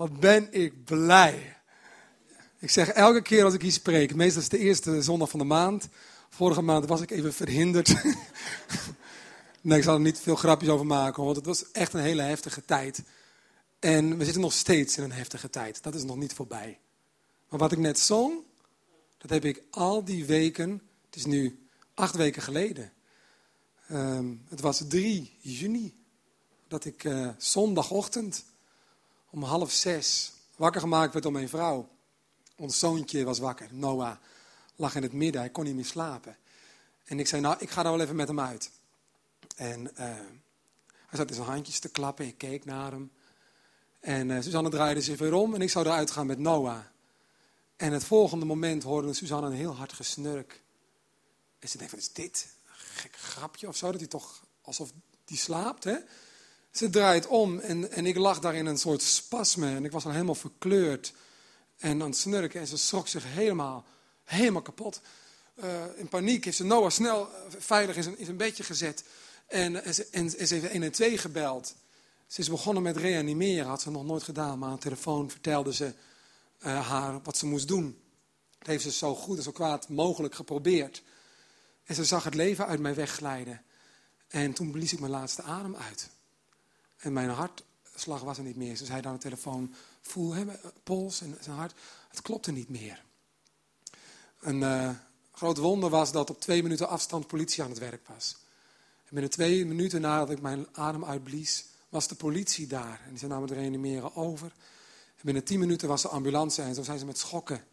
Wat 0.00 0.20
ben 0.20 0.52
ik 0.52 0.84
blij. 0.84 1.56
Ik 2.58 2.70
zeg 2.70 2.88
elke 2.88 3.22
keer 3.22 3.44
als 3.44 3.54
ik 3.54 3.62
hier 3.62 3.72
spreek, 3.72 4.14
meestal 4.14 4.42
is 4.42 4.48
het 4.50 4.60
de 4.60 4.66
eerste 4.66 5.02
zondag 5.02 5.30
van 5.30 5.38
de 5.38 5.44
maand. 5.44 5.88
Vorige 6.28 6.62
maand 6.62 6.86
was 6.86 7.00
ik 7.00 7.10
even 7.10 7.32
verhinderd. 7.32 7.88
nee, 9.60 9.78
ik 9.78 9.84
zal 9.84 9.94
er 9.94 10.00
niet 10.00 10.18
veel 10.18 10.36
grapjes 10.36 10.70
over 10.70 10.86
maken, 10.86 11.24
want 11.24 11.36
het 11.36 11.46
was 11.46 11.70
echt 11.70 11.92
een 11.92 12.00
hele 12.00 12.22
heftige 12.22 12.64
tijd. 12.64 13.02
En 13.78 14.18
we 14.18 14.24
zitten 14.24 14.42
nog 14.42 14.52
steeds 14.52 14.96
in 14.96 15.04
een 15.04 15.12
heftige 15.12 15.50
tijd. 15.50 15.82
Dat 15.82 15.94
is 15.94 16.04
nog 16.04 16.16
niet 16.16 16.32
voorbij. 16.32 16.78
Maar 17.48 17.58
wat 17.58 17.72
ik 17.72 17.78
net 17.78 17.98
zong, 17.98 18.32
dat 19.18 19.30
heb 19.30 19.44
ik 19.44 19.62
al 19.70 20.04
die 20.04 20.24
weken, 20.24 20.82
het 21.06 21.16
is 21.16 21.26
nu 21.26 21.66
acht 21.94 22.16
weken 22.16 22.42
geleden. 22.42 22.92
Ehm, 23.88 24.34
het 24.48 24.60
was 24.60 24.82
3 24.88 25.36
juni, 25.40 25.94
dat 26.68 26.84
ik 26.84 27.04
uh, 27.04 27.28
zondagochtend 27.38 28.44
om 29.30 29.42
half 29.42 29.72
zes 29.72 30.32
wakker 30.56 30.80
gemaakt 30.80 31.12
werd 31.12 31.24
door 31.24 31.32
mijn 31.32 31.48
vrouw. 31.48 31.88
Ons 32.56 32.78
zoontje 32.78 33.24
was 33.24 33.38
wakker, 33.38 33.68
Noah 33.70 34.16
lag 34.80 34.94
in 34.94 35.02
het 35.02 35.12
midden, 35.12 35.40
hij 35.40 35.50
kon 35.50 35.64
niet 35.64 35.74
meer 35.74 35.84
slapen. 35.84 36.36
En 37.04 37.18
ik 37.18 37.26
zei, 37.26 37.42
nou, 37.42 37.56
ik 37.58 37.70
ga 37.70 37.82
daar 37.82 37.92
wel 37.92 38.00
even 38.00 38.16
met 38.16 38.28
hem 38.28 38.40
uit. 38.40 38.70
En 39.56 39.80
uh, 39.80 39.88
hij 41.06 41.18
zat 41.18 41.28
in 41.28 41.34
zijn 41.34 41.46
handjes 41.46 41.78
te 41.78 41.88
klappen, 41.88 42.26
ik 42.26 42.38
keek 42.38 42.64
naar 42.64 42.90
hem. 42.90 43.12
En 44.00 44.28
uh, 44.28 44.42
Suzanne 44.42 44.70
draaide 44.70 45.00
zich 45.00 45.18
weer 45.18 45.34
om 45.34 45.54
en 45.54 45.60
ik 45.60 45.70
zou 45.70 45.86
eruit 45.86 46.10
gaan 46.10 46.26
met 46.26 46.38
Noah. 46.38 46.80
En 47.76 47.92
het 47.92 48.04
volgende 48.04 48.44
moment 48.44 48.82
hoorde 48.82 49.12
Suzanne 49.12 49.46
een 49.46 49.52
heel 49.52 49.76
hard 49.76 49.92
gesnurk. 49.92 50.62
En 51.58 51.68
ze 51.68 51.78
denkt, 51.78 51.92
wat 51.92 52.00
is 52.00 52.12
dit? 52.12 52.48
Een 52.66 52.72
gek 52.74 53.16
grapje 53.16 53.68
of 53.68 53.76
zo, 53.76 53.90
dat 53.90 54.00
hij 54.00 54.08
toch 54.08 54.44
alsof 54.62 54.92
die 55.24 55.38
slaapt, 55.38 55.84
hè? 55.84 55.96
Ze 56.70 56.90
draait 56.90 57.26
om 57.26 57.58
en, 57.58 57.90
en 57.92 58.06
ik 58.06 58.16
lag 58.16 58.38
daar 58.38 58.54
in 58.54 58.66
een 58.66 58.78
soort 58.78 59.02
spasme 59.02 59.74
en 59.74 59.84
ik 59.84 59.92
was 59.92 60.04
al 60.04 60.10
helemaal 60.10 60.34
verkleurd 60.34 61.12
en 61.78 62.02
aan 62.02 62.08
het 62.08 62.16
snurken. 62.16 62.60
En 62.60 62.66
ze 62.66 62.76
schrok 62.76 63.08
zich 63.08 63.24
helemaal, 63.26 63.84
helemaal 64.24 64.62
kapot. 64.62 65.00
Uh, 65.54 65.84
in 65.96 66.08
paniek 66.08 66.44
heeft 66.44 66.56
ze 66.56 66.64
Noah 66.64 66.90
snel 66.90 67.28
eh, 67.28 67.40
veilig 67.58 67.96
in 67.96 68.02
zijn, 68.02 68.18
in 68.18 68.24
zijn 68.24 68.36
bedje 68.36 68.62
gezet. 68.62 69.04
En, 69.46 69.84
en, 69.84 69.94
ze, 69.94 70.06
en, 70.10 70.38
en 70.38 70.46
ze 70.46 70.54
heeft 70.54 70.70
112 70.70 71.20
gebeld. 71.20 71.74
Ze 72.26 72.40
is 72.40 72.48
begonnen 72.48 72.82
met 72.82 72.96
reanimeren, 72.96 73.66
had 73.66 73.82
ze 73.82 73.90
nog 73.90 74.04
nooit 74.04 74.22
gedaan. 74.22 74.58
Maar 74.58 74.68
aan 74.68 74.74
de 74.74 74.80
telefoon 74.80 75.30
vertelde 75.30 75.74
ze 75.74 75.92
haar 76.58 77.22
wat 77.22 77.36
ze 77.36 77.46
moest 77.46 77.68
doen. 77.68 77.98
Dat 78.58 78.68
heeft 78.68 78.82
ze 78.82 78.92
zo 78.92 79.14
goed 79.14 79.36
en 79.36 79.42
zo 79.42 79.50
kwaad 79.50 79.88
mogelijk 79.88 80.34
geprobeerd. 80.34 81.02
En 81.84 81.94
ze 81.94 82.04
zag 82.04 82.24
het 82.24 82.34
leven 82.34 82.66
uit 82.66 82.80
mij 82.80 82.94
wegglijden. 82.94 83.62
En 84.28 84.52
toen 84.52 84.70
blies 84.70 84.92
ik 84.92 85.00
mijn 85.00 85.12
laatste 85.12 85.42
adem 85.42 85.76
uit. 85.76 86.10
En 87.00 87.12
mijn 87.12 87.28
hartslag 87.28 88.20
was 88.20 88.38
er 88.38 88.44
niet 88.44 88.56
meer. 88.56 88.76
Ze 88.76 88.84
zei 88.84 89.00
dan 89.00 89.12
de 89.12 89.18
telefoon, 89.18 89.74
voel 90.00 90.34
hem, 90.34 90.50
pols 90.82 91.20
en 91.20 91.36
zijn 91.40 91.56
hart. 91.56 91.74
Het 92.08 92.22
klopte 92.22 92.52
niet 92.52 92.68
meer. 92.68 93.04
Een 94.40 94.60
uh, 94.60 94.90
groot 95.32 95.56
wonder 95.56 95.90
was 95.90 96.12
dat 96.12 96.30
op 96.30 96.40
twee 96.40 96.62
minuten 96.62 96.88
afstand 96.88 97.26
politie 97.26 97.62
aan 97.62 97.70
het 97.70 97.78
werk 97.78 98.08
was. 98.08 98.36
En 99.04 99.10
binnen 99.10 99.30
twee 99.30 99.66
minuten 99.66 100.00
nadat 100.00 100.30
ik 100.30 100.40
mijn 100.40 100.66
adem 100.72 101.04
uitblies, 101.04 101.66
was 101.88 102.08
de 102.08 102.14
politie 102.14 102.66
daar. 102.66 103.00
En 103.06 103.14
die 103.14 103.28
namen 103.28 103.48
het 103.48 103.58
reanimeren 103.58 104.16
over. 104.16 104.52
En 105.16 105.22
binnen 105.24 105.44
tien 105.44 105.58
minuten 105.58 105.88
was 105.88 106.02
de 106.02 106.08
ambulance 106.08 106.62
en 106.62 106.74
zo 106.74 106.82
zijn 106.82 106.98
ze 106.98 107.04
met 107.04 107.18
schokken. 107.18 107.64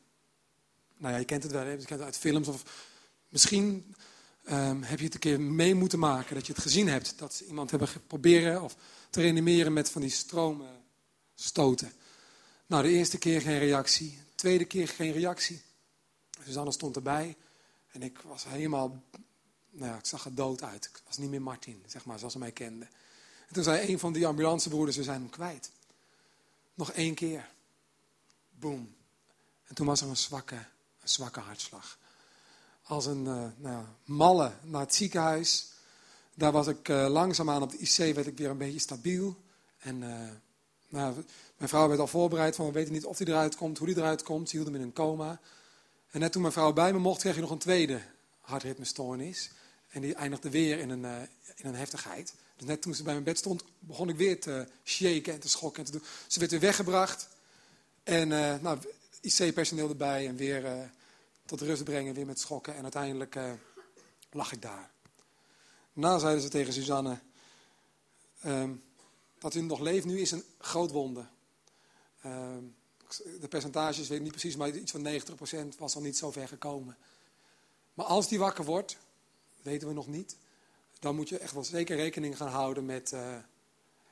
Nou 0.98 1.14
ja, 1.14 1.20
je 1.20 1.26
kent 1.26 1.44
het 1.44 1.52
wel, 1.52 1.66
je 1.66 1.76
kent 1.76 1.90
het 1.90 2.02
uit 2.02 2.18
films. 2.18 2.48
Of 2.48 2.64
misschien 3.30 3.96
um, 4.50 4.84
heb 4.84 5.00
je 5.00 5.06
het 5.06 5.14
een 5.14 5.20
keer 5.20 5.42
mee 5.42 5.76
moeten 5.76 6.00
maken, 6.00 6.36
dat 6.36 6.48
je 6.48 6.54
het 6.54 6.62
gezien 6.62 6.88
hebt. 6.88 7.18
Dat 7.18 7.34
ze 7.34 7.46
iemand 7.46 7.70
hebben 7.70 7.88
geprobeerd 7.88 8.62
of 8.62 8.76
te 9.10 9.22
reanimeren 9.22 9.74
met 9.74 9.90
van 9.90 10.02
die 10.02 10.10
stromen 10.10 10.84
stoten. 11.36 11.92
Nou, 12.66 12.84
de 12.84 12.90
eerste 12.90 13.18
keer 13.18 13.42
geen 13.42 13.60
reactie. 13.60 14.10
De 14.12 14.36
tweede 14.36 14.66
keer 14.66 14.88
geen 14.88 15.12
reactie. 15.12 15.62
Susanne 16.44 16.72
stond 16.72 16.96
erbij. 16.96 17.38
En 17.92 18.04
ik 18.04 18.20
was 18.20 18.44
helemaal... 18.44 19.04
Nou 19.70 19.92
ja, 19.92 19.98
ik 19.98 20.06
zag 20.06 20.26
er 20.26 20.36
dood 20.36 20.64
uit. 20.64 20.86
Ik 20.86 21.02
was 21.06 21.18
niet 21.18 21.30
meer 21.30 21.42
Martin, 21.42 21.84
zeg 21.88 22.06
maar, 22.06 22.18
zoals 22.18 22.34
ze 22.34 22.40
mij 22.40 22.52
kenden. 22.52 22.90
En 23.48 23.54
toen 23.54 23.64
zei 23.64 23.92
een 23.92 24.00
van 24.00 24.14
die 24.14 24.28
ambulancebroeders, 24.28 24.98
we 24.98 25.04
zijn 25.04 25.22
hem 25.22 25.30
kwijt. 25.30 25.72
Nog 26.74 26.92
één 26.92 27.14
keer. 27.16 27.50
Boom. 28.50 28.96
En 29.66 29.76
toen 29.76 29.86
was 29.86 30.02
er 30.02 30.08
een 30.08 30.18
zwakke, 30.18 30.56
een 31.02 31.10
zwakke 31.10 31.40
hartslag. 31.40 31.98
Als 32.84 33.06
een 33.06 33.26
uh, 33.26 33.48
nou, 33.58 33.86
malle 34.04 34.54
naar 34.62 34.82
het 34.82 34.96
ziekenhuis. 34.96 35.72
Daar 36.38 36.52
was 36.52 36.68
ik 36.68 36.90
uh, 36.90 37.08
langzaamaan 37.10 37.62
op 37.62 37.72
de 37.72 37.78
IC, 37.78 38.16
werd 38.16 38.28
ik 38.28 38.38
weer 38.38 38.50
een 38.50 38.58
beetje 38.58 38.80
stabiel. 38.80 39.38
En 39.78 40.02
uh, 40.02 40.10
nou, 40.90 41.16
mijn 41.58 41.70
vrouw 41.70 41.88
werd 41.88 42.00
al 42.00 42.08
voorbereid 42.08 42.56
van, 42.56 42.66
we 42.66 42.72
weten 42.72 42.94
niet 42.94 43.06
of 43.06 43.18
hij 43.18 43.28
eruit 43.28 43.56
komt, 43.56 43.78
hoe 43.78 43.88
hij 43.88 43.98
eruit 43.98 44.24
komt. 44.24 44.50
Ze 44.50 44.56
hield 44.56 44.68
hem 44.68 44.76
in 44.76 44.82
een 44.82 44.94
coma. 44.94 45.40
En 46.12 46.20
net 46.20 46.32
toen 46.32 46.42
mijn 46.42 46.54
vrouw 46.54 46.74
bij 46.74 46.94
me 46.94 47.00
mocht, 47.00 47.20
kreeg 47.20 47.36
je 47.36 47.42
nog 47.42 47.52
een 47.52 47.58
tweede 47.58 48.02
hartritmestoornis. 48.42 49.50
En 49.90 50.02
die 50.02 50.16
eindigde 50.16 50.50
weer 50.50 50.80
in 50.80 50.90
een, 50.90 51.06
in 51.56 51.66
een 51.66 51.76
heftigheid. 51.76 52.34
Dus 52.56 52.68
net 52.68 52.82
toen 52.82 52.94
ze 52.94 53.04
bij 53.04 53.14
mijn 53.14 53.26
bed 53.26 53.38
stond, 53.38 53.64
begon 53.80 54.10
ik 54.10 54.16
weer 54.16 54.42
te 54.42 54.68
shaken 54.84 55.34
en 55.34 55.40
te 55.40 55.50
schokken. 55.50 55.80
En 55.80 55.92
te 55.92 55.98
doen. 55.98 56.08
Ze 56.28 56.40
werd 56.40 56.52
weer 56.52 56.60
weggebracht. 56.60 57.28
En 58.04 58.28
nou, 58.62 58.78
IC-personeel 59.22 59.90
erbij 59.90 60.28
en 60.28 60.36
weer 60.36 60.92
tot 61.46 61.62
rust 61.62 61.84
brengen, 61.84 62.14
weer 62.14 62.26
met 62.26 62.40
schokken. 62.40 62.76
En 62.76 62.84
uiteindelijk 62.84 63.38
lag 64.32 64.52
ik 64.52 64.62
daar. 64.62 64.96
Daarna 65.98 66.20
zeiden 66.20 66.42
ze 66.42 66.50
tegen 66.50 66.74
Suzanne, 66.74 67.20
um, 68.46 68.84
dat 69.40 69.56
u 69.56 69.62
nog 69.62 69.80
leeft 69.80 70.06
nu 70.06 70.20
is 70.20 70.32
een 70.32 70.44
groot 70.58 70.92
wonder. 70.92 71.30
Um, 72.26 72.76
de 73.40 73.48
percentages 73.48 74.08
weet 74.08 74.18
ik 74.18 74.24
niet 74.24 74.32
precies, 74.32 74.56
maar 74.56 74.70
iets 74.70 74.92
van 74.92 75.08
90% 75.76 75.78
was 75.78 75.96
al 75.96 76.02
niet 76.02 76.18
zo 76.18 76.32
ver 76.32 76.48
gekomen. 76.48 76.98
Maar 77.94 78.06
als 78.06 78.28
die 78.28 78.40
wakker 78.40 78.66
wordt, 78.66 78.98
weten 79.62 79.88
we 79.88 79.94
nog 79.94 80.08
niet 80.08 80.38
dan 81.00 81.16
moet 81.16 81.30
je 81.30 81.38
echt 81.38 81.54
wel 81.54 81.64
zeker 81.64 81.96
rekening 81.96 82.38
gaan 82.38 82.48
houden 82.48 82.86
met 82.86 83.12
uh, 83.12 83.36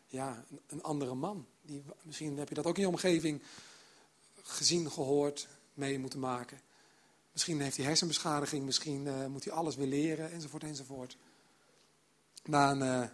ja, 0.07 0.45
een, 0.67 0.83
andere 0.83 1.13
man. 1.13 1.45
Die, 1.61 1.83
misschien 2.01 2.37
heb 2.37 2.49
je 2.49 2.55
dat 2.55 2.65
ook 2.65 2.75
in 2.75 2.81
je 2.81 2.87
omgeving 2.87 3.41
gezien, 4.41 4.91
gehoord, 4.91 5.47
mee 5.73 5.99
moeten 5.99 6.19
maken. 6.19 6.61
Misschien 7.31 7.61
heeft 7.61 7.77
hij 7.77 7.85
hersenbeschadiging, 7.85 8.65
misschien 8.65 9.05
uh, 9.05 9.25
moet 9.25 9.43
hij 9.43 9.53
alles 9.53 9.75
weer 9.75 9.87
leren, 9.87 10.31
enzovoort, 10.31 10.63
enzovoort. 10.63 11.17
Na 12.45 12.71
een 12.71 13.01
uh, 13.01 13.07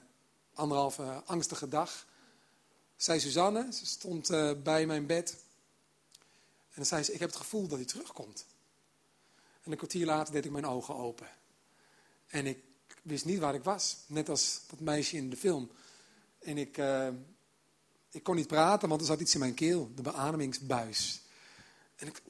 anderhalve 0.53 1.03
angstige 1.25 1.67
dag 1.67 2.05
zei 2.95 3.19
Suzanne, 3.19 3.73
ze 3.73 3.85
stond 3.85 4.27
bij 4.63 4.85
mijn 4.85 5.05
bed. 5.05 5.31
En 6.51 6.75
dan 6.75 6.85
zei 6.85 7.03
ze, 7.03 7.13
ik 7.13 7.19
heb 7.19 7.29
het 7.29 7.37
gevoel 7.37 7.67
dat 7.67 7.77
hij 7.77 7.87
terugkomt. 7.87 8.45
En 9.63 9.71
een 9.71 9.77
kwartier 9.77 10.05
later 10.05 10.33
deed 10.33 10.45
ik 10.45 10.51
mijn 10.51 10.65
ogen 10.65 10.95
open. 10.95 11.27
En 12.27 12.45
ik 12.45 12.63
wist 13.01 13.25
niet 13.25 13.39
waar 13.39 13.55
ik 13.55 13.63
was. 13.63 13.97
Net 14.07 14.29
als 14.29 14.61
dat 14.69 14.79
meisje 14.79 15.17
in 15.17 15.29
de 15.29 15.37
film. 15.37 15.71
En 16.39 16.57
ik, 16.57 16.81
ik 18.11 18.23
kon 18.23 18.35
niet 18.35 18.47
praten, 18.47 18.89
want 18.89 19.01
er 19.01 19.07
zat 19.07 19.19
iets 19.19 19.33
in 19.33 19.39
mijn 19.39 19.53
keel. 19.53 19.91
De 19.95 20.01
beademingsbuis. 20.01 21.21
En 21.95 22.07
ik, 22.07 22.21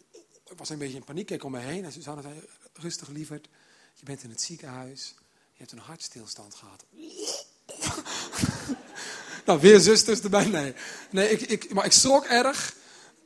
was 0.56 0.70
een 0.70 0.78
beetje 0.78 0.98
in 0.98 1.04
paniek. 1.04 1.22
Ik 1.22 1.28
keek 1.28 1.44
om 1.44 1.52
me 1.52 1.60
heen. 1.60 1.86
En 1.86 1.92
Susanne 1.92 2.22
zei, 2.22 2.48
rustig 2.74 3.08
lieverd. 3.08 3.50
Je 3.94 4.06
bent 4.06 4.24
in 4.24 4.30
het 4.30 4.42
ziekenhuis. 4.42 5.16
Hebt 5.62 5.74
een 5.74 5.80
hartstilstand 5.80 6.56
gehad. 6.56 6.84
nou, 9.46 9.60
weer 9.60 9.80
zusters 9.80 10.22
erbij. 10.22 10.46
Nee, 10.46 10.74
nee 11.10 11.30
ik, 11.30 11.42
ik, 11.42 11.74
maar 11.74 11.86
ik 11.86 11.92
schrok 11.92 12.26
erg. 12.26 12.76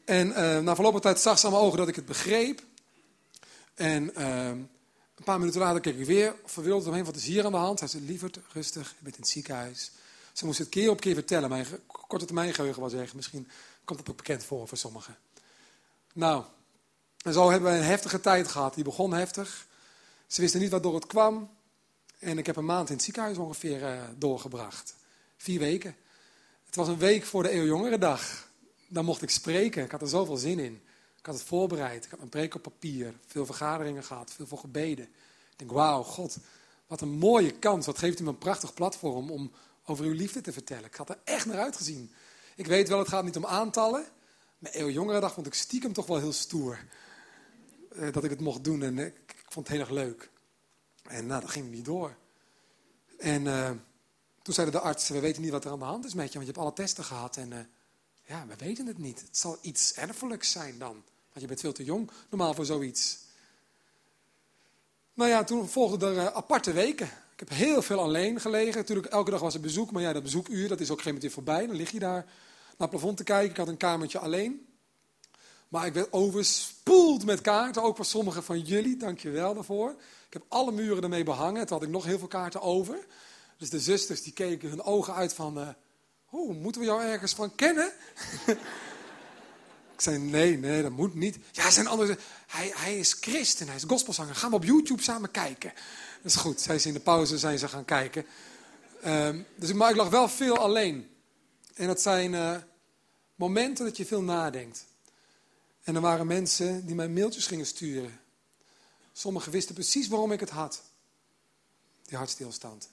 En 0.06 0.28
uh, 0.28 0.60
na 0.60 0.76
verloop 0.76 0.92
van 0.92 1.02
tijd 1.02 1.20
zag 1.20 1.40
ze 1.40 1.46
aan 1.46 1.52
mijn 1.52 1.64
ogen 1.64 1.78
dat 1.78 1.88
ik 1.88 1.96
het 1.96 2.06
begreep. 2.06 2.64
En... 3.74 4.12
Uh, 4.18 4.52
een 5.16 5.24
paar 5.24 5.40
minuten 5.40 5.60
later 5.60 5.82
keek 5.82 5.98
ik 5.98 6.06
weer 6.06 6.36
verwilderd 6.46 6.88
omheen. 6.88 7.06
Wat 7.06 7.16
is 7.16 7.26
hier 7.26 7.46
aan 7.46 7.52
de 7.52 7.58
hand? 7.58 7.80
Hij 7.80 7.90
zei, 7.90 8.06
lieverd, 8.06 8.40
rustig, 8.54 8.90
je 8.98 9.04
bent 9.04 9.16
in 9.16 9.22
het 9.22 9.32
ziekenhuis. 9.32 9.92
Ze 10.34 10.46
moest 10.46 10.60
het 10.60 10.70
keer 10.70 10.90
op 10.90 11.00
keer 11.00 11.14
vertellen. 11.14 11.50
Mijn 11.50 11.66
korte 11.88 12.26
termijn 12.26 12.54
geheugen 12.54 12.82
was 12.82 12.94
echt. 12.94 13.14
Misschien 13.14 13.48
komt 13.84 14.00
dat 14.00 14.10
ook 14.10 14.18
bekend 14.18 14.44
voor 14.44 14.68
voor 14.68 14.78
sommigen. 14.78 15.18
Nou, 16.14 16.44
en 17.22 17.34
zo 17.34 17.50
hebben 17.50 17.72
we 17.72 17.78
een 17.78 17.84
heftige 17.84 18.20
tijd 18.20 18.48
gehad. 18.48 18.74
Die 18.74 18.84
begon 18.84 19.14
heftig. 19.14 19.68
Ze 20.28 20.42
wisten 20.42 20.60
niet 20.60 20.72
waardoor 20.72 20.96
het 20.96 21.08
kwam. 21.08 21.50
En 22.26 22.38
ik 22.38 22.46
heb 22.46 22.56
een 22.56 22.66
maand 22.66 22.90
in 22.90 22.96
het 22.96 23.04
ziekenhuis 23.04 23.38
ongeveer 23.38 23.82
uh, 23.82 24.04
doorgebracht. 24.18 24.96
Vier 25.38 25.60
weken. 25.60 25.96
Het 26.66 26.76
was 26.76 26.88
een 26.88 26.98
week 26.98 27.26
voor 27.26 27.44
de 27.44 27.50
Eeuwjongerendag. 27.50 28.50
Dan 28.88 29.06
mocht 29.06 29.22
ik 29.22 29.30
spreken. 29.30 29.84
Ik 29.84 29.92
had 29.92 30.02
er 30.02 30.08
zoveel 30.08 30.38
zin 30.38 30.60
in. 30.60 30.82
Ik 31.18 31.26
had 31.26 31.36
het 31.36 31.44
voorbereid. 31.44 32.06
Ik 32.06 32.12
had 32.12 32.20
een 32.20 32.30
preek 32.30 32.56
op 32.56 32.62
papier. 32.62 33.14
Veel 33.28 33.46
vergaderingen 33.46 34.04
gehad. 34.04 34.32
Veel 34.32 34.48
voor 34.48 34.58
gebeden. 34.58 35.06
Ik 35.52 35.58
denk, 35.58 35.72
wauw, 35.72 36.04
God, 36.04 36.38
wat 36.88 37.02
een 37.02 37.18
mooie 37.18 37.52
kans. 37.52 37.86
Wat 37.86 37.98
geeft 37.98 38.20
u 38.20 38.24
me 38.24 38.30
een 38.30 38.38
prachtig 38.38 38.74
platform 38.74 39.32
om 39.32 39.52
over 39.86 40.06
uw 40.06 40.14
liefde 40.14 40.42
te 40.42 40.52
vertellen. 40.52 40.86
Ik 40.86 40.96
had 40.96 41.10
er 41.10 41.20
echt 41.24 41.46
naar 41.46 41.60
uitgezien. 41.60 42.12
Ik 42.56 42.68
weet 42.68 42.90
wel, 42.90 43.00
het 43.00 43.08
gaat 43.08 43.24
niet 43.24 43.38
om 43.38 43.46
aantallen. 43.46 44.06
Maar 44.58 44.72
Eeuw 44.76 45.20
dag 45.20 45.34
vond 45.34 45.48
ik 45.48 45.54
stiekem 45.54 45.94
toch 45.94 46.06
wel 46.06 46.20
heel 46.20 46.34
stoer. 46.34 46.80
Eh, 47.96 48.12
dat 48.12 48.24
ik 48.24 48.30
het 48.30 48.42
mocht 48.42 48.64
doen. 48.64 48.84
En 48.84 48.98
ik, 49.00 49.16
ik, 49.28 49.46
vond 49.50 49.68
het 49.68 49.78
heel 49.78 49.86
erg 49.86 49.96
leuk. 49.96 50.34
En 51.08 51.26
nou, 51.26 51.42
dat 51.42 51.50
ging 51.50 51.72
niet 51.72 51.86
door. 51.86 52.16
En 53.18 53.46
uh, 53.46 53.70
toen 54.42 54.54
zeiden 54.54 54.76
de 54.76 54.82
artsen, 54.82 55.16
we 55.16 55.22
weten 55.22 55.42
niet 55.42 55.52
wat 55.52 55.66
er 55.66 55.72
aan 55.72 55.80
de 55.80 55.86
hand 55.86 56.06
is 56.06 56.14
met 56.14 56.28
je. 56.28 56.34
Want 56.34 56.46
je 56.46 56.52
hebt 56.52 56.66
alle 56.66 56.76
testen 56.76 57.04
gehad 57.04 57.38
en 57.38 57.52
uh, 57.52 57.60
Ja, 58.24 58.46
we 58.48 58.56
weten 58.58 58.88
het 58.88 58.98
niet. 58.98 59.22
Het 59.22 59.38
zal 59.38 59.58
iets 59.62 59.94
erfelijks 59.94 60.52
zijn 60.52 60.78
dan. 60.78 61.04
Want 61.30 61.42
je 61.42 61.48
bent 61.48 61.60
veel 61.60 61.74
te 61.74 61.84
jong 61.84 62.12
normaal 62.30 62.54
voor 62.54 62.66
zoiets. 62.66 63.24
Nou 65.14 65.30
ja, 65.30 65.44
toen 65.44 65.70
volgden 65.70 66.10
er 66.10 66.16
uh, 66.16 66.26
aparte 66.26 66.72
weken. 66.72 67.06
Ik 67.06 67.40
heb 67.40 67.50
heel 67.50 67.82
veel 67.82 68.00
alleen 68.00 68.40
gelegen. 68.40 68.76
Natuurlijk, 68.76 69.08
elke 69.08 69.32
dag 69.32 69.40
was 69.40 69.54
er 69.54 69.60
bezoek. 69.60 69.92
Maar 69.92 70.02
ja, 70.02 70.14
dat 70.14 70.24
bezoekuur, 70.24 70.68
dat 70.68 70.80
is 70.80 70.90
ook 70.90 71.02
geen 71.02 71.32
voorbij. 71.32 71.68
Dan 71.68 71.76
lig 71.76 71.92
je 71.92 72.00
daar 72.00 72.26
naar 72.78 72.78
het 72.78 72.90
plafond 72.90 73.18
te 73.18 73.24
kijken. 73.24 73.50
Ik 73.50 73.58
had 73.58 73.68
een 73.68 73.78
kamertje 73.78 74.20
alleen. 74.20 74.75
Maar 75.76 75.86
ik 75.86 75.94
werd 75.94 76.14
overspoeld 76.14 77.26
met 77.26 77.42
kaarten. 77.42 77.84
Ook 77.84 77.96
voor 77.96 78.06
sommige 78.06 78.42
van 78.42 78.60
jullie. 78.60 78.98
Dank 78.98 79.20
je 79.20 79.30
wel 79.30 79.54
daarvoor. 79.54 79.90
Ik 80.28 80.34
heb 80.34 80.44
alle 80.48 80.72
muren 80.72 81.04
ermee 81.04 81.24
behangen. 81.24 81.68
Toen 81.68 81.78
had 81.78 81.88
ik 81.88 81.94
nog 81.94 82.06
heel 82.06 82.20
veel 82.20 82.28
kaarten 82.28 82.62
over. 82.62 83.06
Dus 83.58 83.70
de 83.70 83.80
zusters 83.80 84.24
die 84.24 84.34
keken 84.34 84.70
hun 84.70 84.82
ogen 84.82 85.14
uit 85.14 85.34
van... 85.34 85.60
Uh, 85.60 86.50
moeten 86.62 86.82
we 86.82 86.88
jou 86.88 87.04
ergens 87.04 87.34
van 87.34 87.56
kennen? 87.56 87.92
ik 89.96 90.02
zei, 90.02 90.18
nee, 90.18 90.58
nee, 90.58 90.82
dat 90.82 90.92
moet 90.92 91.16
niet. 91.16 91.38
Ja, 91.52 91.72
zijn 91.72 91.88
andere... 91.88 92.18
Hij, 92.48 92.72
hij 92.76 92.98
is 92.98 93.14
christen, 93.14 93.68
hij 93.68 93.76
is 93.76 93.84
gospelzanger. 93.88 94.36
Gaan 94.36 94.50
we 94.50 94.56
op 94.56 94.64
YouTube 94.64 95.02
samen 95.02 95.32
kijken. 95.32 95.74
Dat 96.22 96.32
is 96.32 96.36
goed. 96.36 96.62
Zij 96.62 96.80
ze 96.80 96.88
in 96.88 96.94
de 96.94 97.00
pauze 97.00 97.38
zijn 97.38 97.60
ze 97.60 97.68
gaan 97.68 97.86
kijken. 97.86 98.26
Um, 99.06 99.46
dus, 99.56 99.74
maar 99.74 99.90
ik 99.90 99.96
lag 99.96 100.10
wel 100.10 100.30
veel 100.30 100.58
alleen. 100.58 101.10
En 101.74 101.88
dat 101.88 102.02
zijn 102.02 102.34
uh, 102.34 102.56
momenten 103.36 103.86
dat 103.86 103.98
je 103.98 104.06
veel 104.06 104.22
nadenkt. 104.22 104.86
En 105.86 105.96
er 105.96 106.02
waren 106.02 106.28
mensen 106.28 106.86
die 106.86 106.96
mij 106.96 107.10
mailtjes 107.10 107.48
gingen 107.48 107.66
sturen. 107.66 108.20
Sommigen 109.14 109.52
wisten 109.52 109.74
precies 109.74 110.08
waarom 110.08 110.32
ik 110.32 110.40
het 110.40 110.50
had. 110.50 110.84
Die 112.04 112.18
hartstilstand. 112.18 112.90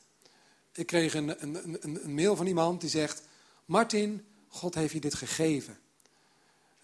Ik 0.73 0.87
kreeg 0.87 1.15
een, 1.15 1.43
een, 1.43 1.83
een, 1.85 2.05
een 2.05 2.15
mail 2.15 2.37
van 2.37 2.47
iemand 2.47 2.81
die 2.81 2.91
zegt... 2.91 3.23
Martin, 3.65 4.25
God 4.49 4.75
heeft 4.75 4.93
je 4.93 5.01
dit 5.01 5.15
gegeven. 5.15 5.79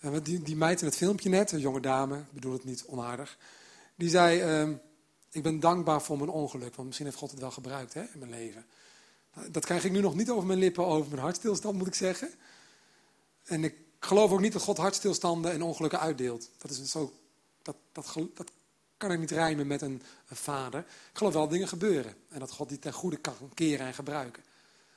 En 0.00 0.22
die, 0.22 0.42
die 0.42 0.56
meid 0.56 0.80
in 0.80 0.86
het 0.86 0.96
filmpje 0.96 1.28
net, 1.28 1.52
een 1.52 1.60
jonge 1.60 1.80
dame, 1.80 2.18
ik 2.18 2.32
bedoel 2.32 2.52
het 2.52 2.64
niet 2.64 2.84
onaardig. 2.86 3.38
Die 3.94 4.08
zei, 4.08 4.62
uh, 4.66 4.76
ik 5.30 5.42
ben 5.42 5.60
dankbaar 5.60 6.02
voor 6.02 6.16
mijn 6.18 6.30
ongeluk. 6.30 6.74
Want 6.74 6.86
misschien 6.86 7.06
heeft 7.06 7.18
God 7.18 7.30
het 7.30 7.40
wel 7.40 7.50
gebruikt 7.50 7.94
hè, 7.94 8.02
in 8.02 8.18
mijn 8.18 8.30
leven. 8.30 8.66
Dat 9.50 9.64
krijg 9.64 9.84
ik 9.84 9.92
nu 9.92 10.00
nog 10.00 10.14
niet 10.14 10.30
over 10.30 10.46
mijn 10.46 10.58
lippen, 10.58 10.86
over 10.86 11.10
mijn 11.10 11.22
hartstilstand 11.22 11.76
moet 11.76 11.86
ik 11.86 11.94
zeggen. 11.94 12.30
En 13.44 13.64
ik 13.64 13.74
geloof 13.98 14.30
ook 14.30 14.40
niet 14.40 14.52
dat 14.52 14.62
God 14.62 14.76
hartstilstanden 14.76 15.52
en 15.52 15.62
ongelukken 15.62 16.00
uitdeelt. 16.00 16.50
Dat, 16.58 16.70
is 16.70 16.90
zo, 16.90 17.12
dat, 17.62 17.76
dat, 17.92 18.14
dat 18.34 18.50
kan 18.96 19.12
ik 19.12 19.18
niet 19.18 19.30
rijmen 19.30 19.66
met 19.66 19.82
een, 19.82 20.02
vader. 20.30 20.80
Ik 20.80 21.18
geloof 21.18 21.32
wel 21.32 21.42
dat 21.42 21.50
dingen 21.50 21.68
gebeuren. 21.68 22.14
En 22.28 22.38
dat 22.38 22.50
God 22.50 22.68
die 22.68 22.78
ten 22.78 22.92
goede 22.92 23.16
kan 23.16 23.34
keren 23.54 23.86
en 23.86 23.94
gebruiken. 23.94 24.42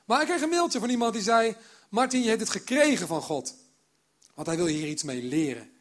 Maar 0.04 0.20
ik 0.20 0.26
kreeg 0.26 0.42
een 0.42 0.48
mailtje 0.48 0.78
van 0.78 0.90
iemand 0.90 1.12
die 1.12 1.22
zei... 1.22 1.56
Martin, 1.88 2.22
je 2.22 2.28
hebt 2.28 2.40
het 2.40 2.50
gekregen 2.50 3.06
van 3.06 3.22
God. 3.22 3.54
Want 4.34 4.46
hij 4.46 4.56
wil 4.56 4.66
je 4.66 4.76
hier 4.76 4.88
iets 4.88 5.02
mee 5.02 5.22
leren. 5.22 5.72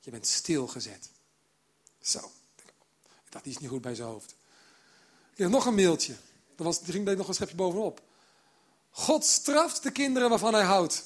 Je 0.00 0.10
bent 0.10 0.26
stilgezet. 0.26 1.10
Zo. 2.00 2.18
Ik 3.24 3.32
dacht, 3.32 3.44
die 3.44 3.52
is 3.52 3.58
niet 3.58 3.70
goed 3.70 3.80
bij 3.80 3.94
zijn 3.94 4.08
hoofd. 4.08 4.30
Ik 4.30 5.34
kreeg 5.34 5.48
nog 5.48 5.66
een 5.66 5.74
mailtje. 5.74 6.14
Dat 6.56 6.66
was, 6.66 6.80
die 6.82 6.92
ging 6.92 7.16
nog 7.16 7.28
een 7.28 7.34
schepje 7.34 7.56
bovenop. 7.56 8.02
God 8.90 9.24
straft 9.24 9.82
de 9.82 9.90
kinderen 9.90 10.28
waarvan 10.28 10.54
hij 10.54 10.64
houdt. 10.64 11.04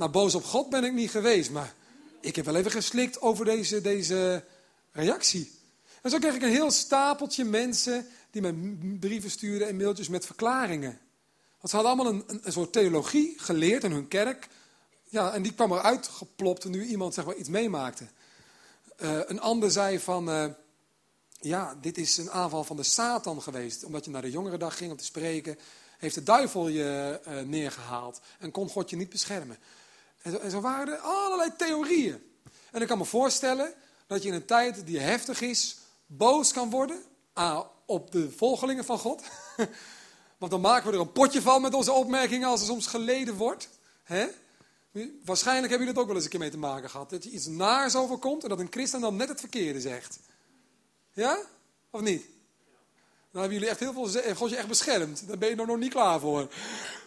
Nou, 0.00 0.12
boos 0.12 0.34
op 0.34 0.44
God 0.44 0.70
ben 0.70 0.84
ik 0.84 0.92
niet 0.92 1.10
geweest, 1.10 1.50
maar 1.50 1.74
ik 2.20 2.36
heb 2.36 2.44
wel 2.44 2.54
even 2.54 2.70
geslikt 2.70 3.20
over 3.20 3.44
deze, 3.44 3.80
deze 3.80 4.44
reactie. 4.92 5.52
En 6.02 6.10
zo 6.10 6.18
kreeg 6.18 6.34
ik 6.34 6.42
een 6.42 6.48
heel 6.48 6.70
stapeltje 6.70 7.44
mensen 7.44 8.06
die 8.30 8.42
mij 8.42 8.54
brieven 9.00 9.30
stuurden 9.30 9.68
en 9.68 9.76
mailtjes 9.76 10.08
met 10.08 10.26
verklaringen. 10.26 10.98
Want 11.58 11.70
ze 11.70 11.76
hadden 11.76 11.92
allemaal 11.94 12.12
een, 12.12 12.40
een, 12.42 12.52
soort 12.52 12.72
theologie 12.72 13.34
geleerd 13.36 13.84
in 13.84 13.92
hun 13.92 14.08
kerk. 14.08 14.48
Ja, 15.08 15.32
en 15.32 15.42
die 15.42 15.54
kwam 15.54 15.72
eruit 15.72 16.08
geplopt 16.08 16.64
nu 16.64 16.84
iemand 16.84 17.14
zeg 17.14 17.24
maar, 17.24 17.36
iets 17.36 17.48
meemaakte. 17.48 18.06
Uh, 19.02 19.18
een 19.26 19.40
ander 19.40 19.70
zei 19.70 19.98
van, 19.98 20.28
uh, 20.28 20.44
ja, 21.40 21.76
dit 21.80 21.98
is 21.98 22.16
een 22.16 22.30
aanval 22.30 22.64
van 22.64 22.76
de 22.76 22.82
Satan 22.82 23.42
geweest. 23.42 23.84
Omdat 23.84 24.04
je 24.04 24.10
naar 24.10 24.22
de 24.22 24.30
jongerendag 24.30 24.76
ging 24.76 24.90
om 24.90 24.96
te 24.96 25.04
spreken, 25.04 25.58
heeft 25.98 26.14
de 26.14 26.22
duivel 26.22 26.68
je 26.68 27.20
uh, 27.28 27.40
neergehaald. 27.40 28.20
En 28.38 28.50
kon 28.50 28.68
God 28.68 28.90
je 28.90 28.96
niet 28.96 29.08
beschermen. 29.08 29.58
En 30.22 30.30
zo, 30.30 30.36
en 30.36 30.50
zo 30.50 30.60
waren 30.60 30.92
er 30.92 30.98
allerlei 30.98 31.50
theorieën. 31.56 32.22
En 32.70 32.80
ik 32.80 32.88
kan 32.88 32.98
me 32.98 33.04
voorstellen 33.04 33.74
dat 34.06 34.22
je 34.22 34.28
in 34.28 34.34
een 34.34 34.44
tijd 34.44 34.86
die 34.86 34.98
heftig 34.98 35.40
is, 35.40 35.76
boos 36.06 36.52
kan 36.52 36.70
worden. 36.70 37.02
Op 37.86 38.12
de 38.12 38.30
volgelingen 38.30 38.84
van 38.84 38.98
God. 38.98 39.22
Want 40.38 40.52
dan 40.52 40.60
maken 40.60 40.90
we 40.90 40.94
er 40.94 41.00
een 41.00 41.12
potje 41.12 41.42
van 41.42 41.62
met 41.62 41.74
onze 41.74 41.92
opmerkingen 41.92 42.48
als 42.48 42.60
er 42.60 42.66
soms 42.66 42.86
geleden 42.86 43.34
wordt. 43.34 43.68
Waarschijnlijk 45.24 45.70
hebben 45.70 45.86
jullie 45.86 45.88
het 45.88 45.98
ook 45.98 46.06
wel 46.06 46.14
eens 46.14 46.24
een 46.24 46.30
keer 46.30 46.40
mee 46.40 46.50
te 46.50 46.58
maken 46.58 46.90
gehad. 46.90 47.10
Dat 47.10 47.24
je 47.24 47.30
iets 47.30 47.46
naars 47.46 47.96
overkomt 47.96 48.42
en 48.42 48.48
dat 48.48 48.58
een 48.58 48.70
christen 48.70 49.00
dan 49.00 49.16
net 49.16 49.28
het 49.28 49.40
verkeerde 49.40 49.80
zegt. 49.80 50.18
Ja? 51.12 51.38
Of 51.90 52.00
niet? 52.00 52.24
Dan 53.32 53.40
hebben 53.40 53.52
jullie 53.52 53.68
echt 53.68 53.80
heel 53.80 53.92
veel... 53.92 54.34
God 54.34 54.50
je 54.50 54.56
echt 54.56 54.68
beschermd. 54.68 55.28
Daar 55.28 55.38
ben 55.38 55.48
je 55.48 55.54
nog 55.54 55.78
niet 55.78 55.92
klaar 55.92 56.20
voor. 56.20 56.40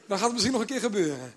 Dan 0.07 0.17
gaat 0.17 0.21
het 0.21 0.31
misschien 0.31 0.51
nog 0.51 0.61
een 0.61 0.67
keer 0.67 0.79
gebeuren. 0.79 1.35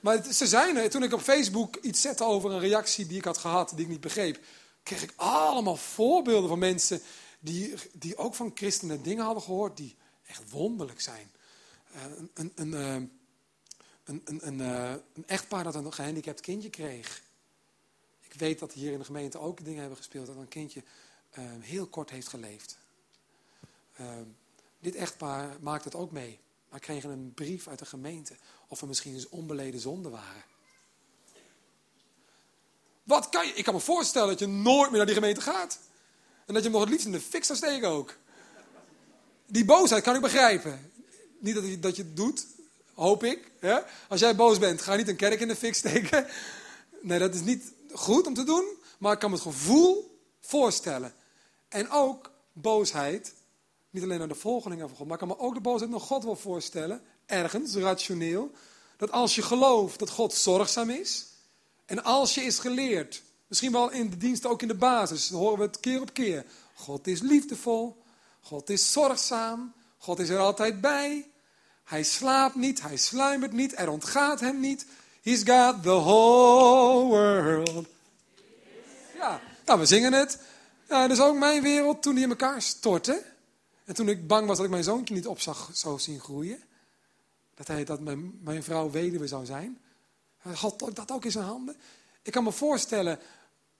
Maar 0.00 0.32
ze 0.32 0.46
zijn 0.46 0.76
er. 0.76 0.90
Toen 0.90 1.02
ik 1.02 1.12
op 1.12 1.20
Facebook 1.20 1.76
iets 1.76 2.00
zette 2.00 2.24
over 2.24 2.50
een 2.50 2.60
reactie 2.60 3.06
die 3.06 3.18
ik 3.18 3.24
had 3.24 3.38
gehad, 3.38 3.70
die 3.70 3.84
ik 3.84 3.88
niet 3.90 4.00
begreep, 4.00 4.38
kreeg 4.82 5.02
ik 5.02 5.12
allemaal 5.16 5.76
voorbeelden 5.76 6.48
van 6.48 6.58
mensen 6.58 7.00
die, 7.40 7.74
die 7.92 8.16
ook 8.16 8.34
van 8.34 8.50
christenen 8.54 9.02
dingen 9.02 9.24
hadden 9.24 9.42
gehoord 9.42 9.76
die 9.76 9.96
echt 10.26 10.50
wonderlijk 10.50 11.00
zijn. 11.00 11.30
Uh, 11.94 12.02
een, 12.34 12.52
een, 12.54 12.72
een, 12.72 12.72
uh, 12.72 13.08
een, 14.04 14.22
een, 14.24 14.60
een, 14.60 15.26
echtpaar 15.26 15.64
dat 15.64 15.74
een 15.74 15.92
gehandicapt 15.92 16.40
kindje 16.40 16.70
kreeg. 16.70 17.22
Ik 18.20 18.34
weet 18.34 18.58
dat 18.58 18.72
hier 18.72 18.92
in 18.92 18.98
de 18.98 19.04
gemeente 19.04 19.38
ook 19.38 19.64
dingen 19.64 19.80
hebben 19.80 19.98
gespeeld 19.98 20.26
dat 20.26 20.36
een 20.36 20.48
kindje 20.48 20.82
heel 21.60 21.86
kort 21.86 22.10
heeft 22.10 22.28
geleefd. 22.28 22.78
dit 24.78 24.94
echtpaar 24.94 25.56
maakte 25.60 25.88
het 25.88 25.96
ook 25.96 26.10
mee. 26.10 26.38
Maar 26.68 26.80
kregen 26.80 27.10
een 27.10 27.32
brief 27.34 27.68
uit 27.68 27.78
de 27.78 27.84
gemeente 27.84 28.36
of 28.70 28.80
er 28.80 28.86
misschien 28.86 29.14
eens 29.14 29.28
onbeleden 29.28 29.80
zonden 29.80 30.10
waren. 30.10 30.44
Wat 33.02 33.28
kan 33.28 33.46
je? 33.46 33.52
Ik 33.52 33.64
kan 33.64 33.74
me 33.74 33.80
voorstellen 33.80 34.28
dat 34.28 34.38
je 34.38 34.46
nooit 34.46 34.88
meer 34.88 34.96
naar 34.96 35.06
die 35.06 35.14
gemeente 35.14 35.40
gaat. 35.40 35.78
En 36.46 36.54
dat 36.54 36.62
je 36.62 36.70
nog 36.70 36.80
het 36.80 36.90
liefst 36.90 37.06
in 37.06 37.12
de 37.12 37.20
fik 37.20 37.44
zou 37.44 37.58
steken 37.58 37.88
ook. 37.88 38.16
Die 39.46 39.64
boosheid 39.64 40.02
kan 40.02 40.14
ik 40.14 40.20
begrijpen. 40.20 40.92
Niet 41.38 41.54
dat 41.54 41.64
je, 41.64 41.80
dat 41.80 41.96
je 41.96 42.02
het 42.02 42.16
doet, 42.16 42.46
hoop 42.94 43.24
ik. 43.24 43.50
Ja? 43.60 43.86
Als 44.08 44.20
jij 44.20 44.36
boos 44.36 44.58
bent, 44.58 44.82
ga 44.82 44.96
niet 44.96 45.08
een 45.08 45.16
kerk 45.16 45.40
in 45.40 45.48
de 45.48 45.56
fik 45.56 45.74
steken. 45.74 46.26
Nee, 47.00 47.18
dat 47.18 47.34
is 47.34 47.40
niet 47.40 47.72
goed 47.92 48.26
om 48.26 48.34
te 48.34 48.44
doen. 48.44 48.64
Maar 48.98 49.12
ik 49.12 49.18
kan 49.18 49.30
me 49.30 49.36
het 49.36 49.44
gevoel 49.44 50.20
voorstellen. 50.40 51.14
En 51.68 51.90
ook 51.90 52.30
boosheid, 52.52 53.34
niet 53.90 54.02
alleen 54.02 54.18
naar 54.18 54.28
de 54.28 54.34
volgelingen 54.34 54.88
van 54.88 54.96
God, 54.96 55.06
maar 55.06 55.20
ik 55.20 55.28
kan 55.28 55.36
me 55.36 55.44
ook 55.44 55.54
de 55.54 55.60
boosheid 55.60 55.90
naar 55.90 56.00
God 56.00 56.24
wel 56.24 56.36
voorstellen. 56.36 57.02
Ergens, 57.30 57.74
rationeel. 57.74 58.50
Dat 58.96 59.10
als 59.10 59.34
je 59.34 59.42
gelooft 59.42 59.98
dat 59.98 60.10
God 60.10 60.34
zorgzaam 60.34 60.90
is. 60.90 61.26
En 61.86 62.04
als 62.04 62.34
je 62.34 62.40
is 62.40 62.58
geleerd 62.58 63.22
Misschien 63.50 63.72
wel 63.72 63.90
in 63.90 64.10
de 64.10 64.16
dienst, 64.16 64.46
ook 64.46 64.62
in 64.62 64.68
de 64.68 64.74
basis. 64.74 65.30
Horen 65.30 65.58
we 65.58 65.64
het 65.64 65.80
keer 65.80 66.00
op 66.00 66.12
keer. 66.12 66.44
God 66.74 67.06
is 67.06 67.20
liefdevol. 67.20 68.02
God 68.40 68.70
is 68.70 68.92
zorgzaam. 68.92 69.72
God 69.98 70.18
is 70.18 70.28
er 70.28 70.38
altijd 70.38 70.80
bij. 70.80 71.28
Hij 71.84 72.02
slaapt 72.02 72.54
niet. 72.54 72.82
Hij 72.82 72.96
sluimert 72.96 73.52
niet. 73.52 73.78
Er 73.78 73.90
ontgaat 73.90 74.40
hem 74.40 74.60
niet. 74.60 74.86
He's 75.22 75.42
got 75.44 75.82
the 75.82 75.88
whole 75.88 77.04
world. 77.04 77.86
Ja, 79.14 79.40
nou, 79.64 79.78
we 79.78 79.86
zingen 79.86 80.12
het. 80.12 80.38
Ja, 80.88 81.08
is 81.08 81.20
ook 81.20 81.36
mijn 81.36 81.62
wereld 81.62 82.02
toen 82.02 82.14
die 82.14 82.24
in 82.24 82.30
elkaar 82.30 82.62
stortte. 82.62 83.22
En 83.84 83.94
toen 83.94 84.08
ik 84.08 84.26
bang 84.26 84.46
was 84.46 84.56
dat 84.56 84.66
ik 84.66 84.72
mijn 84.72 84.84
zoontje 84.84 85.14
niet 85.14 85.26
op 85.26 85.40
zag 85.40 85.70
zo 85.74 85.98
zien 85.98 86.20
groeien. 86.20 86.62
Dat, 87.60 87.68
hij, 87.68 87.84
dat 87.84 88.00
mijn, 88.00 88.38
mijn 88.42 88.62
vrouw 88.62 88.90
weduwe 88.90 89.26
zou 89.26 89.44
zijn. 89.44 89.78
Had 90.38 90.78
dat 90.78 91.10
ook 91.12 91.24
in 91.24 91.30
zijn 91.30 91.44
handen. 91.44 91.76
Ik 92.22 92.32
kan 92.32 92.44
me 92.44 92.52
voorstellen 92.52 93.18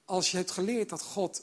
als 0.05 0.31
je 0.31 0.37
hebt 0.37 0.51
geleerd 0.51 0.89
dat 0.89 1.03
God 1.03 1.43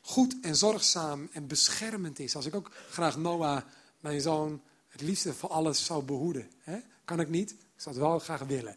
goed 0.00 0.36
en 0.42 0.56
zorgzaam 0.56 1.28
en 1.32 1.46
beschermend 1.46 2.18
is. 2.18 2.36
Als 2.36 2.46
ik 2.46 2.54
ook 2.54 2.70
graag 2.90 3.16
Noah, 3.16 3.62
mijn 4.00 4.20
zoon, 4.20 4.62
het 4.88 5.00
liefste 5.00 5.34
voor 5.34 5.48
alles 5.48 5.84
zou 5.84 6.02
behoeden. 6.02 6.50
Hè? 6.58 6.78
Kan 7.04 7.20
ik 7.20 7.28
niet, 7.28 7.50
ik 7.50 7.58
zou 7.76 7.94
het 7.94 8.04
wel 8.04 8.18
graag 8.18 8.40
willen. 8.40 8.76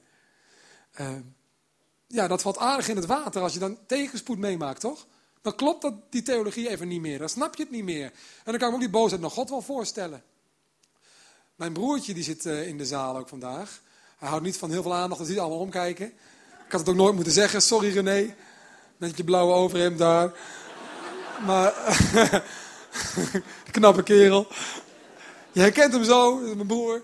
Uh, 0.99 1.15
ja, 2.07 2.27
dat 2.27 2.41
valt 2.41 2.57
aardig 2.57 2.87
in 2.87 2.95
het 2.95 3.05
water 3.05 3.41
als 3.41 3.53
je 3.53 3.59
dan 3.59 3.77
tegenspoed 3.85 4.37
meemaakt, 4.37 4.79
toch? 4.79 5.07
Dan 5.41 5.55
klopt 5.55 5.81
dat, 5.81 6.11
die 6.11 6.21
theologie 6.21 6.69
even 6.69 6.87
niet 6.87 7.01
meer. 7.01 7.19
Dan 7.19 7.29
snap 7.29 7.55
je 7.55 7.63
het 7.63 7.71
niet 7.71 7.83
meer. 7.83 8.05
En 8.05 8.51
dan 8.51 8.57
kan 8.57 8.67
ik 8.67 8.73
ook 8.73 8.79
die 8.79 8.89
boosheid 8.89 9.21
naar 9.21 9.31
God 9.31 9.49
wel 9.49 9.61
voorstellen. 9.61 10.23
Mijn 11.57 11.73
broertje 11.73 12.13
die 12.13 12.23
zit 12.23 12.45
uh, 12.45 12.67
in 12.67 12.77
de 12.77 12.85
zaal 12.85 13.17
ook 13.17 13.29
vandaag. 13.29 13.81
Hij 14.17 14.29
houdt 14.29 14.43
niet 14.43 14.57
van 14.57 14.71
heel 14.71 14.81
veel 14.81 14.93
aandacht, 14.93 15.19
dus 15.19 15.29
hij 15.29 15.39
allemaal 15.39 15.59
omkijken. 15.59 16.05
Ik 16.65 16.71
had 16.71 16.79
het 16.79 16.89
ook 16.89 16.95
nooit 16.95 17.15
moeten 17.15 17.33
zeggen, 17.33 17.61
sorry 17.61 17.93
René. 17.93 18.35
Met 18.97 19.17
je 19.17 19.23
blauwe 19.23 19.53
overhemd 19.53 19.97
daar. 19.97 20.31
Maar, 21.45 21.73
knappe 23.71 24.03
kerel. 24.03 24.47
Je 25.51 25.59
herkent 25.59 25.93
hem 25.93 26.03
zo, 26.03 26.45
dat 26.45 26.55
mijn 26.55 26.67
broer. 26.67 27.03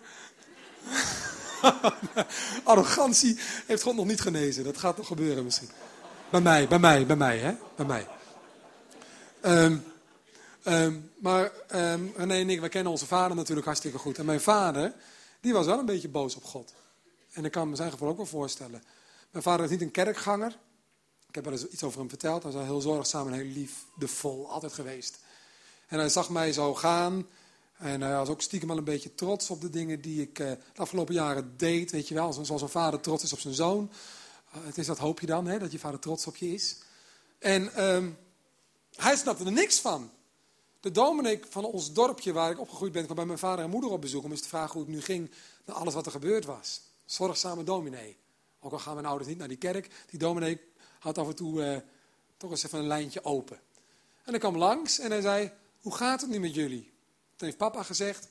Arrogantie 2.63 3.39
heeft 3.65 3.83
God 3.83 3.95
nog 3.95 4.05
niet 4.05 4.21
genezen. 4.21 4.63
Dat 4.63 4.77
gaat 4.77 4.97
nog 4.97 5.07
gebeuren 5.07 5.43
misschien. 5.43 5.69
Bij 6.29 6.41
mij, 6.41 6.67
bij 6.67 6.79
mij, 6.79 7.05
bij 7.05 7.15
mij, 7.15 7.37
hè? 7.37 7.53
Bij 7.75 7.85
mij. 7.85 8.07
Um, 9.41 9.83
um, 10.65 11.11
maar 11.19 11.51
um, 11.75 12.13
René 12.15 12.33
en 12.33 12.49
ik, 12.49 12.69
kennen 12.69 12.91
onze 12.91 13.05
vader 13.05 13.35
natuurlijk 13.35 13.65
hartstikke 13.65 13.97
goed. 13.97 14.17
En 14.17 14.25
mijn 14.25 14.41
vader, 14.41 14.93
die 15.39 15.53
was 15.53 15.65
wel 15.65 15.79
een 15.79 15.85
beetje 15.85 16.09
boos 16.09 16.35
op 16.35 16.43
God. 16.43 16.73
En 17.31 17.45
ik 17.45 17.51
kan 17.51 17.69
me 17.69 17.75
zijn 17.75 17.91
gevoel 17.91 18.09
ook 18.09 18.17
wel 18.17 18.25
voorstellen. 18.25 18.83
Mijn 19.31 19.43
vader 19.43 19.65
is 19.65 19.71
niet 19.71 19.81
een 19.81 19.91
kerkganger. 19.91 20.57
Ik 21.27 21.35
heb 21.35 21.43
wel 21.43 21.53
eens 21.53 21.67
iets 21.67 21.83
over 21.83 21.99
hem 21.99 22.09
verteld. 22.09 22.43
Hij 22.43 22.51
was 22.51 22.65
heel 22.65 22.81
zorgzaam 22.81 23.27
en 23.27 23.33
heel 23.33 23.51
liefdevol, 23.51 24.49
altijd 24.51 24.73
geweest. 24.73 25.19
En 25.87 25.99
hij 25.99 26.09
zag 26.09 26.29
mij 26.29 26.53
zo 26.53 26.75
gaan. 26.75 27.27
En 27.77 28.01
hij 28.01 28.15
was 28.15 28.29
ook 28.29 28.41
stiekem 28.41 28.67
wel 28.67 28.77
een 28.77 28.83
beetje 28.83 29.15
trots 29.15 29.49
op 29.49 29.61
de 29.61 29.69
dingen 29.69 30.01
die 30.01 30.21
ik 30.21 30.39
uh, 30.39 30.47
de 30.47 30.81
afgelopen 30.81 31.13
jaren 31.13 31.53
deed. 31.57 31.91
Weet 31.91 32.07
je 32.07 32.13
wel, 32.13 32.33
zoals 32.33 32.61
een 32.61 32.69
vader 32.69 32.99
trots 32.99 33.23
is 33.23 33.33
op 33.33 33.39
zijn 33.39 33.53
zoon. 33.53 33.91
Uh, 34.55 34.65
het 34.65 34.77
is 34.77 34.85
dat 34.85 34.97
hoop 34.97 35.19
je 35.19 35.25
dan, 35.25 35.45
hè, 35.45 35.59
dat 35.59 35.71
je 35.71 35.79
vader 35.79 35.99
trots 35.99 36.27
op 36.27 36.35
je 36.35 36.53
is. 36.53 36.77
En 37.39 37.85
um, 37.93 38.17
hij 38.95 39.15
snapte 39.15 39.45
er 39.45 39.51
niks 39.51 39.79
van. 39.79 40.11
De 40.83 40.91
dominee 40.91 41.39
van 41.49 41.65
ons 41.65 41.93
dorpje 41.93 42.33
waar 42.33 42.51
ik 42.51 42.59
opgegroeid 42.59 42.91
ben, 42.91 43.03
kwam 43.03 43.15
bij 43.15 43.25
mijn 43.25 43.37
vader 43.37 43.65
en 43.65 43.69
moeder 43.71 43.89
op 43.89 44.01
bezoek 44.01 44.23
om 44.23 44.31
eens 44.31 44.41
te 44.41 44.47
vragen 44.47 44.71
hoe 44.71 44.81
het 44.81 44.91
nu 44.91 45.01
ging 45.01 45.31
naar 45.65 45.75
alles 45.75 45.93
wat 45.93 46.05
er 46.05 46.11
gebeurd 46.11 46.45
was. 46.45 46.81
Zorgzame 47.05 47.63
dominee. 47.63 48.17
Ook 48.59 48.71
al 48.71 48.79
gaan 48.79 48.93
mijn 48.93 49.05
ouders 49.05 49.29
niet 49.29 49.37
naar 49.37 49.47
die 49.47 49.57
kerk, 49.57 50.05
die 50.09 50.19
dominee 50.19 50.61
had 50.99 51.17
af 51.17 51.27
en 51.27 51.35
toe 51.35 51.65
uh, 51.65 51.77
toch 52.37 52.51
eens 52.51 52.63
even 52.63 52.79
een 52.79 52.87
lijntje 52.87 53.23
open. 53.23 53.59
En 54.23 54.31
hij 54.31 54.39
kwam 54.39 54.57
langs 54.57 54.99
en 54.99 55.11
hij 55.11 55.21
zei, 55.21 55.51
hoe 55.81 55.95
gaat 55.95 56.21
het 56.21 56.29
nu 56.29 56.39
met 56.39 56.55
jullie? 56.55 56.93
Toen 57.35 57.47
heeft 57.47 57.57
papa 57.57 57.83
gezegd, 57.83 58.29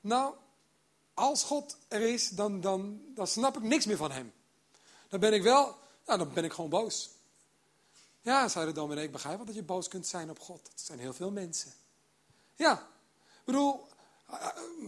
nou, 0.00 0.34
als 1.14 1.42
God 1.42 1.76
er 1.88 2.00
is, 2.00 2.28
dan, 2.28 2.60
dan, 2.60 3.00
dan 3.14 3.26
snap 3.26 3.56
ik 3.56 3.62
niks 3.62 3.86
meer 3.86 3.96
van 3.96 4.10
hem. 4.10 4.32
Dan 5.08 5.20
ben 5.20 5.32
ik 5.32 5.42
wel, 5.42 5.76
nou, 6.06 6.18
dan 6.18 6.32
ben 6.32 6.44
ik 6.44 6.52
gewoon 6.52 6.70
boos. 6.70 7.10
Ja, 8.20 8.48
zei 8.48 8.66
de 8.66 8.72
dominee, 8.72 9.04
ik 9.04 9.12
begrijp 9.12 9.36
wel 9.36 9.46
dat 9.46 9.54
je 9.54 9.62
boos 9.62 9.88
kunt 9.88 10.06
zijn 10.06 10.30
op 10.30 10.38
God. 10.38 10.60
Dat 10.62 10.80
zijn 10.80 10.98
heel 10.98 11.12
veel 11.12 11.30
mensen. 11.30 11.72
Ja, 12.54 12.72
ik 13.38 13.44
bedoel, 13.44 13.88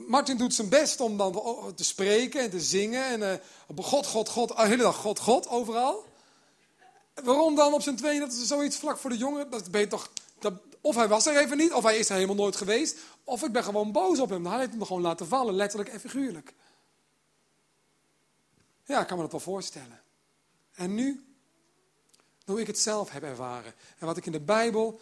Martin 0.06 0.36
doet 0.36 0.54
zijn 0.54 0.68
best 0.68 1.00
om 1.00 1.16
dan 1.16 1.32
te 1.74 1.84
spreken 1.84 2.40
en 2.40 2.50
te 2.50 2.60
zingen. 2.60 3.04
En 3.04 3.20
uh, 3.20 3.84
God, 3.84 4.06
God, 4.06 4.28
God, 4.28 4.48
de 4.48 4.66
hele 4.66 4.82
dag 4.82 4.96
God, 4.96 5.18
God, 5.18 5.48
overal. 5.48 6.04
Waarom 7.14 7.54
dan 7.54 7.72
op 7.72 7.82
zijn 7.82 7.96
tweeën, 7.96 8.20
dat 8.20 8.32
is 8.32 8.46
zoiets 8.46 8.76
vlak 8.76 8.98
voor 8.98 9.10
de 9.10 9.16
jongen, 9.16 9.50
dat 9.50 9.70
ben 9.70 9.88
toch... 9.88 10.10
Dat, 10.38 10.54
of 10.80 10.94
hij 10.94 11.08
was 11.08 11.26
er 11.26 11.36
even 11.36 11.56
niet, 11.56 11.72
of 11.72 11.82
hij 11.82 11.98
is 11.98 12.08
er 12.08 12.14
helemaal 12.14 12.36
nooit 12.36 12.56
geweest. 12.56 12.98
Of 13.24 13.42
ik 13.42 13.52
ben 13.52 13.64
gewoon 13.64 13.92
boos 13.92 14.18
op 14.18 14.30
hem. 14.30 14.46
Hij 14.46 14.58
heeft 14.58 14.70
hem 14.70 14.84
gewoon 14.84 15.02
laten 15.02 15.26
vallen, 15.26 15.54
letterlijk 15.54 15.90
en 15.90 16.00
figuurlijk. 16.00 16.54
Ja, 18.84 19.00
ik 19.00 19.06
kan 19.06 19.16
me 19.16 19.22
dat 19.22 19.32
wel 19.32 19.40
voorstellen. 19.40 20.02
En 20.72 20.94
nu, 20.94 21.31
hoe 22.52 22.60
ik 22.60 22.66
het 22.66 22.78
zelf 22.78 23.10
heb 23.10 23.22
ervaren. 23.22 23.74
En 23.98 24.06
wat 24.06 24.16
ik 24.16 24.26
in 24.26 24.32
de 24.32 24.40
Bijbel 24.40 25.00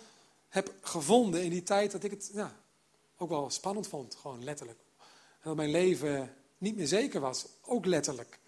heb 0.49 0.75
gevonden 0.83 1.43
in 1.43 1.51
die 1.51 1.63
tijd 1.63 1.91
dat 1.91 2.05
ik 2.05 2.11
het 2.11 2.31
ja, 2.33 2.57
ook 3.17 3.29
wel 3.29 3.51
spannend 3.51 3.87
vond. 3.87 4.15
Gewoon 4.15 4.45
letterlijk. 4.45 4.79
En 5.41 5.41
dat 5.43 5.57
mijn 5.57 5.71
leven 5.71 6.35
niet 6.59 6.77
meer 6.77 6.87
zeker 6.87 7.21
was. 7.21 7.47
Ook 7.63 7.87
letterlijk. 7.87 8.39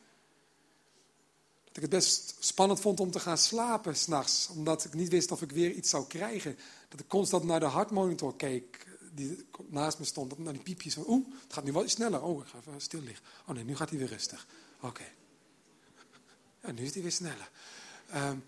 Dat 1.64 1.76
ik 1.76 1.82
het 1.82 1.90
best 1.90 2.36
spannend 2.38 2.80
vond 2.80 3.00
om 3.00 3.10
te 3.10 3.20
gaan 3.20 3.38
slapen 3.38 3.96
s'nachts. 3.96 4.48
Omdat 4.48 4.84
ik 4.84 4.94
niet 4.94 5.08
wist 5.08 5.30
of 5.30 5.42
ik 5.42 5.52
weer 5.52 5.70
iets 5.70 5.90
zou 5.90 6.06
krijgen. 6.06 6.58
Dat 6.88 7.00
ik 7.00 7.08
constant 7.08 7.44
naar 7.44 7.60
de 7.60 7.66
hartmonitor 7.66 8.36
keek. 8.36 8.86
Die 9.12 9.46
naast 9.68 9.98
me 9.98 10.04
stond. 10.04 10.38
Naar 10.38 10.52
die 10.52 10.62
piepjes. 10.62 10.96
Oeh, 10.96 11.26
het 11.42 11.52
gaat 11.52 11.64
nu 11.64 11.72
wel 11.72 11.88
sneller. 11.88 12.22
Oh, 12.22 12.40
ik 12.40 12.46
ga 12.46 12.58
even 12.58 12.80
stil 12.80 13.00
liggen. 13.00 13.24
Oh 13.46 13.54
nee, 13.54 13.64
nu 13.64 13.76
gaat 13.76 13.90
hij 13.90 13.98
weer 13.98 14.08
rustig. 14.08 14.46
Oké. 14.80 15.04
Ja, 16.60 16.70
nu 16.70 16.82
is 16.82 16.92
hij 16.92 17.02
weer 17.02 17.12
sneller. 17.12 17.50
Um, 18.14 18.44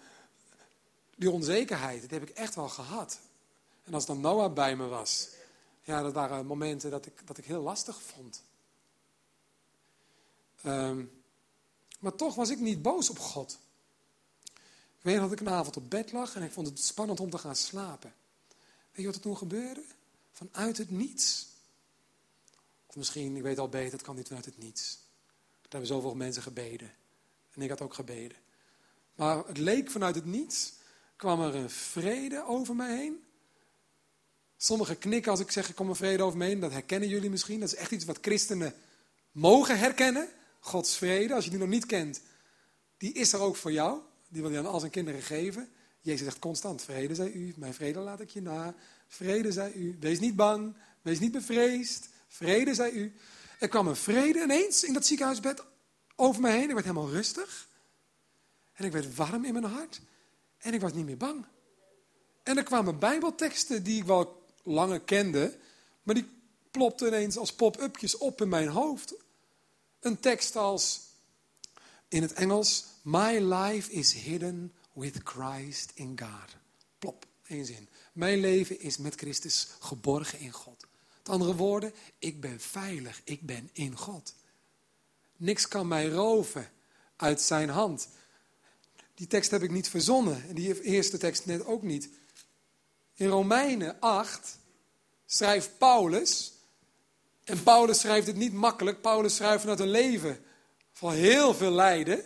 die 1.16 1.30
onzekerheid, 1.30 2.00
dat 2.00 2.10
heb 2.10 2.22
ik 2.22 2.28
echt 2.28 2.54
wel 2.54 2.68
gehad. 2.68 3.20
En 3.84 3.94
als 3.94 4.06
dan 4.06 4.20
Noah 4.20 4.52
bij 4.52 4.76
me 4.76 4.86
was. 4.86 5.28
Ja, 5.82 6.02
dat 6.02 6.12
waren 6.12 6.46
momenten 6.46 6.90
dat 6.90 7.06
ik, 7.06 7.26
dat 7.26 7.38
ik 7.38 7.44
heel 7.44 7.62
lastig 7.62 8.02
vond. 8.02 8.42
Um, 10.66 11.22
maar 11.98 12.14
toch 12.14 12.34
was 12.34 12.50
ik 12.50 12.58
niet 12.58 12.82
boos 12.82 13.10
op 13.10 13.18
God. 13.18 13.58
Ik 14.98 15.10
weet 15.10 15.18
dat 15.18 15.32
ik 15.32 15.40
een 15.40 15.48
avond 15.48 15.76
op 15.76 15.90
bed 15.90 16.12
lag 16.12 16.34
en 16.34 16.42
ik 16.42 16.52
vond 16.52 16.66
het 16.66 16.80
spannend 16.80 17.20
om 17.20 17.30
te 17.30 17.38
gaan 17.38 17.56
slapen. 17.56 18.14
Weet 18.90 19.00
je 19.00 19.06
wat 19.06 19.14
er 19.14 19.20
toen 19.20 19.36
gebeurde? 19.36 19.84
Vanuit 20.32 20.78
het 20.78 20.90
niets. 20.90 21.46
Of 22.86 22.96
misschien, 22.96 23.36
ik 23.36 23.42
weet 23.42 23.58
al 23.58 23.68
beter, 23.68 23.92
het 23.92 24.02
kan 24.02 24.16
niet 24.16 24.26
vanuit 24.26 24.44
het 24.44 24.58
niets. 24.58 24.98
Er 25.62 25.70
hebben 25.70 25.88
zoveel 25.88 26.14
mensen 26.14 26.42
gebeden. 26.42 26.92
En 27.52 27.62
ik 27.62 27.68
had 27.68 27.80
ook 27.80 27.94
gebeden. 27.94 28.36
Maar 29.14 29.46
het 29.46 29.58
leek 29.58 29.90
vanuit 29.90 30.14
het 30.14 30.24
niets, 30.24 30.72
kwam 31.24 31.40
er 31.40 31.54
een 31.54 31.70
vrede 31.70 32.44
over 32.46 32.76
mij 32.76 32.96
heen. 32.96 33.24
Sommigen 34.56 34.98
knikken 34.98 35.30
als 35.30 35.40
ik 35.40 35.50
zeg, 35.50 35.68
er 35.68 35.86
een 35.86 35.96
vrede 35.96 36.22
over 36.22 36.38
me 36.38 36.44
heen. 36.44 36.60
Dat 36.60 36.72
herkennen 36.72 37.08
jullie 37.08 37.30
misschien. 37.30 37.60
Dat 37.60 37.72
is 37.72 37.78
echt 37.78 37.90
iets 37.90 38.04
wat 38.04 38.18
christenen 38.20 38.74
mogen 39.32 39.78
herkennen. 39.78 40.28
Gods 40.60 40.96
vrede, 40.96 41.34
als 41.34 41.44
je 41.44 41.50
die 41.50 41.58
nog 41.58 41.68
niet 41.68 41.86
kent, 41.86 42.20
die 42.96 43.12
is 43.12 43.32
er 43.32 43.40
ook 43.40 43.56
voor 43.56 43.72
jou. 43.72 44.00
Die 44.28 44.42
wil 44.42 44.50
je 44.50 44.58
aan 44.58 44.66
al 44.66 44.80
zijn 44.80 44.90
kinderen 44.90 45.22
geven. 45.22 45.68
Jezus 46.00 46.24
zegt 46.24 46.38
constant, 46.38 46.82
vrede 46.82 47.14
zij 47.14 47.32
u, 47.32 47.54
mijn 47.56 47.74
vrede 47.74 47.98
laat 47.98 48.20
ik 48.20 48.30
je 48.30 48.42
na. 48.42 48.74
Vrede 49.08 49.52
zij 49.52 49.72
u, 49.72 49.96
wees 50.00 50.20
niet 50.20 50.36
bang, 50.36 50.74
wees 51.02 51.18
niet 51.18 51.32
bevreesd. 51.32 52.08
Vrede 52.28 52.74
zij 52.74 52.90
u. 52.90 53.14
Er 53.58 53.68
kwam 53.68 53.86
een 53.86 53.96
vrede 53.96 54.42
ineens 54.42 54.84
in 54.84 54.92
dat 54.92 55.06
ziekenhuisbed 55.06 55.64
over 56.16 56.40
me 56.40 56.50
heen. 56.50 56.68
Ik 56.68 56.74
werd 56.74 56.86
helemaal 56.86 57.10
rustig. 57.10 57.68
En 58.72 58.84
ik 58.84 58.92
werd 58.92 59.14
warm 59.14 59.44
in 59.44 59.52
mijn 59.52 59.64
hart. 59.64 60.00
En 60.64 60.74
ik 60.74 60.80
was 60.80 60.92
niet 60.92 61.04
meer 61.04 61.16
bang. 61.16 61.44
En 62.42 62.56
er 62.56 62.62
kwamen 62.62 62.98
bijbelteksten 62.98 63.82
die 63.82 64.00
ik 64.00 64.04
wel 64.04 64.42
langer 64.62 65.00
kende. 65.00 65.58
Maar 66.02 66.14
die 66.14 66.28
plopten 66.70 67.06
ineens 67.06 67.36
als 67.36 67.52
pop-upjes 67.52 68.16
op 68.16 68.40
in 68.40 68.48
mijn 68.48 68.68
hoofd. 68.68 69.14
Een 70.00 70.20
tekst 70.20 70.56
als 70.56 71.00
in 72.08 72.22
het 72.22 72.32
Engels: 72.32 72.84
My 73.02 73.38
life 73.38 73.92
is 73.92 74.12
hidden 74.12 74.72
with 74.92 75.20
Christ 75.24 75.92
in 75.94 76.18
God. 76.20 76.56
Plop, 76.98 77.26
één 77.46 77.66
zin. 77.66 77.88
Mijn 78.12 78.40
leven 78.40 78.80
is 78.80 78.96
met 78.96 79.14
Christus 79.14 79.68
geborgen 79.80 80.38
in 80.38 80.52
God. 80.52 80.86
Met 81.18 81.28
andere 81.28 81.54
woorden, 81.54 81.94
ik 82.18 82.40
ben 82.40 82.60
veilig, 82.60 83.20
ik 83.24 83.46
ben 83.46 83.70
in 83.72 83.96
God. 83.96 84.34
Niks 85.36 85.68
kan 85.68 85.88
mij 85.88 86.08
roven 86.08 86.70
uit 87.16 87.40
zijn 87.40 87.68
hand. 87.68 88.08
Die 89.14 89.26
tekst 89.26 89.50
heb 89.50 89.62
ik 89.62 89.70
niet 89.70 89.88
verzonnen. 89.88 90.44
En 90.48 90.54
die 90.54 90.82
eerste 90.82 91.18
tekst 91.18 91.46
net 91.46 91.66
ook 91.66 91.82
niet. 91.82 92.08
In 93.14 93.28
Romeinen 93.28 94.00
8 94.00 94.58
schrijft 95.26 95.78
Paulus 95.78 96.52
en 97.44 97.62
Paulus 97.62 98.00
schrijft 98.00 98.26
het 98.26 98.36
niet 98.36 98.52
makkelijk. 98.52 99.00
Paulus 99.00 99.34
schrijft 99.34 99.60
vanuit 99.60 99.80
een 99.80 99.90
leven 99.90 100.44
van 100.92 101.12
heel 101.12 101.54
veel 101.54 101.70
lijden. 101.70 102.22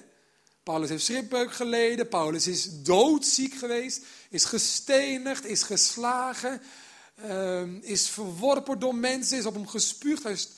Paulus 0.62 0.88
heeft 0.88 1.04
schipbreuk 1.04 1.52
geleden. 1.52 2.08
Paulus 2.08 2.46
is 2.46 2.82
doodziek 2.82 3.54
geweest. 3.54 4.04
Is 4.30 4.44
gestenigd. 4.44 5.44
Is 5.44 5.62
geslagen. 5.62 6.60
Uh, 7.24 7.62
is 7.80 8.08
verworpen 8.08 8.78
door 8.78 8.94
mensen. 8.94 9.38
Is 9.38 9.46
op 9.46 9.54
hem 9.54 9.66
gespuugd. 9.66 10.22
Hij 10.22 10.32
is, 10.32 10.48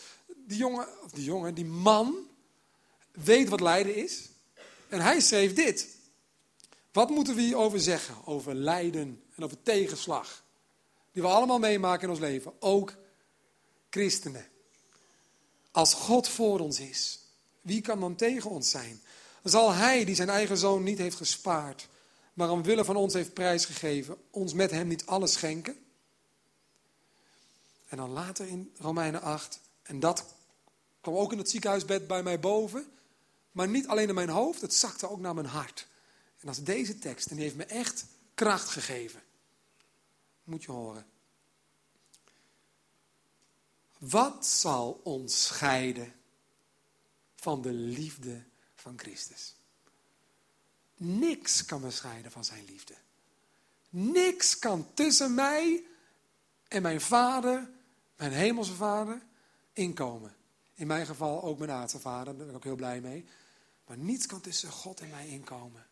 die 0.47 0.59
jongen, 0.59 0.87
of 1.05 1.11
die 1.11 1.25
jongen, 1.25 1.55
die 1.55 1.65
man 1.65 2.15
weet 3.11 3.49
wat 3.49 3.61
lijden 3.61 3.95
is. 3.95 4.29
En 4.89 5.01
hij 5.01 5.21
schreef 5.21 5.53
dit. 5.53 5.87
Wat 6.93 7.11
moeten 7.11 7.35
we 7.35 7.41
hierover 7.41 7.81
zeggen? 7.81 8.15
Over 8.25 8.55
lijden 8.55 9.23
en 9.35 9.45
over 9.45 9.63
tegenslag. 9.63 10.45
Die 11.13 11.23
we 11.23 11.29
allemaal 11.29 11.59
meemaken 11.59 12.03
in 12.03 12.11
ons 12.11 12.19
leven. 12.19 12.53
Ook 12.59 12.95
christenen. 13.91 14.47
Als 15.71 15.95
God 15.95 16.29
voor 16.29 16.61
ons 16.61 16.81
is, 16.81 17.21
wie 17.61 17.81
kan 17.81 18.01
dan 18.01 18.15
tegen 18.15 18.51
ons 18.51 18.71
zijn? 18.71 19.03
Zal 19.43 19.73
Hij, 19.73 20.05
die 20.05 20.15
zijn 20.15 20.29
eigen 20.29 20.57
zoon 20.57 20.83
niet 20.83 20.99
heeft 20.99 21.17
gespaard, 21.17 21.89
maar 22.35 22.51
omwille 22.51 22.85
van 22.85 22.97
ons 22.97 23.15
heeft 23.15 23.35
prijsgegeven, 23.35 24.17
ons 24.31 24.53
met 24.53 24.71
Hem 24.71 24.87
niet 24.87 25.07
alles 25.07 25.33
schenken? 25.33 25.77
En 27.89 27.97
dan 27.97 28.11
later 28.11 28.47
in 28.47 28.73
Romeinen 28.79 29.23
8, 29.23 29.61
en 29.83 30.01
dat 30.01 30.25
kwam 31.01 31.17
ook 31.17 31.33
in 31.33 31.39
het 31.39 31.51
ziekenhuisbed 31.51 32.07
bij 32.07 32.23
mij 32.23 32.41
boven, 32.41 32.87
maar 33.53 33.69
niet 33.69 33.89
alleen 33.89 34.09
in 34.09 34.15
mijn 34.15 34.29
hoofd, 34.29 34.61
het 34.61 34.75
zakte 34.75 35.11
ook 35.11 35.21
naar 35.21 35.35
mijn 35.35 35.47
hart. 35.47 35.89
En 36.41 36.49
is 36.49 36.65
deze 36.65 36.99
tekst, 36.99 37.27
en 37.27 37.37
die 37.37 37.45
heeft 37.45 37.57
me 37.57 37.65
echt 37.65 38.07
kracht 38.35 38.69
gegeven. 38.69 39.23
Moet 40.45 40.63
je 40.63 40.73
horen. 40.73 41.07
Wat 43.99 44.47
zal 44.47 45.01
ons 45.05 45.45
scheiden 45.45 46.15
van 47.35 47.63
de 47.63 47.73
liefde 47.73 48.43
van 48.75 48.99
Christus? 48.99 49.57
Niks 50.97 51.65
kan 51.65 51.81
me 51.81 51.91
scheiden 51.91 52.31
van 52.31 52.45
zijn 52.45 52.65
liefde. 52.65 52.95
Niks 53.89 54.59
kan 54.59 54.95
tussen 54.95 55.35
mij 55.35 55.85
en 56.69 56.83
mijn 56.83 57.01
vader, 57.01 57.71
mijn 58.17 58.33
hemelse 58.33 58.75
vader, 58.75 59.23
inkomen. 59.73 60.37
In 60.75 60.87
mijn 60.87 61.07
geval 61.07 61.43
ook 61.43 61.59
mijn 61.59 61.71
aardse 61.71 61.99
vader, 61.99 62.25
daar 62.25 62.37
ben 62.37 62.49
ik 62.49 62.55
ook 62.55 62.65
heel 62.65 62.77
blij 62.77 63.01
mee. 63.01 63.25
Maar 63.87 63.99
niets 63.99 64.27
kan 64.27 64.41
tussen 64.41 64.71
God 64.71 65.01
en 65.01 65.11
mij 65.11 65.29
inkomen. 65.29 65.87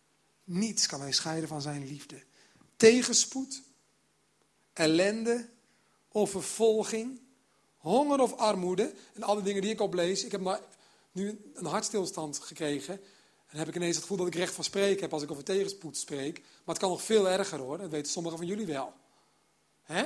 Niets 0.51 0.87
kan 0.87 0.99
mij 0.99 1.13
scheiden 1.13 1.49
van 1.49 1.63
zijn 1.63 1.87
liefde. 1.87 2.23
Tegenspoed, 2.77 3.63
ellende 4.73 5.49
of 6.09 6.31
vervolging, 6.31 7.21
honger 7.77 8.21
of 8.21 8.37
armoede. 8.37 8.95
En 9.15 9.23
alle 9.23 9.43
dingen 9.43 9.63
die 9.63 9.71
ik 9.71 9.81
oplees. 9.81 10.25
Ik 10.25 10.33
heb 10.33 10.63
nu 11.13 11.53
een 11.55 11.67
hartstilstand 11.67 12.39
gekregen. 12.39 13.01
En 13.47 13.59
heb 13.59 13.69
ik 13.69 13.75
ineens 13.75 13.95
het 13.95 14.03
gevoel 14.03 14.19
dat 14.19 14.27
ik 14.27 14.35
recht 14.35 14.55
van 14.55 14.65
spreken 14.65 15.01
heb 15.01 15.13
als 15.13 15.23
ik 15.23 15.31
over 15.31 15.45
tegenspoed 15.45 15.97
spreek. 15.97 16.39
Maar 16.39 16.75
het 16.75 16.79
kan 16.79 16.91
nog 16.91 17.03
veel 17.03 17.29
erger 17.29 17.59
hoor. 17.59 17.79
Dat 17.79 17.91
weten 17.91 18.13
sommigen 18.13 18.39
van 18.39 18.47
jullie 18.47 18.67
wel. 18.67 18.93
Hè? 19.83 20.05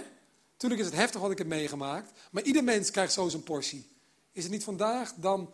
Tuurlijk 0.56 0.80
is 0.80 0.88
het 0.88 0.96
heftig 0.96 1.20
wat 1.20 1.30
ik 1.30 1.38
heb 1.38 1.46
meegemaakt. 1.46 2.12
Maar 2.30 2.42
ieder 2.42 2.64
mens 2.64 2.90
krijgt 2.90 3.12
zo 3.12 3.28
zijn 3.28 3.42
portie. 3.42 3.87
Is 4.32 4.42
het 4.42 4.52
niet 4.52 4.64
vandaag 4.64 5.14
dan 5.14 5.52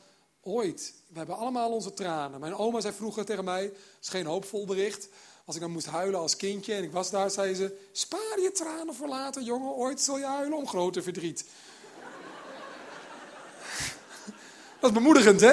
ooit? 0.48 0.94
We 1.06 1.18
hebben 1.18 1.36
allemaal 1.36 1.70
onze 1.70 1.94
tranen. 1.94 2.40
Mijn 2.40 2.54
oma 2.54 2.80
zei 2.80 2.94
vroeger 2.94 3.24
tegen 3.24 3.44
mij, 3.44 3.62
het 3.62 3.74
is 4.02 4.08
geen 4.08 4.26
hoopvol 4.26 4.66
bericht. 4.66 5.08
Als 5.44 5.56
ik 5.56 5.62
dan 5.62 5.72
moest 5.72 5.86
huilen 5.86 6.20
als 6.20 6.36
kindje 6.36 6.74
en 6.74 6.82
ik 6.82 6.92
was 6.92 7.10
daar, 7.10 7.30
zei 7.30 7.54
ze... 7.54 7.76
Spaar 7.92 8.40
je 8.40 8.52
tranen 8.52 8.94
voor 8.94 9.08
later, 9.08 9.42
jongen. 9.42 9.74
Ooit 9.74 10.00
zul 10.00 10.18
je 10.18 10.24
huilen 10.24 10.58
om 10.58 10.68
grote 10.68 11.02
verdriet. 11.02 11.44
Dat 14.80 14.90
is 14.90 14.96
bemoedigend, 14.96 15.40
hè? 15.40 15.52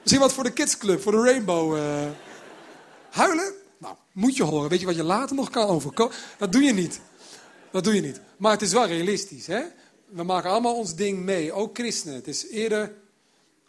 Misschien 0.00 0.20
wat 0.20 0.32
voor 0.32 0.44
de 0.44 0.52
kidsclub, 0.52 1.02
voor 1.02 1.12
de 1.12 1.22
rainbow. 1.22 1.76
Uh... 1.76 2.10
Huilen? 3.10 3.52
Nou, 3.78 3.94
moet 4.12 4.36
je 4.36 4.42
horen. 4.42 4.70
Weet 4.70 4.80
je 4.80 4.86
wat 4.86 4.96
je 4.96 5.02
later 5.02 5.36
nog 5.36 5.50
kan 5.50 5.68
overkomen? 5.68 6.14
Dat 6.38 6.52
doe 6.52 6.62
je 6.62 6.72
niet. 6.72 7.00
Dat 7.70 7.84
doe 7.84 7.94
je 7.94 8.00
niet. 8.00 8.20
Maar 8.36 8.52
het 8.52 8.62
is 8.62 8.72
wel 8.72 8.86
realistisch, 8.86 9.46
hè? 9.46 9.62
We 10.06 10.22
maken 10.22 10.50
allemaal 10.50 10.74
ons 10.74 10.94
ding 10.94 11.18
mee, 11.18 11.52
ook 11.52 11.76
christenen. 11.76 12.14
Het 12.14 12.28
is 12.28 12.48
eerder 12.48 12.94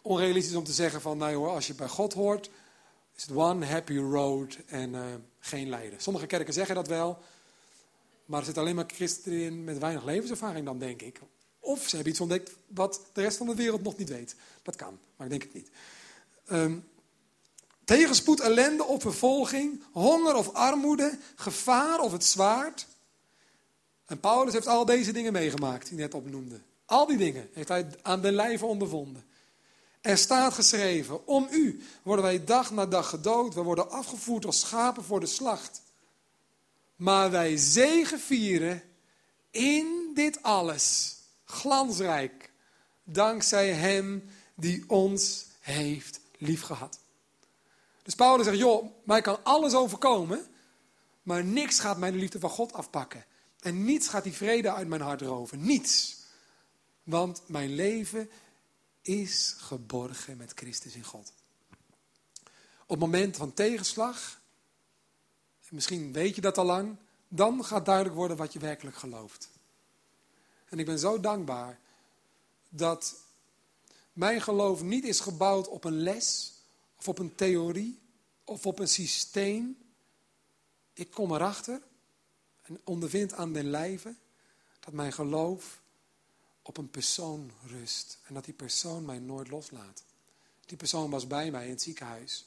onrealistisch 0.04 0.56
om 0.56 0.64
te 0.64 0.72
zeggen 0.72 1.00
van, 1.00 1.18
nou 1.18 1.34
hoor, 1.34 1.48
als 1.48 1.66
je 1.66 1.74
bij 1.74 1.88
God 1.88 2.12
hoort, 2.12 2.50
is 3.16 3.22
het 3.22 3.36
one 3.36 3.66
happy 3.66 3.96
road 3.96 4.58
en 4.66 4.92
uh, 4.92 5.04
geen 5.38 5.68
lijden. 5.68 6.00
Sommige 6.00 6.26
kerken 6.26 6.54
zeggen 6.54 6.74
dat 6.74 6.88
wel, 6.88 7.18
maar 8.24 8.38
er 8.38 8.44
zitten 8.44 8.62
alleen 8.62 8.74
maar 8.74 8.90
christenen 8.94 9.40
in 9.40 9.64
met 9.64 9.78
weinig 9.78 10.04
levenservaring 10.04 10.64
dan, 10.64 10.78
denk 10.78 11.02
ik. 11.02 11.20
Of 11.60 11.88
ze 11.88 11.94
hebben 11.94 12.12
iets 12.12 12.20
ontdekt 12.20 12.56
wat 12.66 13.00
de 13.12 13.20
rest 13.20 13.36
van 13.36 13.46
de 13.46 13.54
wereld 13.54 13.82
nog 13.82 13.96
niet 13.96 14.08
weet. 14.08 14.36
Dat 14.62 14.76
kan, 14.76 14.98
maar 15.16 15.26
ik 15.26 15.32
denk 15.32 15.42
het 15.42 15.54
niet. 15.54 15.70
Um, 16.50 16.88
tegenspoed, 17.84 18.40
ellende 18.40 18.84
of 18.84 19.02
vervolging, 19.02 19.82
honger 19.92 20.34
of 20.34 20.52
armoede, 20.52 21.18
gevaar 21.34 22.00
of 22.00 22.12
het 22.12 22.24
zwaard. 22.24 22.86
En 24.06 24.20
Paulus 24.20 24.52
heeft 24.52 24.66
al 24.66 24.84
deze 24.84 25.12
dingen 25.12 25.32
meegemaakt, 25.32 25.88
die 25.88 25.98
net 25.98 26.14
opnoemde. 26.14 26.60
Al 26.84 27.06
die 27.06 27.16
dingen 27.16 27.48
heeft 27.52 27.68
hij 27.68 27.86
aan 28.02 28.20
de 28.20 28.32
lijve 28.32 28.66
ondervonden. 28.66 29.24
Er 30.04 30.18
staat 30.18 30.54
geschreven, 30.54 31.26
om 31.26 31.46
u 31.50 31.82
worden 32.02 32.24
wij 32.24 32.44
dag 32.44 32.70
na 32.70 32.86
dag 32.86 33.08
gedood. 33.08 33.54
We 33.54 33.62
worden 33.62 33.90
afgevoerd 33.90 34.46
als 34.46 34.60
schapen 34.60 35.04
voor 35.04 35.20
de 35.20 35.26
slacht. 35.26 35.82
Maar 36.96 37.30
wij 37.30 37.56
zegevieren 37.56 38.82
in 39.50 40.10
dit 40.14 40.42
alles, 40.42 41.16
glansrijk, 41.44 42.50
dankzij 43.04 43.72
hem 43.72 44.30
die 44.54 44.84
ons 44.86 45.46
heeft 45.60 46.20
liefgehad. 46.38 46.98
Dus 48.02 48.14
Paulus 48.14 48.46
zegt, 48.46 48.58
joh, 48.58 48.90
mij 49.04 49.20
kan 49.20 49.38
alles 49.42 49.74
overkomen, 49.74 50.46
maar 51.22 51.44
niks 51.44 51.80
gaat 51.80 51.98
mijn 51.98 52.16
liefde 52.16 52.40
van 52.40 52.50
God 52.50 52.72
afpakken. 52.72 53.24
En 53.60 53.84
niets 53.84 54.08
gaat 54.08 54.24
die 54.24 54.32
vrede 54.32 54.72
uit 54.72 54.88
mijn 54.88 55.00
hart 55.00 55.20
roven. 55.20 55.64
Niets. 55.66 56.16
Want 57.02 57.42
mijn 57.46 57.74
leven 57.74 58.30
is 59.04 59.54
geborgen 59.58 60.36
met 60.36 60.52
Christus 60.54 60.94
in 60.94 61.04
God. 61.04 61.32
Op 62.82 62.88
het 62.88 62.98
moment 62.98 63.36
van 63.36 63.54
tegenslag, 63.54 64.40
misschien 65.68 66.12
weet 66.12 66.34
je 66.34 66.40
dat 66.40 66.58
al 66.58 66.64
lang, 66.64 66.96
dan 67.28 67.64
gaat 67.64 67.84
duidelijk 67.84 68.14
worden 68.14 68.36
wat 68.36 68.52
je 68.52 68.58
werkelijk 68.58 68.96
gelooft. 68.96 69.48
En 70.68 70.78
ik 70.78 70.86
ben 70.86 70.98
zo 70.98 71.20
dankbaar 71.20 71.78
dat 72.68 73.14
mijn 74.12 74.40
geloof 74.40 74.82
niet 74.82 75.04
is 75.04 75.20
gebouwd 75.20 75.68
op 75.68 75.84
een 75.84 75.98
les, 76.02 76.52
of 76.96 77.08
op 77.08 77.18
een 77.18 77.34
theorie, 77.34 77.98
of 78.44 78.66
op 78.66 78.78
een 78.78 78.88
systeem. 78.88 79.78
Ik 80.92 81.10
kom 81.10 81.34
erachter 81.34 81.82
en 82.62 82.80
ondervind 82.84 83.32
aan 83.32 83.52
den 83.52 83.70
lijve 83.70 84.14
dat 84.80 84.94
mijn 84.94 85.12
geloof 85.12 85.82
op 86.66 86.76
een 86.76 86.90
persoon 86.90 87.50
rust. 87.66 88.18
En 88.26 88.34
dat 88.34 88.44
die 88.44 88.54
persoon 88.54 89.04
mij 89.04 89.18
nooit 89.18 89.48
loslaat. 89.48 90.02
Die 90.66 90.76
persoon 90.76 91.10
was 91.10 91.26
bij 91.26 91.50
mij 91.50 91.64
in 91.64 91.70
het 91.70 91.82
ziekenhuis. 91.82 92.46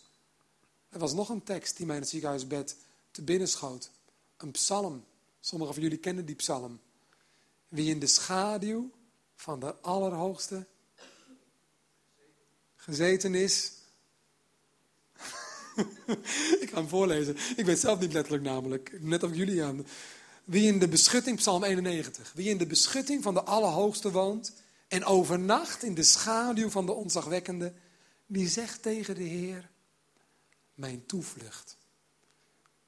Er 0.89 0.99
was 0.99 1.13
nog 1.13 1.30
een 1.30 1.43
tekst 1.43 1.77
die 1.77 1.86
mij 1.86 1.95
in 1.95 2.01
het 2.01 2.12
ziekenhuisbed 2.12 2.75
te 3.12 3.21
binnen 3.21 3.47
schoot. 3.47 3.91
Een 4.38 4.51
psalm. 4.51 5.06
Sommigen 5.39 5.73
van 5.73 5.84
jullie 5.84 5.97
kennen 5.97 6.25
die 6.25 6.36
psalm. 6.36 6.80
Wie 7.67 7.89
in 7.89 7.99
de 7.99 8.08
schaduw 8.08 8.91
van 9.36 9.60
de 9.60 9.75
Allerhoogste 9.82 10.67
gezeten 12.75 13.36
is. 13.36 13.71
ik 16.62 16.69
ga 16.69 16.75
hem 16.75 16.88
voorlezen. 16.88 17.38
Ik 17.56 17.65
weet 17.65 17.80
zelf 17.80 17.99
niet 17.99 18.13
letterlijk 18.13 18.43
namelijk. 18.43 19.01
Net 19.01 19.23
als 19.23 19.32
jullie 19.32 19.63
aan. 19.63 19.86
Wie 20.47 20.67
in 20.67 20.79
de 20.79 20.88
beschutting, 20.88 21.38
Psalm 21.38 21.63
91. 21.63 22.33
Wie 22.33 22.49
in 22.49 22.57
de 22.57 22.65
beschutting 22.65 23.23
van 23.23 23.33
de 23.33 23.43
Allerhoogste 23.43 24.12
woont 24.12 24.53
en 24.88 25.05
overnacht 25.05 25.83
in 25.83 25.93
de 25.93 26.03
schaduw 26.03 26.69
van 26.69 26.86
de 26.86 26.91
onzagwekkende, 26.91 27.73
die 28.25 28.47
zegt 28.47 28.81
tegen 28.81 29.15
de 29.15 29.23
Heer, 29.23 29.69
mijn 30.73 31.05
toevlucht, 31.05 31.77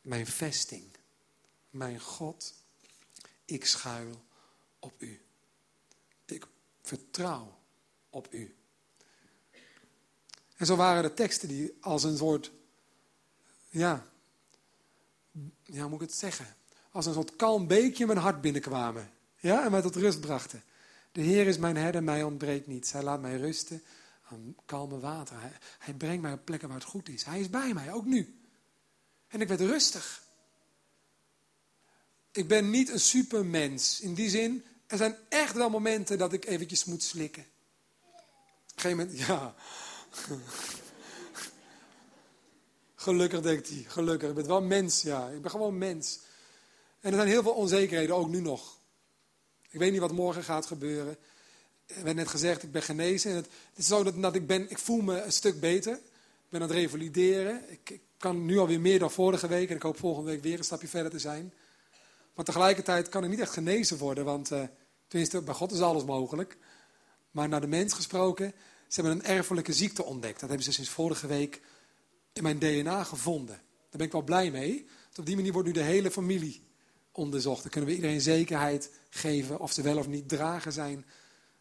mijn 0.02 0.28
vesting, 0.28 0.84
mijn 1.69 2.00
God, 2.00 2.54
ik 3.45 3.65
schuil 3.65 4.22
op 4.80 5.02
u. 5.02 5.22
Ik 6.26 6.48
vertrouw 6.82 7.60
op 8.10 8.34
u. 8.34 8.56
En 10.56 10.65
zo 10.65 10.76
waren 10.76 11.04
de 11.04 11.13
teksten 11.13 11.48
die 11.48 11.78
als 11.82 12.04
een 12.04 12.17
soort, 12.17 12.52
ja, 13.69 14.06
ja, 15.63 15.82
hoe 15.82 15.89
moet 15.89 16.02
ik 16.02 16.08
het 16.08 16.17
zeggen? 16.17 16.58
Als 16.91 17.06
een 17.06 17.13
soort 17.13 17.36
kalm 17.36 17.67
beekje 17.67 18.06
mijn 18.06 18.17
hart 18.17 18.41
binnenkwamen. 18.41 19.12
Ja, 19.39 19.63
en 19.65 19.71
mij 19.71 19.82
tot 19.82 19.95
rust 19.95 20.21
brachten. 20.21 20.63
De 21.12 21.21
Heer 21.21 21.47
is 21.47 21.58
mijn 21.58 21.78
herder, 21.78 22.04
mij 22.04 22.23
ontbreekt 22.23 22.67
niets. 22.67 22.91
Hij 22.91 23.04
laat 23.04 23.21
mij 23.21 23.38
rusten 23.38 23.84
aan 24.30 24.56
kalme 24.65 24.99
water. 24.99 25.38
Hij, 25.80 25.93
brengt 25.93 26.21
mij 26.21 26.34
op 26.34 26.45
plekken 26.45 26.67
waar 26.67 26.78
het 26.78 26.88
goed 26.88 27.10
is. 27.10 27.23
Hij 27.23 27.39
is 27.39 27.49
bij 27.49 27.73
mij, 27.73 27.93
ook 27.93 28.06
nu. 28.06 28.39
En 29.28 29.41
ik 29.41 29.47
werd 29.47 29.60
rustig. 29.62 30.23
Ik 32.32 32.47
ben 32.47 32.69
niet 32.69 32.89
een 32.89 32.99
supermens. 32.99 33.99
In 33.99 34.13
die 34.13 34.30
zin, 34.30 34.63
er 34.88 34.97
zijn 34.97 35.17
echt 35.30 35.54
wel 35.54 35.69
momenten 35.69 36.17
dat 36.17 36.34
ik 36.34 36.45
eventjes 36.45 36.86
moet 36.86 37.04
slikken. 37.04 37.43
Op 37.43 38.75
een 38.75 38.82
gegeven 38.82 38.97
moment, 38.97 39.19
ja. 39.28 39.56
Gelukkig, 42.95 43.41
denkt 43.41 43.69
hij. 43.69 43.86
Gelukkig. 43.88 44.30
Ik 44.30 44.36
ben 44.36 44.47
wel 44.47 44.62
mens, 44.62 45.02
ja. 45.02 45.28
Ik 45.28 45.41
ben 45.41 45.52
gewoon 45.52 45.78
mens. 45.78 46.19
En 47.00 47.10
er 47.10 47.16
zijn 47.16 47.28
heel 47.28 47.44
veel 47.44 47.54
onzekerheden, 47.54 48.16
ook 48.16 48.30
nu 48.30 48.42
nog. 48.42 48.80
Ik 49.70 49.80
weet 49.80 49.92
niet 49.92 50.00
wat 50.00 50.12
morgen 50.12 50.44
gaat 50.44 50.66
gebeuren. 50.66 51.18
Er 51.86 52.04
werd 52.04 52.16
net 52.16 52.28
gezegd, 52.28 52.64
ik 52.64 52.72
ben 52.72 52.82
genezen. 52.82 53.32
En 53.32 53.38
het, 53.38 53.48
is 53.76 53.88
zo 53.88 54.04
dat, 54.04 54.36
ik, 54.36 54.48
ben, 54.48 54.70
ik 54.70 54.78
voel 54.78 55.02
me 55.02 55.22
een 55.22 55.32
stuk 55.32 55.60
beter. 55.60 55.94
Ik 55.94 56.50
ben 56.50 56.62
aan 56.62 56.68
het 56.68 56.78
revalideren. 56.78 57.72
Ik, 57.72 57.90
ik 57.90 58.02
kan 58.18 58.46
nu 58.46 58.58
alweer 58.58 58.80
meer 58.80 59.00
dan 59.00 59.12
vorige 59.12 59.48
week. 59.48 59.70
En 59.70 59.76
ik 59.76 59.82
hoop 59.82 59.98
volgende 59.98 60.30
week 60.30 60.42
weer 60.44 60.58
een 60.58 60.64
stapje 60.64 60.88
verder 60.88 61.12
te 61.12 61.20
zijn. 61.20 61.54
Maar 62.34 62.46
tegelijkertijd 62.46 63.10
kan 63.10 63.24
ik 63.24 63.30
niet 63.30 63.40
echt 63.40 63.54
genezen 63.54 63.98
worden. 63.98 64.26
Want 64.26 64.52
uh, 64.52 64.64
tenminste, 65.08 65.42
bij 65.42 65.54
God 65.54 65.72
is 65.72 65.82
alles 65.82 66.04
mogelijk. 66.04 66.58
Maar 67.32 67.50
naar 67.50 67.62
de 67.62 67.68
mens 67.68 67.94
gesproken, 67.94 68.54
ze 68.88 69.02
hebben 69.02 69.20
een 69.20 69.36
erfelijke 69.36 69.74
ziekte 69.74 70.04
ontdekt. 70.04 70.40
Dat 70.40 70.50
hebben 70.50 70.66
ze 70.66 70.74
sinds 70.74 70.90
vorige 70.90 71.28
week 71.28 71.62
in 72.34 72.44
mijn 72.44 72.60
DNA 72.60 73.04
gevonden. 73.04 73.56
Daar 73.56 73.98
ben 73.98 74.06
ik 74.06 74.12
wel 74.12 74.22
blij 74.22 74.52
mee. 74.52 74.88
op 75.18 75.26
die 75.26 75.36
manier 75.36 75.52
wordt 75.52 75.68
nu 75.68 75.74
de 75.74 75.82
hele 75.82 76.12
familie 76.12 76.68
onderzocht. 77.19 77.62
Dan 77.62 77.71
kunnen 77.71 77.89
we 77.89 77.95
iedereen 77.95 78.21
zekerheid 78.21 78.91
geven 79.10 79.60
of 79.60 79.71
ze 79.71 79.82
wel 79.82 79.97
of 79.97 80.08
niet 80.08 80.29
drager 80.29 80.71
zijn 80.71 81.05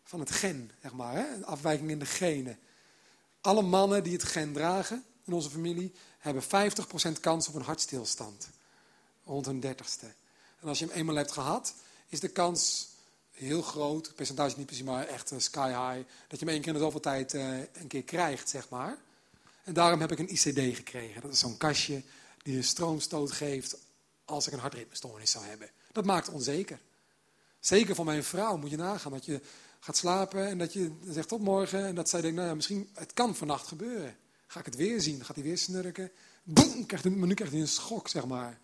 van 0.02 0.20
het 0.20 0.30
gen, 0.30 0.70
zeg 0.82 0.92
maar. 0.92 1.14
Hè? 1.14 1.34
Een 1.34 1.46
afwijking 1.46 1.90
in 1.90 1.98
de 1.98 2.06
genen. 2.06 2.58
Alle 3.40 3.62
mannen 3.62 4.02
die 4.02 4.12
het 4.12 4.24
gen 4.24 4.52
dragen 4.52 5.04
in 5.24 5.32
onze 5.32 5.50
familie 5.50 5.92
hebben 6.18 6.42
50% 6.42 6.46
kans 7.20 7.48
op 7.48 7.54
een 7.54 7.62
hartstilstand. 7.62 8.50
Rond 9.24 9.46
hun 9.46 9.60
dertigste. 9.60 10.06
En 10.60 10.68
als 10.68 10.78
je 10.78 10.84
hem 10.86 10.94
eenmaal 10.94 11.14
hebt 11.14 11.32
gehad, 11.32 11.74
is 12.08 12.20
de 12.20 12.28
kans 12.28 12.88
heel 13.30 13.62
groot, 13.62 14.06
het 14.06 14.14
percentage 14.14 14.56
niet 14.56 14.66
precies, 14.66 14.84
maar 14.84 15.06
echt 15.06 15.30
eh, 15.30 15.38
sky 15.38 15.68
high, 15.68 16.08
dat 16.28 16.38
je 16.38 16.44
hem 16.44 16.48
één 16.48 16.58
keer 16.58 16.72
in 16.72 16.78
de 16.78 16.84
zoveel 16.84 17.00
tijd 17.00 17.34
uh, 17.34 17.58
een 17.58 17.86
keer 17.86 18.02
krijgt, 18.02 18.48
zeg 18.48 18.68
maar. 18.68 18.98
En 19.64 19.72
daarom 19.72 20.00
heb 20.00 20.12
ik 20.12 20.18
een 20.18 20.32
ICD 20.32 20.76
gekregen. 20.76 21.22
Dat 21.22 21.32
is 21.32 21.38
zo'n 21.38 21.56
kastje 21.56 22.02
die 22.42 22.56
een 22.56 22.64
stroomstoot 22.64 23.32
geeft 23.32 23.76
als 24.28 24.46
ik 24.46 24.52
een 24.52 24.58
hartritmestoornis 24.58 25.30
zou 25.30 25.44
hebben. 25.44 25.70
Dat 25.92 26.04
maakt 26.04 26.28
onzeker. 26.28 26.80
Zeker 27.60 27.94
voor 27.94 28.04
mijn 28.04 28.24
vrouw 28.24 28.56
moet 28.56 28.70
je 28.70 28.76
nagaan 28.76 29.12
dat 29.12 29.24
je 29.24 29.40
gaat 29.80 29.96
slapen 29.96 30.46
en 30.46 30.58
dat 30.58 30.72
je 30.72 30.92
zegt 31.08 31.28
tot 31.28 31.40
morgen. 31.40 31.86
En 31.86 31.94
dat 31.94 32.08
zij 32.08 32.20
denkt, 32.20 32.36
nou 32.36 32.48
ja, 32.48 32.54
misschien, 32.54 32.90
het 32.94 33.12
kan 33.12 33.36
vannacht 33.36 33.66
gebeuren. 33.66 34.16
Ga 34.46 34.60
ik 34.60 34.66
het 34.66 34.76
weer 34.76 35.00
zien? 35.00 35.24
Gaat 35.24 35.36
hij 35.36 35.44
weer 35.44 35.58
snurken? 35.58 36.10
Boem, 36.42 36.86
krijgt 36.86 37.04
hij, 37.04 37.14
maar 37.14 37.28
nu 37.28 37.34
krijgt 37.34 37.52
hij 37.52 37.62
een 37.62 37.68
schok, 37.68 38.08
zeg 38.08 38.26
maar. 38.26 38.58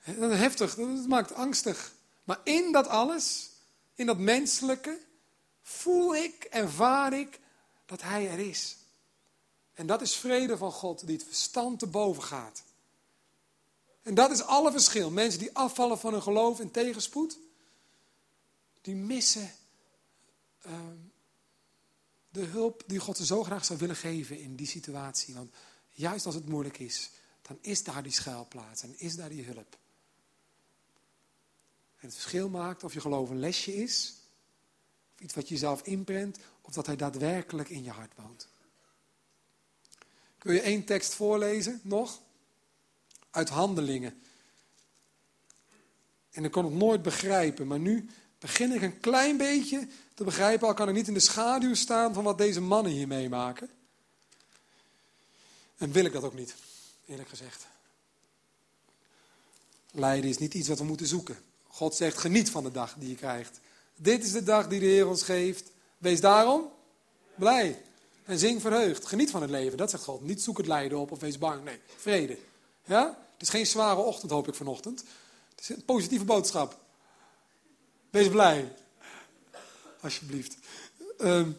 Heftig, 0.00 0.74
dat 0.74 1.06
maakt 1.06 1.34
angstig. 1.34 1.92
Maar 2.24 2.40
in 2.44 2.72
dat 2.72 2.86
alles, 2.88 3.50
in 3.94 4.06
dat 4.06 4.18
menselijke, 4.18 4.98
voel 5.62 6.16
ik, 6.16 6.44
ervaar 6.50 7.12
ik 7.12 7.40
dat 7.86 8.02
Hij 8.02 8.30
er 8.30 8.38
is. 8.38 8.76
En 9.74 9.86
dat 9.86 10.00
is 10.00 10.16
vrede 10.16 10.56
van 10.56 10.72
God 10.72 11.06
die 11.06 11.16
het 11.16 11.26
verstand 11.26 11.78
te 11.78 11.86
boven 11.86 12.22
gaat. 12.22 12.62
En 14.08 14.14
dat 14.14 14.30
is 14.30 14.42
alle 14.42 14.70
verschil. 14.70 15.10
Mensen 15.10 15.40
die 15.40 15.56
afvallen 15.56 15.98
van 15.98 16.12
hun 16.12 16.22
geloof 16.22 16.60
in 16.60 16.70
tegenspoed, 16.70 17.38
die 18.80 18.94
missen 18.94 19.50
ehm, 20.60 20.96
de 22.28 22.44
hulp 22.44 22.82
die 22.86 22.98
God 22.98 23.16
ze 23.16 23.26
zo 23.26 23.44
graag 23.44 23.64
zou 23.64 23.78
willen 23.78 23.96
geven 23.96 24.40
in 24.40 24.56
die 24.56 24.66
situatie. 24.66 25.34
Want 25.34 25.54
juist 25.90 26.26
als 26.26 26.34
het 26.34 26.48
moeilijk 26.48 26.78
is, 26.78 27.10
dan 27.42 27.58
is 27.60 27.84
daar 27.84 28.02
die 28.02 28.12
schuilplaats 28.12 28.82
en 28.82 28.98
is 28.98 29.16
daar 29.16 29.28
die 29.28 29.44
hulp. 29.44 29.78
En 31.96 32.06
het 32.06 32.14
verschil 32.14 32.48
maakt 32.48 32.84
of 32.84 32.92
je 32.92 33.00
geloof 33.00 33.30
een 33.30 33.40
lesje 33.40 33.74
is, 33.74 34.14
of 35.14 35.20
iets 35.20 35.34
wat 35.34 35.48
je 35.48 35.56
zelf 35.56 35.82
inprent, 35.82 36.38
of 36.60 36.72
dat 36.72 36.86
hij 36.86 36.96
daadwerkelijk 36.96 37.68
in 37.68 37.84
je 37.84 37.90
hart 37.90 38.12
woont. 38.16 38.48
Kun 40.38 40.54
je 40.54 40.60
één 40.60 40.84
tekst 40.84 41.14
voorlezen 41.14 41.80
nog? 41.82 42.26
Uit 43.38 43.48
handelingen. 43.48 44.22
En 46.30 46.44
ik 46.44 46.50
kon 46.50 46.64
het 46.64 46.74
nooit 46.74 47.02
begrijpen, 47.02 47.66
maar 47.66 47.78
nu 47.78 48.08
begin 48.38 48.72
ik 48.72 48.82
een 48.82 49.00
klein 49.00 49.36
beetje 49.36 49.88
te 50.14 50.24
begrijpen, 50.24 50.68
al 50.68 50.74
kan 50.74 50.88
ik 50.88 50.94
niet 50.94 51.08
in 51.08 51.14
de 51.14 51.20
schaduw 51.20 51.74
staan 51.74 52.14
van 52.14 52.24
wat 52.24 52.38
deze 52.38 52.60
mannen 52.60 52.92
hier 52.92 53.06
meemaken. 53.06 53.70
En 55.76 55.92
wil 55.92 56.04
ik 56.04 56.12
dat 56.12 56.22
ook 56.22 56.34
niet, 56.34 56.54
eerlijk 57.06 57.28
gezegd. 57.28 57.66
Lijden 59.90 60.30
is 60.30 60.38
niet 60.38 60.54
iets 60.54 60.68
wat 60.68 60.78
we 60.78 60.84
moeten 60.84 61.06
zoeken. 61.06 61.38
God 61.66 61.94
zegt, 61.94 62.18
geniet 62.18 62.50
van 62.50 62.62
de 62.62 62.70
dag 62.70 62.94
die 62.98 63.08
je 63.08 63.14
krijgt. 63.14 63.60
Dit 63.96 64.24
is 64.24 64.32
de 64.32 64.42
dag 64.42 64.68
die 64.68 64.80
de 64.80 64.86
Heer 64.86 65.08
ons 65.08 65.22
geeft. 65.22 65.70
Wees 65.98 66.20
daarom 66.20 66.70
blij. 67.34 67.82
En 68.24 68.38
zing 68.38 68.60
verheugd. 68.60 69.06
Geniet 69.06 69.30
van 69.30 69.42
het 69.42 69.50
leven, 69.50 69.78
dat 69.78 69.90
zegt 69.90 70.04
God. 70.04 70.22
Niet 70.22 70.42
zoek 70.42 70.56
het 70.56 70.66
lijden 70.66 70.98
op 70.98 71.10
of 71.12 71.20
wees 71.20 71.38
bang. 71.38 71.64
Nee, 71.64 71.78
vrede. 71.96 72.38
Ja? 72.84 73.27
Het 73.38 73.46
is 73.46 73.52
geen 73.52 73.66
zware 73.66 74.00
ochtend, 74.00 74.30
hoop 74.30 74.48
ik 74.48 74.54
vanochtend. 74.54 75.04
Het 75.50 75.60
is 75.60 75.68
een 75.68 75.84
positieve 75.84 76.24
boodschap. 76.24 76.78
Wees 78.10 78.28
blij. 78.28 78.72
Alsjeblieft. 80.00 80.56
Ehm, 81.18 81.50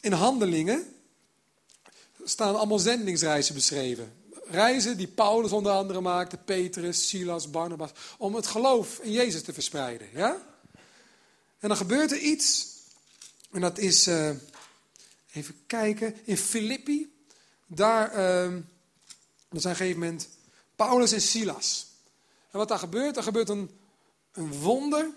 in 0.00 0.12
handelingen 0.12 0.94
staan 2.24 2.56
allemaal 2.56 2.78
zendingsreizen 2.78 3.54
beschreven. 3.54 4.12
Reizen 4.44 4.96
die 4.96 5.08
Paulus 5.08 5.52
onder 5.52 5.72
andere 5.72 6.00
maakte, 6.00 6.36
Petrus, 6.36 7.08
Silas, 7.08 7.50
Barnabas, 7.50 7.90
om 8.18 8.34
het 8.34 8.46
geloof 8.46 8.98
in 8.98 9.12
Jezus 9.12 9.42
te 9.42 9.52
verspreiden. 9.52 10.08
Ja? 10.12 10.42
En 11.58 11.68
dan 11.68 11.76
gebeurt 11.76 12.10
er 12.10 12.18
iets, 12.18 12.66
en 13.50 13.60
dat 13.60 13.78
is, 13.78 14.08
uh, 14.08 14.30
even 15.32 15.54
kijken, 15.66 16.16
in 16.24 16.36
Filippi, 16.36 17.12
daar, 17.66 18.10
uh, 18.10 18.16
zijn 18.16 18.64
op 19.48 19.54
een 19.54 19.60
gegeven 19.60 19.98
moment 19.98 20.28
Paulus 20.78 21.12
en 21.12 21.20
Silas. 21.20 21.86
En 22.50 22.58
wat 22.58 22.68
daar 22.68 22.78
gebeurt, 22.78 23.16
er 23.16 23.22
gebeurt 23.22 23.48
een, 23.48 23.70
een 24.32 24.52
wonder. 24.52 25.10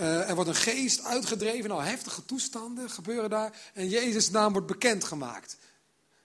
Uh, 0.00 0.28
er 0.28 0.34
wordt 0.34 0.50
een 0.50 0.56
geest 0.56 1.04
uitgedreven, 1.04 1.68
nou 1.68 1.82
heftige 1.82 2.24
toestanden 2.24 2.90
gebeuren 2.90 3.30
daar. 3.30 3.70
En 3.74 3.88
Jezus' 3.88 4.30
naam 4.30 4.52
wordt 4.52 4.66
bekendgemaakt. 4.66 5.56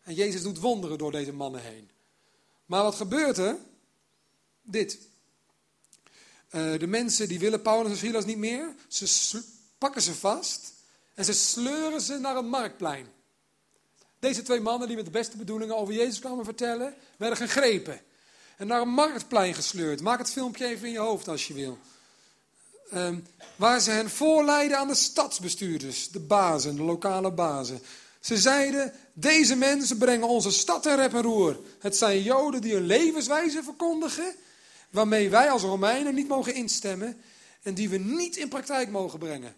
En 0.03 0.13
Jezus 0.13 0.41
doet 0.41 0.59
wonderen 0.59 0.97
door 0.97 1.11
deze 1.11 1.33
mannen 1.33 1.61
heen. 1.61 1.89
Maar 2.65 2.83
wat 2.83 2.95
gebeurt 2.95 3.37
er? 3.37 3.57
Dit. 4.61 4.99
Uh, 6.51 6.79
de 6.79 6.87
mensen 6.87 7.27
die 7.27 7.39
willen 7.39 7.61
Paulus 7.61 7.91
en 7.91 7.97
Silas 7.97 8.25
niet 8.25 8.37
meer. 8.37 8.75
Ze 8.87 9.43
pakken 9.77 10.01
ze 10.01 10.15
vast 10.15 10.73
en 11.13 11.25
ze 11.25 11.33
sleuren 11.33 12.01
ze 12.01 12.17
naar 12.17 12.35
een 12.35 12.49
marktplein. 12.49 13.07
Deze 14.19 14.41
twee 14.41 14.59
mannen 14.59 14.87
die 14.87 14.95
met 14.95 15.05
de 15.05 15.11
beste 15.11 15.37
bedoelingen 15.37 15.77
over 15.77 15.93
Jezus 15.93 16.19
kwamen 16.19 16.45
vertellen, 16.45 16.93
werden 17.17 17.37
gegrepen. 17.37 18.01
En 18.57 18.67
naar 18.67 18.81
een 18.81 18.89
marktplein 18.89 19.53
gesleurd. 19.53 20.01
Maak 20.01 20.17
het 20.17 20.31
filmpje 20.31 20.65
even 20.65 20.87
in 20.87 20.93
je 20.93 20.99
hoofd 20.99 21.27
als 21.27 21.47
je 21.47 21.53
wil. 21.53 21.77
Um, 22.93 23.25
waar 23.55 23.79
ze 23.79 23.91
hen 23.91 24.09
voorleiden 24.09 24.77
aan 24.77 24.87
de 24.87 24.95
stadsbestuurders, 24.95 26.09
de 26.09 26.19
bazen, 26.19 26.75
de 26.75 26.81
lokale 26.81 27.31
bazen. 27.31 27.81
Ze 28.19 28.37
zeiden, 28.37 28.93
deze 29.13 29.55
mensen 29.55 29.97
brengen 29.97 30.27
onze 30.27 30.51
stad 30.51 30.85
in 30.85 30.95
rep 30.95 31.13
en 31.13 31.21
roer. 31.21 31.59
Het 31.79 31.97
zijn 31.97 32.21
Joden 32.21 32.61
die 32.61 32.75
een 32.75 32.85
levenswijze 32.85 33.63
verkondigen, 33.63 34.35
waarmee 34.89 35.29
wij 35.29 35.49
als 35.49 35.61
Romeinen 35.61 36.15
niet 36.15 36.27
mogen 36.27 36.53
instemmen 36.53 37.21
en 37.63 37.73
die 37.73 37.89
we 37.89 37.97
niet 37.97 38.37
in 38.37 38.49
praktijk 38.49 38.89
mogen 38.89 39.19
brengen. 39.19 39.55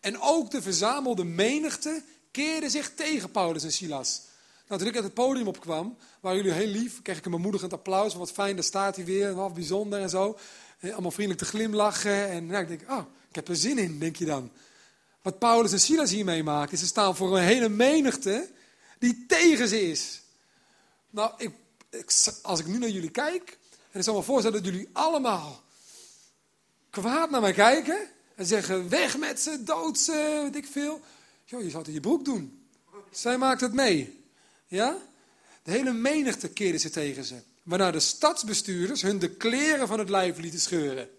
En 0.00 0.20
ook 0.20 0.50
de 0.50 0.62
verzamelde 0.62 1.24
menigte 1.24 2.02
keerde 2.34 2.68
zich 2.68 2.94
tegen 2.94 3.30
Paulus 3.30 3.64
en 3.64 3.72
Silas. 3.72 4.20
Nou, 4.68 4.80
toen 4.80 4.88
ik 4.88 4.94
uit 4.94 5.04
het 5.04 5.14
podium 5.14 5.46
opkwam, 5.46 5.96
waren 6.20 6.36
jullie 6.36 6.52
heel 6.52 6.66
lief, 6.66 7.02
kreeg 7.02 7.18
ik 7.18 7.24
een 7.24 7.30
bemoedigend 7.30 7.72
applaus, 7.72 8.14
wat 8.14 8.32
fijn, 8.32 8.54
daar 8.54 8.64
staat 8.64 8.96
hij 8.96 9.04
weer, 9.04 9.34
wat 9.34 9.54
bijzonder 9.54 10.00
en 10.00 10.10
zo. 10.10 10.38
Allemaal 10.82 11.10
vriendelijk 11.10 11.42
te 11.42 11.48
glimlachen 11.48 12.28
en 12.28 12.46
nou, 12.46 12.62
ik 12.62 12.68
denk, 12.68 12.90
oh, 12.90 13.04
ik 13.28 13.34
heb 13.34 13.48
er 13.48 13.56
zin 13.56 13.78
in, 13.78 13.98
denk 13.98 14.16
je 14.16 14.24
dan. 14.24 14.50
Wat 15.22 15.38
Paulus 15.38 15.72
en 15.72 15.80
Silas 15.80 16.10
hier 16.10 16.24
meemaken, 16.24 16.72
is 16.72 16.80
ze 16.80 16.86
staan 16.86 17.16
voor 17.16 17.36
een 17.36 17.44
hele 17.44 17.68
menigte 17.68 18.50
die 18.98 19.24
tegen 19.26 19.68
ze 19.68 19.90
is. 19.90 20.22
Nou, 21.10 21.32
ik, 21.36 21.52
als 22.42 22.60
ik 22.60 22.66
nu 22.66 22.78
naar 22.78 22.88
jullie 22.88 23.10
kijk, 23.10 23.58
en 23.90 23.98
ik 23.98 24.04
zal 24.04 24.14
me 24.14 24.22
voorstellen 24.22 24.62
dat 24.62 24.72
jullie 24.72 24.90
allemaal 24.92 25.62
kwaad 26.90 27.30
naar 27.30 27.40
mij 27.40 27.52
kijken 27.52 28.08
en 28.34 28.46
zeggen, 28.46 28.88
weg 28.88 29.18
met 29.18 29.40
ze, 29.40 29.62
dood 29.62 29.98
ze, 29.98 30.40
weet 30.42 30.56
ik 30.56 30.66
veel. 30.66 31.00
Jo, 31.44 31.58
je 31.58 31.70
zou 31.70 31.78
het 31.78 31.86
in 31.86 31.94
je 31.94 32.00
broek 32.00 32.24
doen. 32.24 32.68
Zij 33.10 33.38
maakt 33.38 33.60
het 33.60 33.72
mee. 33.72 34.24
Ja? 34.66 34.96
De 35.62 35.70
hele 35.70 35.92
menigte 35.92 36.48
keerde 36.48 36.78
ze 36.78 36.90
tegen 36.90 37.24
ze. 37.24 37.36
Waarna 37.62 37.90
de 37.90 38.00
stadsbestuurders 38.00 39.02
hun 39.02 39.18
de 39.18 39.30
kleren 39.30 39.88
van 39.88 39.98
het 39.98 40.08
lijf 40.08 40.38
lieten 40.38 40.60
scheuren. 40.60 41.10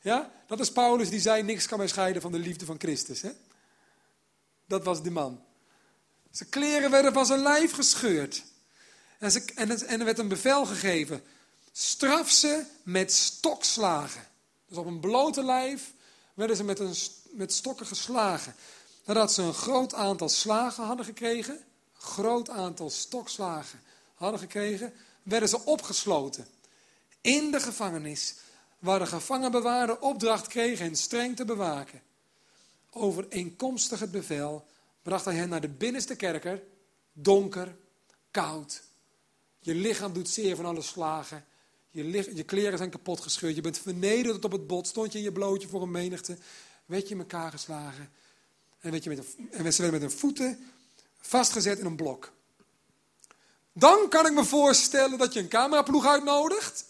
Ja? 0.00 0.32
Dat 0.46 0.60
is 0.60 0.72
Paulus 0.72 1.08
die 1.08 1.20
zei, 1.20 1.42
niks 1.42 1.66
kan 1.66 1.78
mij 1.78 1.88
scheiden 1.88 2.22
van 2.22 2.32
de 2.32 2.38
liefde 2.38 2.64
van 2.64 2.78
Christus. 2.78 3.22
Hè? 3.22 3.30
Dat 4.66 4.84
was 4.84 5.02
die 5.02 5.10
man. 5.10 5.44
Zijn 6.30 6.48
kleren 6.48 6.90
werden 6.90 7.12
van 7.12 7.26
zijn 7.26 7.42
lijf 7.42 7.72
gescheurd. 7.72 8.44
En, 9.18 9.30
ze, 9.30 9.44
en 9.86 9.98
er 9.98 10.04
werd 10.04 10.18
een 10.18 10.28
bevel 10.28 10.66
gegeven. 10.66 11.22
Straf 11.72 12.30
ze 12.30 12.64
met 12.82 13.12
stokslagen. 13.12 14.28
Dus 14.68 14.76
op 14.78 14.86
een 14.86 15.00
blote 15.00 15.44
lijf 15.44 15.92
werden 16.34 16.56
ze 16.56 16.64
met, 16.64 16.78
een, 16.78 16.94
met 17.30 17.52
stokken 17.52 17.86
geslagen. 17.86 18.54
Nadat 19.06 19.32
ze 19.32 19.42
een 19.42 19.54
groot 19.54 19.94
aantal 19.94 20.28
slagen 20.28 20.84
hadden 20.84 21.04
gekregen, 21.06 21.58
groot 21.92 22.50
aantal 22.50 22.90
stokslagen 22.90 23.80
hadden 24.14 24.40
gekregen, 24.40 24.92
werden 25.22 25.48
ze 25.48 25.64
opgesloten 25.64 26.46
in 27.20 27.50
de 27.50 27.60
gevangenis, 27.60 28.34
waar 28.78 28.98
de 28.98 29.06
gevangenbewaarder 29.06 30.00
opdracht 30.00 30.46
kreeg 30.46 30.78
hen 30.78 30.96
streng 30.96 31.36
te 31.36 31.44
bewaken. 31.44 32.02
Overeenkomstig 32.90 34.00
het 34.00 34.10
bevel 34.10 34.66
bracht 35.02 35.24
hij 35.24 35.34
hen 35.34 35.48
naar 35.48 35.60
de 35.60 35.68
binnenste 35.68 36.16
kerker, 36.16 36.62
donker, 37.12 37.76
koud. 38.30 38.82
Je 39.60 39.74
lichaam 39.74 40.12
doet 40.12 40.28
zeer 40.28 40.56
van 40.56 40.64
alle 40.64 40.82
slagen. 40.82 41.44
Je, 41.90 42.34
je 42.34 42.42
kleren 42.42 42.78
zijn 42.78 42.90
kapot 42.90 43.20
gescheurd. 43.20 43.54
Je 43.54 43.60
bent 43.60 43.78
vernederd 43.78 44.34
tot 44.34 44.44
op 44.44 44.52
het 44.52 44.66
bot. 44.66 44.86
Stond 44.86 45.12
je 45.12 45.18
in 45.18 45.24
je 45.24 45.32
blootje 45.32 45.68
voor 45.68 45.82
een 45.82 45.90
menigte. 45.90 46.38
Werd 46.86 47.08
je 47.08 47.14
in 47.14 47.20
elkaar 47.20 47.50
geslagen. 47.50 48.10
En, 48.86 49.02
je 49.02 49.08
met 49.08 49.18
een, 49.18 49.48
en 49.50 49.72
ze 49.72 49.82
werden 49.82 50.00
met 50.00 50.10
hun 50.10 50.18
voeten 50.18 50.70
vastgezet 51.20 51.78
in 51.78 51.86
een 51.86 51.96
blok. 51.96 52.32
Dan 53.72 54.08
kan 54.08 54.26
ik 54.26 54.32
me 54.32 54.44
voorstellen 54.44 55.18
dat 55.18 55.32
je 55.32 55.40
een 55.40 55.48
cameraploeg 55.48 56.06
uitnodigt. 56.06 56.84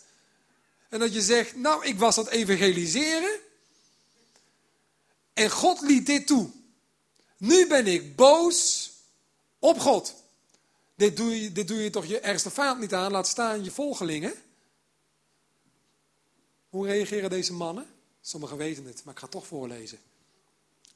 En 0.88 0.98
dat 0.98 1.14
je 1.14 1.22
zegt, 1.22 1.56
nou 1.56 1.84
ik 1.84 1.98
was 1.98 2.14
dat 2.14 2.28
evangeliseren. 2.28 3.40
En 5.32 5.50
God 5.50 5.80
liet 5.80 6.06
dit 6.06 6.26
toe. 6.26 6.50
Nu 7.36 7.66
ben 7.66 7.86
ik 7.86 8.16
boos 8.16 8.90
op 9.58 9.78
God. 9.78 10.14
Dit 10.94 11.16
doe 11.16 11.42
je, 11.42 11.52
dit 11.52 11.68
doe 11.68 11.82
je 11.82 11.90
toch 11.90 12.06
je 12.06 12.20
ergste 12.20 12.50
vijand 12.50 12.80
niet 12.80 12.94
aan, 12.94 13.12
laat 13.12 13.28
staan 13.28 13.64
je 13.64 13.70
volgelingen. 13.70 14.34
Hoe 16.68 16.86
reageren 16.86 17.30
deze 17.30 17.52
mannen? 17.52 17.86
Sommigen 18.20 18.56
weten 18.56 18.84
het, 18.84 19.04
maar 19.04 19.12
ik 19.12 19.18
ga 19.18 19.26
het 19.26 19.34
toch 19.34 19.46
voorlezen. 19.46 19.98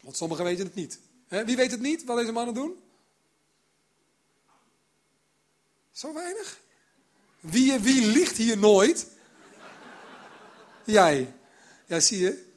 Want 0.02 0.16
sommigen 0.16 0.44
weten 0.44 0.64
het 0.64 0.74
niet. 0.74 0.98
Wie 1.28 1.56
weet 1.56 1.70
het 1.70 1.80
niet, 1.80 2.04
wat 2.04 2.16
deze 2.16 2.32
mannen 2.32 2.54
doen? 2.54 2.82
Zo 5.92 6.14
weinig? 6.14 6.60
Wie, 7.40 7.78
wie 7.78 8.06
ligt 8.06 8.36
hier 8.36 8.58
nooit? 8.58 9.06
Jij. 10.84 11.34
Ja, 11.86 12.00
zie 12.00 12.18
je. 12.18 12.48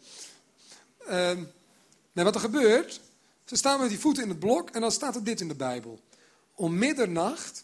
Ehm, 1.08 1.44
Nee, 2.14 2.26
wat 2.26 2.36
er 2.36 2.42
gebeurt, 2.42 3.02
ze 3.46 3.56
staan 3.56 3.80
met 3.80 3.90
die 3.90 4.00
voeten 4.00 4.24
in 4.24 4.30
het 4.30 4.40
blok 4.40 4.70
en 4.70 4.82
dan 4.82 4.92
staat 4.92 5.16
er 5.16 5.24
dit 5.24 5.42
in 5.42 5.48
de 5.48 5.56
Bijbel. 5.56 6.00
Om 6.56 6.78
middernacht 6.78 7.64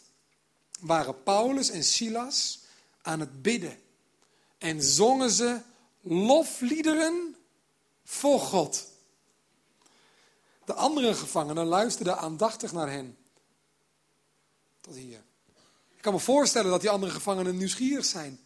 waren 0.80 1.22
Paulus 1.22 1.70
en 1.70 1.84
Silas 1.84 2.60
aan 3.02 3.20
het 3.20 3.42
bidden 3.42 3.78
en 4.58 4.82
zongen 4.82 5.30
ze 5.30 5.60
lofliederen 6.00 7.36
voor 8.04 8.40
God. 8.40 8.88
De 10.70 10.76
andere 10.76 11.14
gevangenen 11.14 11.66
luisterden 11.66 12.18
aandachtig 12.18 12.72
naar 12.72 12.90
hen. 12.90 13.16
Tot 14.80 14.94
hier. 14.94 15.22
Ik 15.96 16.02
kan 16.02 16.12
me 16.12 16.18
voorstellen 16.18 16.70
dat 16.70 16.80
die 16.80 16.90
andere 16.90 17.12
gevangenen 17.12 17.56
nieuwsgierig 17.56 18.04
zijn. 18.04 18.40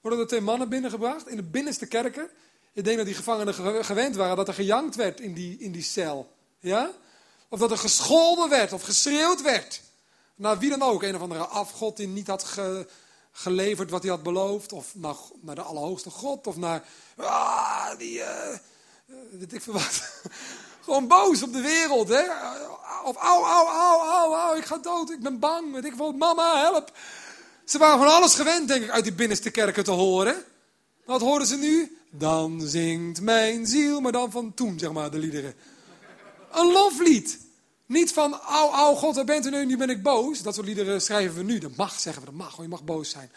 Worden 0.00 0.20
er 0.20 0.26
twee 0.26 0.40
mannen 0.40 0.68
binnengebracht 0.68 1.28
in 1.28 1.36
de 1.36 1.42
binnenste 1.42 1.86
kerken. 1.86 2.30
Ik 2.72 2.84
denk 2.84 2.96
dat 2.96 3.06
die 3.06 3.14
gevangenen 3.14 3.84
gewend 3.84 4.16
waren 4.16 4.36
dat 4.36 4.48
er 4.48 4.54
gejankt 4.54 4.94
werd 4.94 5.20
in 5.20 5.34
die, 5.34 5.58
in 5.58 5.72
die 5.72 5.82
cel. 5.82 6.32
Ja? 6.58 6.90
Of 7.48 7.58
dat 7.58 7.70
er 7.70 7.78
gescholden 7.78 8.48
werd 8.48 8.72
of 8.72 8.82
geschreeuwd 8.82 9.42
werd. 9.42 9.80
Naar 10.34 10.58
wie 10.58 10.70
dan 10.70 10.82
ook. 10.82 11.02
Een 11.02 11.14
of 11.14 11.20
andere 11.20 11.46
afgod 11.46 11.96
die 11.96 12.08
niet 12.08 12.26
had 12.26 12.44
geleverd 13.32 13.90
wat 13.90 14.02
hij 14.02 14.10
had 14.10 14.22
beloofd. 14.22 14.72
Of 14.72 14.94
naar, 14.94 15.16
naar 15.40 15.54
de 15.54 15.62
Allerhoogste 15.62 16.10
God. 16.10 16.46
Of 16.46 16.56
naar. 16.56 16.84
Ah, 17.16 17.98
die. 17.98 18.18
Uh, 18.18 18.56
weet 19.30 19.52
ik 19.52 19.62
veel 19.62 19.72
wat. 19.72 20.20
Gewoon 20.86 21.08
boos 21.08 21.42
op 21.42 21.52
de 21.52 21.60
wereld. 21.60 22.08
Hè? 22.08 22.22
Of 23.04 23.16
au, 23.16 23.44
au, 23.44 23.66
au, 23.66 24.00
au, 24.00 24.34
au, 24.34 24.56
ik 24.56 24.64
ga 24.64 24.78
dood, 24.78 25.10
ik 25.10 25.20
ben 25.20 25.38
bang. 25.38 25.84
Ik 25.84 25.94
wil, 25.94 26.12
mama, 26.12 26.60
help. 26.60 26.92
Ze 27.64 27.78
waren 27.78 27.98
van 27.98 28.08
alles 28.08 28.34
gewend, 28.34 28.68
denk 28.68 28.82
ik, 28.82 28.90
uit 28.90 29.04
die 29.04 29.12
binnenste 29.12 29.50
kerken 29.50 29.84
te 29.84 29.90
horen. 29.90 30.44
Wat 31.04 31.20
horen 31.20 31.46
ze 31.46 31.56
nu? 31.56 31.98
Dan 32.10 32.60
zingt 32.60 33.20
mijn 33.20 33.66
ziel, 33.66 34.00
maar 34.00 34.12
dan 34.12 34.30
van 34.30 34.54
toen, 34.54 34.78
zeg 34.78 34.92
maar, 34.92 35.10
de 35.10 35.18
liederen. 35.18 35.54
Een 36.50 36.72
loflied. 36.72 37.38
Niet 37.86 38.12
van, 38.12 38.40
au, 38.40 38.72
au, 38.72 38.94
God, 38.94 39.14
waar 39.14 39.24
bent 39.24 39.46
u 39.46 39.50
nu, 39.50 39.66
nu 39.66 39.76
ben 39.76 39.90
ik 39.90 40.02
boos. 40.02 40.42
Dat 40.42 40.54
soort 40.54 40.66
liederen 40.66 41.02
schrijven 41.02 41.36
we 41.36 41.42
nu. 41.42 41.58
Dat 41.58 41.76
mag, 41.76 42.00
zeggen 42.00 42.22
we, 42.22 42.30
dat 42.30 42.38
mag, 42.38 42.56
je 42.56 42.68
mag 42.68 42.84
boos 42.84 43.10
zijn. 43.10 43.30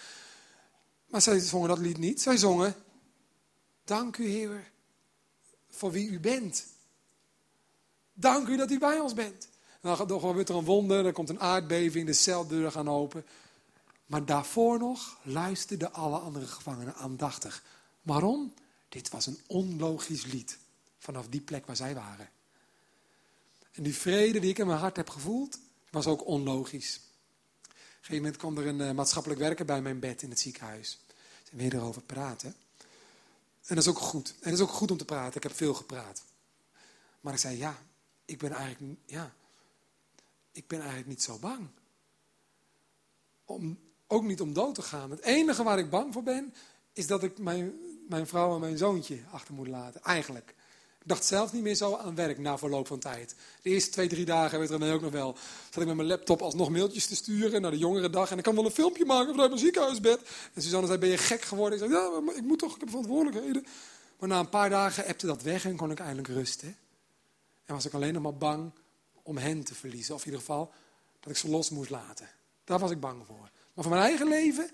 Maar 1.07 1.21
zij 1.21 1.39
zongen 1.39 1.69
dat 1.69 1.79
lied 1.79 1.97
niet. 1.97 2.21
Zij 2.21 2.37
zongen, 2.37 2.75
dank 3.85 4.17
u, 4.17 4.27
Heer, 4.27 4.71
voor 5.69 5.91
wie 5.91 6.09
u 6.09 6.19
bent. 6.19 6.65
Dank 8.19 8.47
u 8.47 8.57
dat 8.57 8.71
u 8.71 8.79
bij 8.79 8.99
ons 8.99 9.13
bent. 9.13 9.47
En 9.81 9.95
dan 9.95 10.19
gebeurt 10.19 10.49
er 10.49 10.55
een 10.55 10.65
wonder, 10.65 11.05
er 11.05 11.13
komt 11.13 11.29
een 11.29 11.39
aardbeving, 11.39 12.05
de 12.05 12.13
celdeuren 12.13 12.71
gaan 12.71 12.89
open. 12.89 13.25
Maar 14.05 14.25
daarvoor 14.25 14.79
nog 14.79 15.17
luisterden 15.23 15.93
alle 15.93 16.17
andere 16.17 16.45
gevangenen 16.45 16.95
aandachtig. 16.95 17.63
Waarom? 18.01 18.53
Dit 18.89 19.09
was 19.09 19.25
een 19.25 19.39
onlogisch 19.47 20.25
lied 20.25 20.57
vanaf 20.97 21.27
die 21.27 21.41
plek 21.41 21.65
waar 21.65 21.75
zij 21.75 21.95
waren. 21.95 22.29
En 23.71 23.83
die 23.83 23.95
vrede 23.95 24.39
die 24.39 24.49
ik 24.49 24.57
in 24.57 24.67
mijn 24.67 24.79
hart 24.79 24.95
heb 24.95 25.09
gevoeld, 25.09 25.59
was 25.89 26.07
ook 26.07 26.25
onlogisch. 26.25 26.95
Op 26.95 27.69
een 27.69 27.75
gegeven 27.91 28.15
moment 28.15 28.37
kwam 28.37 28.57
er 28.57 28.67
een 28.67 28.79
uh, 28.79 28.91
maatschappelijk 28.91 29.39
werker 29.39 29.65
bij 29.65 29.81
mijn 29.81 29.99
bed 29.99 30.21
in 30.21 30.29
het 30.29 30.39
ziekenhuis. 30.39 30.99
En 31.51 31.57
weer 31.57 31.73
erover 31.73 32.01
praten. 32.01 32.55
En 33.65 33.75
dat 33.75 33.77
is 33.77 33.87
ook 33.87 33.99
goed. 33.99 34.29
En 34.29 34.49
dat 34.49 34.59
is 34.59 34.65
ook 34.65 34.71
goed 34.71 34.91
om 34.91 34.97
te 34.97 35.05
praten. 35.05 35.35
Ik 35.35 35.43
heb 35.43 35.55
veel 35.55 35.73
gepraat. 35.73 36.23
Maar 37.21 37.33
ik 37.33 37.39
zei, 37.39 37.57
ja, 37.57 37.79
ik 38.29 38.37
ben 38.37 38.51
eigenlijk, 38.51 38.99
ja, 39.05 39.33
ik 40.51 40.67
ben 40.67 40.79
eigenlijk 40.79 41.09
niet 41.09 41.23
zo 41.23 41.37
bang. 41.37 41.67
Om, 43.45 43.79
ook 44.07 44.23
niet 44.23 44.41
om 44.41 44.53
dood 44.53 44.75
te 44.75 44.81
gaan. 44.81 45.11
Het 45.11 45.21
enige 45.21 45.63
waar 45.63 45.79
ik 45.79 45.89
bang 45.89 46.13
voor 46.13 46.23
ben, 46.23 46.53
is 46.93 47.07
dat 47.07 47.23
ik 47.23 47.37
mijn, 47.37 47.73
mijn 48.09 48.27
vrouw 48.27 48.53
en 48.53 48.59
mijn 48.59 48.77
zoontje 48.77 49.19
achter 49.31 49.53
moet 49.53 49.67
laten. 49.67 50.01
Eigenlijk. 50.01 50.49
Ik 50.99 51.07
dacht 51.07 51.25
zelf 51.25 51.53
niet 51.53 51.63
meer 51.63 51.75
zo 51.75 51.95
aan 51.95 52.15
werk 52.15 52.37
na 52.37 52.57
verloop 52.57 52.87
van 52.87 52.99
tijd. 52.99 53.35
De 53.61 53.69
eerste 53.69 53.89
twee, 53.89 54.07
drie 54.07 54.25
dagen, 54.25 54.59
weet 54.59 54.69
René 54.69 54.93
ook 54.93 55.01
nog 55.01 55.11
wel, 55.11 55.37
zat 55.69 55.81
ik 55.81 55.87
met 55.87 55.95
mijn 55.95 56.07
laptop 56.07 56.41
alsnog 56.41 56.69
mailtjes 56.69 57.05
te 57.05 57.15
sturen 57.15 57.61
naar 57.61 57.71
de 57.71 57.77
jongere 57.77 58.09
dag. 58.09 58.31
En 58.31 58.37
ik 58.37 58.43
kan 58.43 58.55
wel 58.55 58.65
een 58.65 58.71
filmpje 58.71 59.05
maken 59.05 59.31
vanuit 59.31 59.49
mijn 59.49 59.61
ziekenhuisbed. 59.61 60.21
En 60.53 60.61
Suzanne 60.61 60.87
zei, 60.87 60.99
ben 60.99 61.09
je 61.09 61.17
gek 61.17 61.41
geworden? 61.41 61.79
Ik 61.79 61.85
zei, 61.85 62.01
ja, 62.01 62.19
maar 62.19 62.35
ik 62.35 62.43
moet 62.43 62.59
toch, 62.59 62.73
ik 62.73 62.79
heb 62.79 62.89
verantwoordelijkheden. 62.89 63.65
Maar 64.19 64.29
na 64.29 64.39
een 64.39 64.49
paar 64.49 64.69
dagen 64.69 65.05
appte 65.05 65.25
dat 65.25 65.41
weg 65.41 65.65
en 65.65 65.75
kon 65.75 65.91
ik 65.91 65.99
eindelijk 65.99 66.27
rusten. 66.27 66.77
En 67.69 67.75
was 67.75 67.85
ik 67.85 67.93
alleen 67.93 68.13
nog 68.13 68.23
maar 68.23 68.37
bang 68.37 68.71
om 69.23 69.37
hen 69.37 69.63
te 69.63 69.75
verliezen. 69.75 70.15
Of 70.15 70.19
in 70.19 70.25
ieder 70.25 70.39
geval 70.39 70.73
dat 71.19 71.31
ik 71.31 71.37
ze 71.37 71.49
los 71.49 71.69
moest 71.69 71.89
laten. 71.89 72.29
Daar 72.63 72.79
was 72.79 72.91
ik 72.91 72.99
bang 72.99 73.25
voor. 73.25 73.49
Maar 73.73 73.83
voor 73.83 73.89
mijn 73.89 74.03
eigen 74.03 74.27
leven 74.27 74.69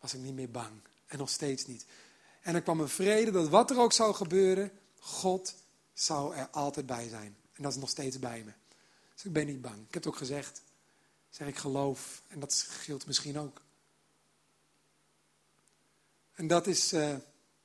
was 0.00 0.14
ik 0.14 0.20
niet 0.20 0.34
meer 0.34 0.50
bang. 0.50 0.72
En 1.06 1.18
nog 1.18 1.28
steeds 1.28 1.66
niet. 1.66 1.86
En 2.40 2.54
er 2.54 2.62
kwam 2.62 2.80
een 2.80 2.88
vrede 2.88 3.30
dat 3.30 3.48
wat 3.48 3.70
er 3.70 3.78
ook 3.78 3.92
zou 3.92 4.14
gebeuren, 4.14 4.72
God 4.98 5.54
zou 5.92 6.34
er 6.34 6.48
altijd 6.48 6.86
bij 6.86 7.08
zijn. 7.08 7.36
En 7.52 7.62
dat 7.62 7.72
is 7.72 7.78
nog 7.78 7.88
steeds 7.88 8.18
bij 8.18 8.42
me. 8.44 8.52
Dus 9.14 9.24
ik 9.24 9.32
ben 9.32 9.46
niet 9.46 9.62
bang. 9.62 9.76
Ik 9.76 9.94
heb 9.94 10.04
het 10.04 10.06
ook 10.06 10.18
gezegd. 10.18 10.62
Zeg 11.30 11.48
ik 11.48 11.56
geloof. 11.56 12.22
En 12.28 12.40
dat 12.40 12.66
geldt 12.68 13.06
misschien 13.06 13.38
ook. 13.38 13.62
En 16.32 16.46
dat 16.46 16.66
is, 16.66 16.92
uh, 16.92 17.16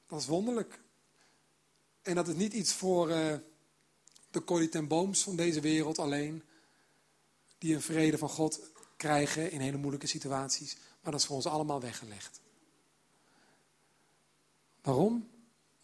dat 0.08 0.20
is 0.20 0.28
wonderlijk. 0.28 0.80
En 2.02 2.16
dat 2.16 2.28
is 2.28 2.36
niet 2.36 2.54
iets 2.54 2.74
voor, 2.74 3.10
uh, 3.10 3.36
de 4.32 4.44
Corrie 4.44 4.70
ten 4.70 4.88
Booms 4.88 5.24
van 5.24 5.36
deze 5.36 5.60
wereld 5.60 6.00
alleen. 6.00 6.44
Die 7.58 7.76
een 7.76 7.82
vrede 7.82 8.18
van 8.18 8.30
God 8.30 8.60
krijgen 8.98 9.52
in 9.52 9.60
hele 9.60 9.78
moeilijke 9.78 10.08
situaties. 10.08 10.76
Maar 10.76 11.12
dat 11.12 11.22
is 11.22 11.26
voor 11.26 11.36
ons 11.36 11.46
allemaal 11.46 11.80
weggelegd. 11.80 12.40
Waarom? 14.82 15.30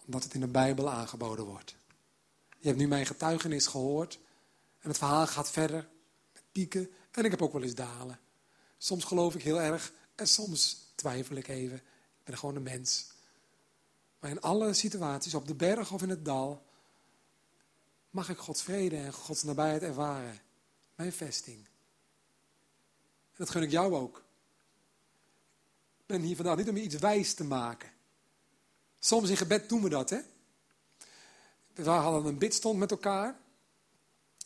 Omdat 0.05 0.23
het 0.23 0.33
in 0.33 0.39
de 0.39 0.47
Bijbel 0.47 0.89
aangeboden 0.89 1.45
wordt. 1.45 1.75
Je 2.59 2.67
hebt 2.67 2.77
nu 2.77 2.87
mijn 2.87 3.05
getuigenis 3.05 3.67
gehoord. 3.67 4.19
En 4.79 4.89
het 4.89 4.97
verhaal 4.97 5.27
gaat 5.27 5.51
verder. 5.51 5.87
Met 6.33 6.43
pieken. 6.51 6.89
En 7.11 7.25
ik 7.25 7.31
heb 7.31 7.41
ook 7.41 7.53
wel 7.53 7.63
eens 7.63 7.75
dalen. 7.75 8.19
Soms 8.77 9.03
geloof 9.03 9.35
ik 9.35 9.43
heel 9.43 9.61
erg. 9.61 9.91
En 10.15 10.27
soms 10.27 10.91
twijfel 10.95 11.35
ik 11.35 11.47
even. 11.47 11.77
Ik 11.77 12.23
ben 12.23 12.37
gewoon 12.37 12.55
een 12.55 12.63
mens. 12.63 13.07
Maar 14.19 14.29
in 14.29 14.41
alle 14.41 14.73
situaties, 14.73 15.33
op 15.33 15.47
de 15.47 15.55
berg 15.55 15.91
of 15.91 16.01
in 16.01 16.09
het 16.09 16.25
dal, 16.25 16.64
mag 18.15 18.29
ik 18.29 18.37
Gods 18.37 18.61
vrede 18.61 18.97
en 18.97 19.13
Gods 19.13 19.43
nabijheid 19.43 19.81
ervaren. 19.81 20.39
Mijn 20.95 21.13
vesting. 21.13 21.57
En 21.57 23.35
dat 23.37 23.49
gun 23.49 23.61
ik 23.61 23.71
jou 23.71 23.95
ook. 23.95 24.17
Ik 25.97 26.05
ben 26.05 26.21
hier 26.21 26.35
vandaag 26.35 26.57
niet 26.57 26.69
om 26.69 26.77
je 26.77 26.83
iets 26.83 26.95
wijs 26.95 27.33
te 27.33 27.43
maken. 27.43 27.89
Soms 28.99 29.29
in 29.29 29.37
gebed 29.37 29.69
doen 29.69 29.81
we 29.81 29.89
dat, 29.89 30.09
hè. 30.09 30.19
We 31.73 31.89
hadden 31.89 32.25
een 32.25 32.37
bidstond 32.37 32.79
met 32.79 32.91
elkaar. 32.91 33.39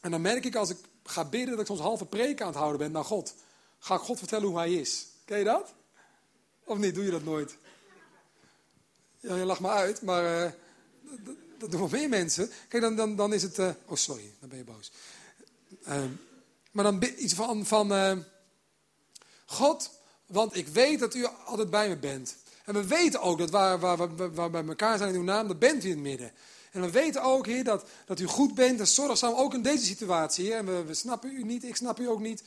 En 0.02 0.12
dan 0.12 0.22
merk 0.22 0.46
ik 0.46 0.56
als 0.56 0.70
ik 0.70 0.78
ga 1.04 1.26
bidden 1.26 1.50
dat 1.50 1.60
ik 1.60 1.66
soms 1.66 1.80
halve 1.80 2.06
preek 2.06 2.42
aan 2.42 2.48
het 2.48 2.56
houden 2.56 2.80
ben 2.80 2.92
naar 2.92 3.06
God. 3.06 3.36
Ga 3.80 3.96
ik 3.96 4.02
God 4.02 4.18
vertellen 4.18 4.48
hoe 4.48 4.58
hij 4.58 4.74
is. 4.74 5.08
Ken 5.26 5.38
je 5.38 5.44
dat? 5.44 5.74
Of 6.64 6.78
niet? 6.78 6.96
Doe 6.96 7.04
je 7.04 7.12
dat 7.12 7.24
nooit? 7.24 7.58
Ja, 9.20 9.36
je 9.36 9.46
lacht 9.46 9.60
me 9.60 9.70
uit, 9.70 10.02
maar 10.02 10.46
uh, 10.46 10.52
dat 11.60 11.72
doen 11.72 11.80
wel 11.80 11.90
meer 11.90 12.10
mensen. 12.10 12.50
Kijk, 12.68 12.84
dan, 12.84 12.96
dan, 12.96 13.16
dan 13.16 13.34
is 13.34 13.42
het... 13.42 13.58
Uh, 13.58 13.70
oh, 13.86 13.96
sorry, 13.96 14.34
dan 14.40 14.50
ben 14.50 14.58
je 14.58 14.64
boos. 14.64 14.92
Uh, 15.88 16.04
maar 16.72 16.84
dan 16.84 17.04
iets 17.18 17.34
van... 17.34 17.66
van 17.66 17.92
uh, 17.92 18.18
God, 19.46 19.92
want 20.26 20.56
ik 20.56 20.68
weet 20.68 21.00
dat 21.00 21.16
u 21.16 21.26
altijd 21.26 21.70
bij 21.70 21.90
me 21.90 21.98
bent. 21.98 22.36
En 22.66 22.74
we 22.74 22.88
weten 22.88 23.22
ook 23.22 23.38
dat 23.38 23.50
waar, 23.50 23.80
waar, 23.80 23.98
waar, 23.98 24.16
we 24.18 24.50
bij 24.50 24.66
elkaar 24.68 24.98
zijn 24.98 25.10
in 25.10 25.20
uw 25.20 25.24
naam, 25.24 25.48
dat 25.48 25.60
bent 25.60 25.84
u 25.84 25.88
in 25.88 25.94
het 25.94 26.04
midden. 26.04 26.32
En 26.72 26.82
we 26.82 26.92
weten 26.92 27.24
ook, 27.24 27.46
Heer, 27.46 27.64
dat, 27.64 27.86
dat 28.06 28.20
u 28.20 28.26
goed 28.26 28.56
bent 28.56 28.80
en 28.80 28.88
zorgzaam, 28.88 29.34
ook 29.34 29.54
in 29.54 29.62
deze 29.62 29.86
situatie, 29.86 30.46
Heer. 30.46 30.56
En 30.56 30.66
we, 30.66 30.84
we 30.84 30.94
snappen 30.94 31.32
u 31.32 31.44
niet, 31.44 31.64
ik 31.64 31.76
snap 31.76 32.00
u 32.00 32.08
ook 32.08 32.20
niet. 32.20 32.44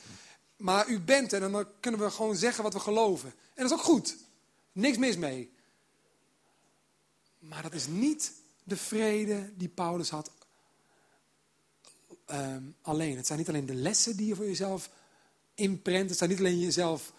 Maar 0.57 0.87
u 0.87 0.99
bent 0.99 1.33
en 1.33 1.51
dan 1.51 1.65
kunnen 1.79 1.99
we 1.99 2.11
gewoon 2.11 2.35
zeggen 2.35 2.63
wat 2.63 2.73
we 2.73 2.79
geloven. 2.79 3.29
En 3.29 3.63
dat 3.63 3.65
is 3.65 3.71
ook 3.71 3.83
goed. 3.83 4.15
Niks 4.71 4.97
mis 4.97 5.17
mee. 5.17 5.51
Maar 7.39 7.61
dat 7.61 7.73
is 7.73 7.87
niet 7.87 8.31
de 8.63 8.77
vrede 8.77 9.53
die 9.55 9.67
Paulus 9.67 10.09
had 10.09 10.31
ehm, 12.25 12.63
alleen. 12.81 13.17
Het 13.17 13.27
zijn 13.27 13.39
niet 13.39 13.47
alleen 13.47 13.65
de 13.65 13.75
lessen 13.75 14.17
die 14.17 14.27
je 14.27 14.35
voor 14.35 14.45
jezelf 14.45 14.89
inprent. 15.53 16.09
Het 16.09 16.17
zijn 16.17 16.29
niet 16.29 16.39
alleen 16.39 16.59
jezelf 16.59 17.13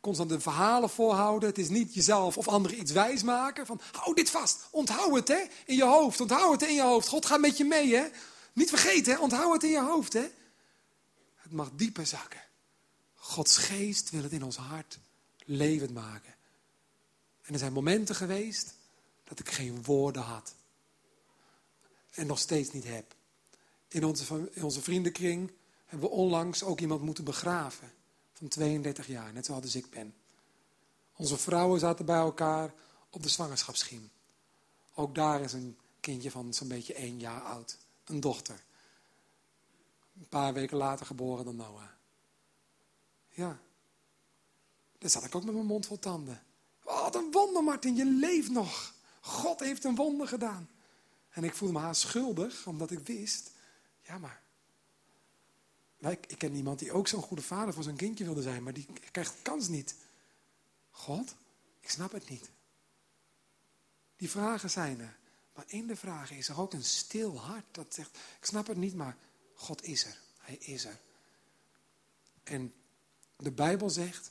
constant 0.00 0.30
de 0.30 0.40
verhalen 0.40 0.90
voorhouden. 0.90 1.48
Het 1.48 1.58
is 1.58 1.68
niet 1.68 1.94
jezelf 1.94 2.36
of 2.36 2.48
anderen 2.48 2.80
iets 2.80 2.92
wijs 2.92 3.22
maken. 3.22 3.66
Van, 3.66 3.80
hou 3.92 4.14
dit 4.14 4.30
vast. 4.30 4.66
Onthoud 4.70 5.14
het 5.14 5.28
hè, 5.28 5.46
in 5.64 5.76
je 5.76 5.84
hoofd. 5.84 6.20
Onthoud 6.20 6.60
het 6.60 6.70
in 6.70 6.74
je 6.74 6.82
hoofd. 6.82 7.08
God 7.08 7.26
gaat 7.26 7.40
met 7.40 7.56
je 7.56 7.64
mee. 7.64 7.94
Hè. 7.94 8.06
Niet 8.52 8.68
vergeten, 8.68 9.12
hè. 9.12 9.18
onthoud 9.18 9.52
het 9.52 9.62
in 9.62 9.70
je 9.70 9.82
hoofd. 9.82 10.12
Hè. 10.12 10.26
Het 11.36 11.52
mag 11.52 11.70
dieper 11.72 12.06
zakken. 12.06 12.42
Gods 13.14 13.56
geest 13.56 14.10
wil 14.10 14.22
het 14.22 14.32
in 14.32 14.44
ons 14.44 14.56
hart 14.56 14.98
levend 15.44 15.94
maken. 15.94 16.34
En 17.42 17.52
er 17.52 17.58
zijn 17.58 17.72
momenten 17.72 18.14
geweest 18.14 18.74
dat 19.24 19.38
ik 19.38 19.50
geen 19.50 19.82
woorden 19.84 20.22
had 20.22 20.54
en 22.18 22.26
nog 22.26 22.38
steeds 22.38 22.72
niet 22.72 22.84
heb. 22.84 23.14
In 23.88 24.04
onze, 24.04 24.50
onze 24.60 24.82
vriendenkring 24.82 25.52
hebben 25.86 26.08
we 26.08 26.14
onlangs 26.14 26.62
ook 26.62 26.80
iemand 26.80 27.02
moeten 27.02 27.24
begraven. 27.24 27.92
Van 28.32 28.48
32 28.48 29.06
jaar, 29.06 29.32
net 29.32 29.46
zoals 29.46 29.74
ik 29.74 29.90
ben. 29.90 30.14
Onze 31.16 31.36
vrouwen 31.36 31.80
zaten 31.80 32.04
bij 32.04 32.16
elkaar 32.16 32.74
op 33.10 33.22
de 33.22 33.28
zwangerschapsschiem. 33.28 34.10
Ook 34.94 35.14
daar 35.14 35.40
is 35.40 35.52
een 35.52 35.78
kindje 36.00 36.30
van 36.30 36.54
zo'n 36.54 36.68
beetje 36.68 36.94
één 36.94 37.18
jaar 37.18 37.42
oud 37.42 37.78
een 38.04 38.20
dochter. 38.20 38.64
Een 40.18 40.28
paar 40.28 40.52
weken 40.52 40.76
later 40.76 41.06
geboren 41.06 41.44
dan 41.44 41.56
Noah. 41.56 41.82
Ja. 43.28 43.60
Dan 44.98 45.10
zat 45.10 45.24
ik 45.24 45.34
ook 45.34 45.44
met 45.44 45.54
mijn 45.54 45.66
mond 45.66 45.86
vol 45.86 45.98
tanden. 45.98 46.42
Wat 46.82 47.14
een 47.14 47.30
wonder, 47.30 47.64
Martin, 47.64 47.96
je 47.96 48.04
leeft 48.04 48.50
nog. 48.50 48.94
God 49.20 49.60
heeft 49.60 49.84
een 49.84 49.94
wonder 49.94 50.28
gedaan. 50.28 50.68
En 51.30 51.44
ik 51.44 51.54
voelde 51.54 51.74
me 51.74 51.80
haast 51.80 52.00
schuldig, 52.00 52.66
omdat 52.66 52.90
ik 52.90 52.98
wist, 52.98 53.50
ja 54.02 54.18
maar, 54.18 54.42
ik 55.98 56.34
ken 56.38 56.54
iemand 56.54 56.78
die 56.78 56.92
ook 56.92 57.08
zo'n 57.08 57.22
goede 57.22 57.42
vader 57.42 57.74
voor 57.74 57.82
zijn 57.82 57.96
kindje 57.96 58.24
wilde 58.24 58.42
zijn, 58.42 58.62
maar 58.62 58.72
die 58.72 58.86
krijgt 59.10 59.34
kans 59.42 59.68
niet. 59.68 59.94
God, 60.90 61.34
ik 61.80 61.90
snap 61.90 62.12
het 62.12 62.28
niet. 62.28 62.50
Die 64.16 64.30
vragen 64.30 64.70
zijn 64.70 65.00
er. 65.00 65.16
Maar 65.54 65.64
in 65.66 65.86
de 65.86 65.96
vragen 65.96 66.36
is 66.36 66.48
er 66.48 66.60
ook 66.60 66.72
een 66.72 66.84
stil 66.84 67.38
hart 67.38 67.64
dat 67.70 67.94
zegt, 67.94 68.18
ik 68.38 68.44
snap 68.44 68.66
het 68.66 68.76
niet, 68.76 68.94
maar 68.94 69.16
God 69.54 69.84
is 69.84 70.04
er. 70.04 70.18
Hij 70.38 70.56
is 70.56 70.84
er. 70.84 71.00
En 72.42 72.74
de 73.36 73.50
Bijbel 73.50 73.90
zegt, 73.90 74.30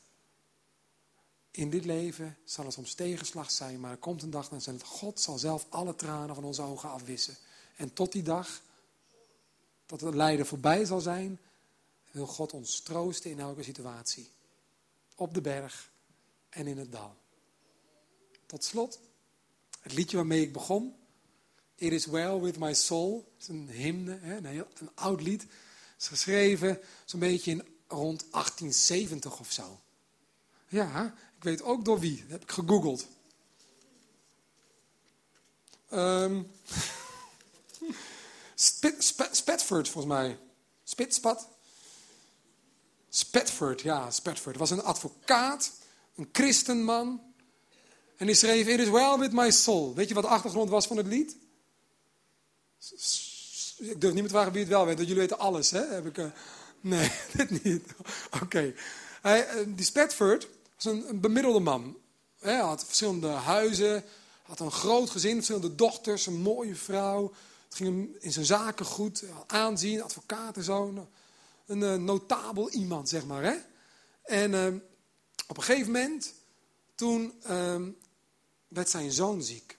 in 1.58 1.70
dit 1.70 1.86
leven 1.86 2.38
zal 2.44 2.66
er 2.66 2.72
soms 2.72 2.94
tegenslag 2.94 3.52
zijn, 3.52 3.80
maar 3.80 3.92
er 3.92 3.98
komt 3.98 4.22
een 4.22 4.30
dag 4.30 4.50
dat 4.50 4.84
God 4.84 5.20
zal 5.20 5.38
zelf 5.38 5.66
alle 5.70 5.96
tranen 5.96 6.36
van 6.36 6.44
onze 6.44 6.62
ogen 6.62 6.90
afwissen. 6.90 7.36
En 7.76 7.94
tot 7.94 8.12
die 8.12 8.24
dag, 8.24 8.62
dat 9.86 10.02
het 10.02 10.16
lijden 10.16 10.46
voorbij 10.46 10.86
zal 10.86 11.00
zijn, 11.00 11.40
wil 12.12 12.28
God 12.28 12.54
ons 12.54 12.80
troosten 12.82 13.32
in 13.32 13.40
elke 13.40 13.64
situatie. 13.64 14.30
Op 15.16 15.34
de 15.34 15.42
berg 15.42 15.92
en 16.50 16.68
in 16.68 16.78
het 16.78 16.92
dal. 16.92 17.16
Tot 18.46 18.64
slot, 18.64 19.00
het 19.80 19.94
liedje 19.94 20.18
waarmee 20.18 20.42
ik 20.42 20.54
begon. 20.54 20.96
It 21.76 21.92
is 21.92 22.06
well 22.06 22.40
with 22.40 22.60
my 22.60 22.74
soul. 22.74 23.32
Het 23.34 23.42
is 23.42 23.48
een 23.48 23.70
hymne, 23.70 24.20
een, 24.22 24.46
een 24.46 24.90
oud 24.96 25.22
lied. 25.22 25.42
Het 25.42 26.02
is 26.02 26.08
geschreven 26.08 26.80
zo'n 27.06 27.20
beetje 27.20 27.52
in 27.52 27.64
rond 27.88 28.26
1870 28.32 29.40
of 29.40 29.52
zo. 29.52 29.80
Ja, 30.68 31.14
ik 31.38 31.44
weet 31.44 31.62
ook 31.62 31.86
door 31.86 32.00
wie. 32.00 32.22
Dat 32.22 32.32
heb 32.32 32.42
ik 32.42 32.52
gegoogeld. 32.52 33.08
Um, 35.94 36.52
Spatford, 39.32 39.90
volgens 39.90 40.06
mij. 40.06 40.38
Spitspat. 40.84 41.48
Spatford, 43.10 43.82
ja, 43.82 44.12
Spatford. 44.12 44.58
was 44.58 44.72
een 44.72 44.84
advocaat, 44.84 45.72
een 46.16 46.30
christenman. 46.32 47.22
En 48.18 48.26
die 48.26 48.36
schreef, 48.36 48.68
it 48.68 48.80
is 48.80 48.90
well 48.90 49.18
with 49.18 49.32
my 49.32 49.52
soul. 49.52 49.94
Weet 49.96 50.08
je 50.08 50.14
wat 50.14 50.24
de 50.24 50.30
achtergrond 50.30 50.70
was 50.70 50.88
van 50.88 50.98
het 50.98 51.08
lied? 51.08 51.36
Ik 53.78 54.02
durf 54.02 54.14
niet 54.14 54.24
te 54.24 54.30
vragen 54.30 54.52
wie 54.52 54.62
het 54.62 54.70
wel 54.70 54.86
weet, 54.86 54.96
want 54.96 55.08
jullie 55.08 55.22
weten 55.22 55.40
alles, 55.40 55.72
hè? 55.72 55.86
Heb 55.86 56.06
ik, 56.06 56.18
uh... 56.18 56.26
Nee, 56.82 57.12
dit 57.34 57.64
niet. 57.64 57.84
Oké. 58.42 58.74
Uh, 59.26 59.40
die 59.68 59.86
Spatford 59.86 60.48
was 60.84 60.94
een, 60.94 61.10
een 61.10 61.20
bemiddelde 61.20 61.60
man. 61.60 61.98
Hij 62.40 62.58
had 62.58 62.86
verschillende 62.86 63.28
huizen, 63.28 64.04
had 64.42 64.60
een 64.60 64.72
groot 64.72 65.10
gezin, 65.10 65.36
verschillende 65.36 65.76
dochters, 65.76 66.26
een 66.26 66.42
mooie 66.42 66.76
vrouw. 66.76 67.34
Het 67.66 67.76
ging 67.76 67.90
hem 67.90 68.16
in 68.20 68.32
zijn 68.32 68.46
zaken 68.46 68.86
goed, 68.86 69.24
aanzien, 69.48 70.04
advocaat 70.04 70.58
en 70.58 70.64
zo. 70.64 71.08
Een 71.66 71.82
uh, 71.82 71.96
notabel 71.96 72.70
iemand, 72.70 73.10
zeg 73.10 73.26
maar. 73.26 73.44
Hè? 73.44 73.56
En 74.24 74.52
uh, 74.52 74.82
op 75.48 75.58
een 75.58 75.64
gegeven 75.64 75.92
moment, 75.92 76.34
toen 76.96 77.34
uh, 77.50 77.82
werd 78.68 78.90
zijn 78.90 79.12
zoon 79.12 79.44
ziek. 79.44 79.78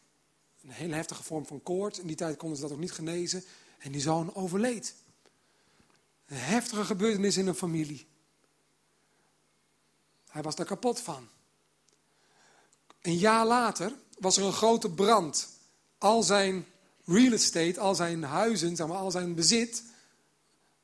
Een 0.62 0.70
hele 0.70 0.94
heftige 0.94 1.22
vorm 1.22 1.46
van 1.46 1.62
koorts. 1.62 1.98
In 1.98 2.06
die 2.06 2.16
tijd 2.16 2.36
konden 2.36 2.56
ze 2.56 2.62
dat 2.62 2.72
ook 2.72 2.78
niet 2.78 2.92
genezen. 2.92 3.44
En 3.78 3.92
die 3.92 4.00
zoon 4.00 4.34
overleed. 4.34 4.94
Een 6.26 6.36
heftige 6.36 6.84
gebeurtenis 6.84 7.36
in 7.36 7.46
een 7.46 7.54
familie. 7.54 8.06
Hij 10.38 10.46
was 10.46 10.56
daar 10.56 10.66
kapot 10.66 11.00
van. 11.00 11.28
Een 13.02 13.16
jaar 13.16 13.46
later 13.46 13.92
was 14.18 14.36
er 14.36 14.44
een 14.44 14.52
grote 14.52 14.90
brand. 14.90 15.48
Al 15.98 16.22
zijn 16.22 16.66
real 17.04 17.32
estate, 17.32 17.80
al 17.80 17.94
zijn 17.94 18.22
huizen, 18.22 18.80
al 18.80 19.10
zijn 19.10 19.34
bezit, 19.34 19.82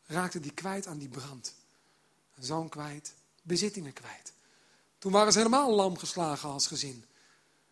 raakte 0.06 0.40
die 0.40 0.52
kwijt 0.52 0.86
aan 0.86 0.98
die 0.98 1.08
brand. 1.08 1.54
Zoon 2.38 2.68
kwijt, 2.68 3.14
bezittingen 3.42 3.92
kwijt. 3.92 4.32
Toen 4.98 5.12
waren 5.12 5.32
ze 5.32 5.38
helemaal 5.38 5.74
lam 5.74 5.98
geslagen 5.98 6.48
als 6.48 6.66
gezin. 6.66 7.04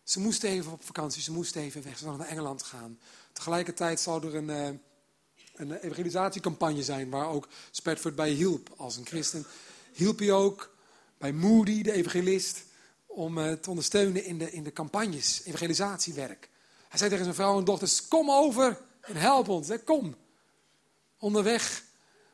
Ze 0.03 0.19
moesten 0.19 0.49
even 0.49 0.71
op 0.71 0.83
vakantie, 0.85 1.21
ze 1.21 1.31
moesten 1.31 1.61
even 1.61 1.83
weg, 1.83 1.97
ze 1.97 2.03
zouden 2.03 2.21
naar 2.21 2.31
Engeland 2.31 2.63
gaan. 2.63 2.99
Tegelijkertijd 3.33 3.99
zou 3.99 4.27
er 4.27 4.35
een, 4.35 4.49
eh, 4.49 4.79
een 5.55 5.71
evangelisatiecampagne 5.71 6.83
zijn 6.83 7.09
waar 7.09 7.27
ook 7.27 7.47
Spatford 7.71 8.15
bij 8.15 8.29
hielp 8.29 8.73
als 8.77 8.95
een 8.95 9.05
christen. 9.05 9.45
Hielp 9.93 10.19
hij 10.19 10.31
ook 10.31 10.71
bij 11.23 11.33
Moody, 11.33 11.81
de 11.81 11.91
evangelist, 11.91 12.63
om 13.05 13.37
uh, 13.37 13.51
te 13.51 13.69
ondersteunen 13.69 14.23
in 14.23 14.37
de, 14.37 14.51
in 14.51 14.63
de 14.63 14.73
campagnes, 14.73 15.43
evangelisatiewerk. 15.43 16.49
Hij 16.87 16.97
zei 16.97 17.09
tegen 17.09 17.23
zijn 17.23 17.35
vrouw 17.35 17.57
en 17.57 17.63
dochters, 17.63 18.07
kom 18.07 18.31
over 18.31 18.81
en 19.01 19.15
help 19.15 19.47
ons, 19.47 19.67
hè, 19.67 19.77
kom. 19.77 20.15
Onderweg 21.17 21.83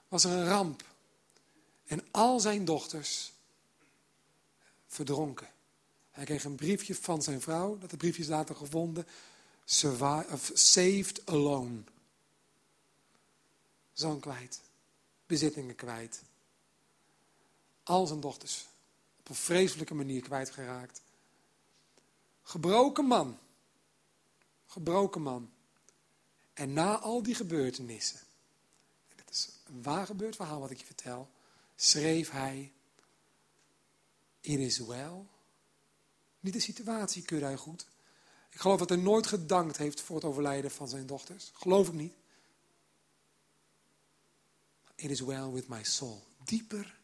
was 0.08 0.23
er 0.23 0.32
een 0.32 0.47
ramp. 0.47 0.84
En 1.86 2.08
al 2.12 2.39
zijn 2.39 2.65
dochters 2.65 3.32
verdronken. 4.88 5.49
Hij 6.12 6.25
kreeg 6.25 6.43
een 6.43 6.56
briefje 6.56 6.95
van 6.95 7.21
zijn 7.21 7.41
vrouw, 7.41 7.78
dat 7.78 7.89
de 7.89 7.97
briefje 7.97 8.21
is 8.21 8.28
later 8.28 8.56
gevonden. 8.56 9.08
Saved 10.54 11.21
alone. 11.25 11.82
Zoon 13.93 14.19
kwijt. 14.19 14.62
Bezittingen 15.25 15.75
kwijt. 15.75 16.21
Al 17.84 18.08
zijn 18.08 18.19
dochters 18.19 18.67
op 19.29 19.35
vreselijke 19.35 19.93
manier 19.93 20.21
kwijtgeraakt. 20.21 21.01
Gebroken 22.41 23.05
man. 23.05 23.39
Gebroken 24.65 25.21
man. 25.21 25.51
En 26.53 26.73
na 26.73 26.97
al 26.97 27.23
die 27.23 27.35
gebeurtenissen, 27.35 28.19
dit 29.15 29.29
is 29.29 29.49
een 29.65 29.83
waar 29.83 30.05
gebeurd 30.05 30.35
verhaal 30.35 30.59
wat 30.59 30.71
ik 30.71 30.77
je 30.77 30.85
vertel, 30.85 31.29
schreef 31.75 32.29
hij, 32.29 32.73
it 34.39 34.59
is 34.59 34.77
well. 34.77 35.25
Niet 36.39 36.53
de 36.53 36.59
situatie 36.59 37.21
keurde 37.21 37.45
hij 37.45 37.57
goed. 37.57 37.87
Ik 38.49 38.59
geloof 38.59 38.79
dat 38.79 38.89
hij 38.89 38.97
nooit 38.97 39.27
gedankt 39.27 39.77
heeft 39.77 40.01
voor 40.01 40.15
het 40.15 40.25
overlijden 40.25 40.71
van 40.71 40.87
zijn 40.87 41.05
dochters. 41.05 41.51
Geloof 41.53 41.87
ik 41.87 41.93
niet. 41.93 42.13
It 44.95 45.09
is 45.09 45.19
well 45.19 45.49
with 45.49 45.67
my 45.67 45.83
soul. 45.83 46.23
Dieper 46.43 46.98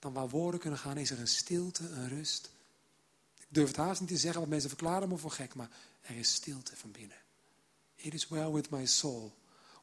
dan 0.00 0.12
waar 0.12 0.28
woorden 0.28 0.60
kunnen 0.60 0.78
gaan, 0.78 0.96
is 0.96 1.10
er 1.10 1.18
een 1.18 1.28
stilte, 1.28 1.88
een 1.88 2.08
rust. 2.08 2.50
Ik 3.38 3.46
durf 3.48 3.68
het 3.68 3.76
haast 3.76 4.00
niet 4.00 4.08
te 4.08 4.16
zeggen, 4.16 4.38
want 4.38 4.52
mensen 4.52 4.68
verklaren 4.68 5.08
me 5.08 5.16
voor 5.16 5.30
gek, 5.30 5.54
maar 5.54 5.70
er 6.00 6.16
is 6.16 6.34
stilte 6.34 6.76
van 6.76 6.90
binnen. 6.90 7.16
It 7.96 8.14
is 8.14 8.28
well 8.28 8.50
with 8.50 8.70
my 8.70 8.86
soul. 8.86 9.32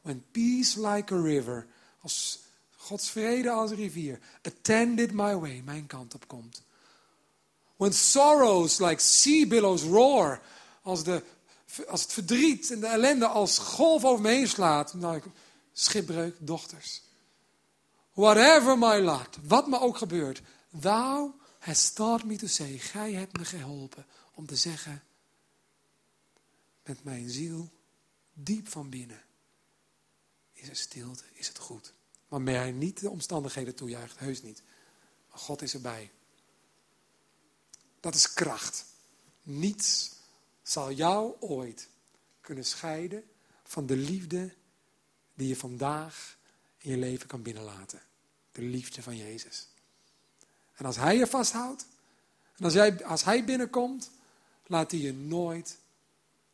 When 0.02 0.26
peace 0.32 0.80
like 0.80 1.14
a 1.14 1.22
river, 1.22 1.68
als 2.02 2.40
Gods 2.76 3.10
vrede 3.10 3.50
als 3.50 3.72
een 3.72 3.78
rivier, 3.78 4.20
attended 4.42 5.12
my 5.12 5.36
way, 5.36 5.62
mijn 5.66 5.86
kant 5.86 6.14
op 6.14 6.28
komt. 6.28 6.62
When 7.76 7.94
sorrows 7.94 8.80
like 8.80 9.02
sea 9.02 9.48
billows 9.48 9.82
roar, 9.82 10.42
als, 10.82 11.04
de, 11.04 11.24
als 11.88 12.02
het 12.02 12.14
verdriet 12.14 12.72
en 12.72 12.80
de 12.80 12.88
ellende 12.88 13.28
als 13.28 13.58
golf 13.58 14.06
over 14.06 14.22
me 14.22 14.30
heen 14.30 14.48
slaat, 14.48 14.94
nou, 14.94 15.22
schipbreuk, 15.74 16.36
dochters. 16.40 17.02
Whatever 18.18 18.78
my 18.78 19.00
lot, 19.00 19.38
wat 19.44 19.68
me 19.68 19.80
ook 19.80 19.98
gebeurt. 19.98 20.42
Thou 20.70 21.34
hast 21.60 21.96
taught 21.96 22.26
me 22.26 22.36
to 22.38 22.48
say, 22.48 22.78
gij 22.78 23.14
hebt 23.14 23.38
me 23.38 23.46
geholpen 23.46 24.06
om 24.34 24.46
te 24.46 24.56
zeggen, 24.56 25.04
met 26.84 27.04
mijn 27.04 27.30
ziel, 27.30 27.70
diep 28.34 28.68
van 28.70 28.90
binnen, 28.90 29.24
is 30.54 30.70
er 30.70 30.76
stilte, 30.76 31.24
is 31.34 31.48
het 31.48 31.58
goed. 31.58 31.94
Waarmee 32.28 32.56
hij 32.56 32.72
niet 32.72 33.00
de 33.00 33.10
omstandigheden 33.10 33.76
toejuicht, 33.76 34.20
heus 34.20 34.42
niet. 34.42 34.64
Maar 35.30 35.40
God 35.40 35.62
is 35.62 35.74
erbij. 35.74 36.12
Dat 38.00 38.16
is 38.16 38.34
kracht. 38.34 38.86
Niets 39.44 40.12
zal 40.64 40.92
jou 40.92 41.36
ooit 41.40 41.90
kunnen 42.42 42.66
scheiden 42.66 43.24
van 43.64 43.86
de 43.86 43.96
liefde 43.96 44.54
die 45.34 45.48
je 45.48 45.56
vandaag 45.56 46.38
in 46.78 46.92
je 46.92 46.98
leven 46.98 47.28
kan 47.28 47.42
binnenlaten 47.42 48.06
de 48.58 48.64
liefde 48.64 49.02
van 49.04 49.18
Jezus. 49.18 49.68
En 50.74 50.86
als 50.86 50.96
Hij 50.96 51.18
je 51.18 51.28
vasthoudt, 51.28 51.86
en 52.56 52.64
als, 52.64 52.74
jij, 52.74 53.06
als 53.06 53.24
Hij 53.24 53.46
binnenkomt, 53.46 54.12
laat 54.66 54.92
Hij 54.92 55.00
je 55.00 55.14
nooit, 55.14 55.78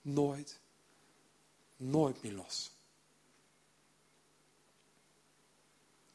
nooit, 0.01 0.59
nooit 1.75 2.23
meer 2.23 2.33
los. 2.33 2.71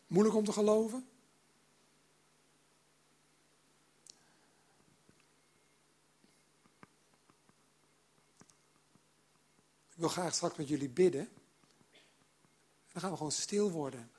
Moeilijk 0.07 0.37
om 0.37 0.45
te 0.45 0.53
geloven? 0.53 1.09
Ik 9.89 10.05
wil 10.05 10.09
graag 10.09 10.35
straks 10.35 10.57
met 10.57 10.69
jullie 10.69 10.89
bidden. 10.89 11.29
dan 12.93 13.03
gaan 13.03 13.11
we 13.11 13.17
gewoon 13.17 13.33
stil 13.33 13.71
worden. 13.71 14.11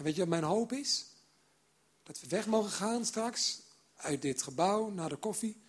En 0.00 0.06
weet 0.06 0.14
je 0.14 0.20
wat 0.20 0.30
mijn 0.30 0.42
hoop 0.42 0.72
is? 0.72 1.06
Dat 2.02 2.20
we 2.20 2.26
weg 2.28 2.46
mogen 2.46 2.70
gaan 2.70 3.04
straks 3.04 3.60
uit 3.96 4.22
dit 4.22 4.42
gebouw 4.42 4.90
naar 4.90 5.08
de 5.08 5.16
koffie. 5.16 5.62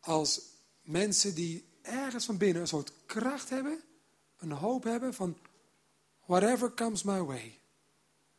Als 0.00 0.40
mensen 0.82 1.34
die 1.34 1.68
ergens 1.82 2.24
van 2.24 2.36
binnen 2.36 2.62
een 2.62 2.68
soort 2.68 2.92
kracht 3.06 3.50
hebben, 3.50 3.82
een 4.38 4.52
hoop 4.52 4.84
hebben 4.84 5.14
van 5.14 5.38
whatever 6.24 6.74
comes 6.74 7.02
my 7.02 7.22
way. 7.22 7.58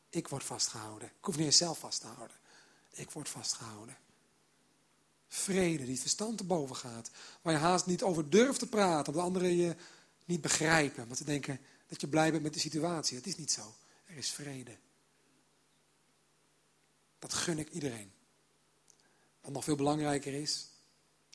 Ik 0.10 0.28
word 0.28 0.44
vastgehouden. 0.44 1.08
Ik 1.08 1.26
hoef 1.26 1.38
niet 1.38 1.46
eens 1.46 1.58
zelf 1.58 1.80
vast 1.80 2.02
te 2.02 2.08
houden. 2.08 2.38
Ik 2.90 3.12
word 3.12 3.30
vastgehouden. 3.30 3.98
Vrede 5.28 5.84
die 5.84 5.92
het 5.92 6.02
verstand 6.02 6.38
te 6.38 6.44
boven 6.44 6.76
gaat. 6.76 7.12
Waar 7.42 7.54
je 7.54 7.60
haast 7.60 7.86
niet 7.86 8.04
over 8.04 8.30
durft 8.30 8.60
te 8.60 8.68
praten. 8.68 9.14
Omdat 9.14 9.28
anderen 9.28 9.56
je 9.56 9.76
niet 10.26 10.42
begrijpen. 10.42 11.06
Want 11.06 11.18
ze 11.18 11.24
denken 11.24 11.60
dat 11.88 12.02
je 12.02 12.08
blij 12.08 12.32
bent 12.32 12.44
met 12.44 12.54
de 12.54 12.60
situatie. 12.60 13.18
Dat 13.18 13.26
is 13.26 13.38
niet 13.38 13.52
zo. 13.52 13.74
Er 14.10 14.18
is 14.18 14.32
vrede. 14.32 14.78
Dat 17.20 17.34
gun 17.34 17.60
ik 17.60 17.70
iedereen. 17.70 18.12
Wat 19.42 19.52
nog 19.52 19.64
veel 19.64 19.76
belangrijker 19.76 20.34
is, 20.34 20.70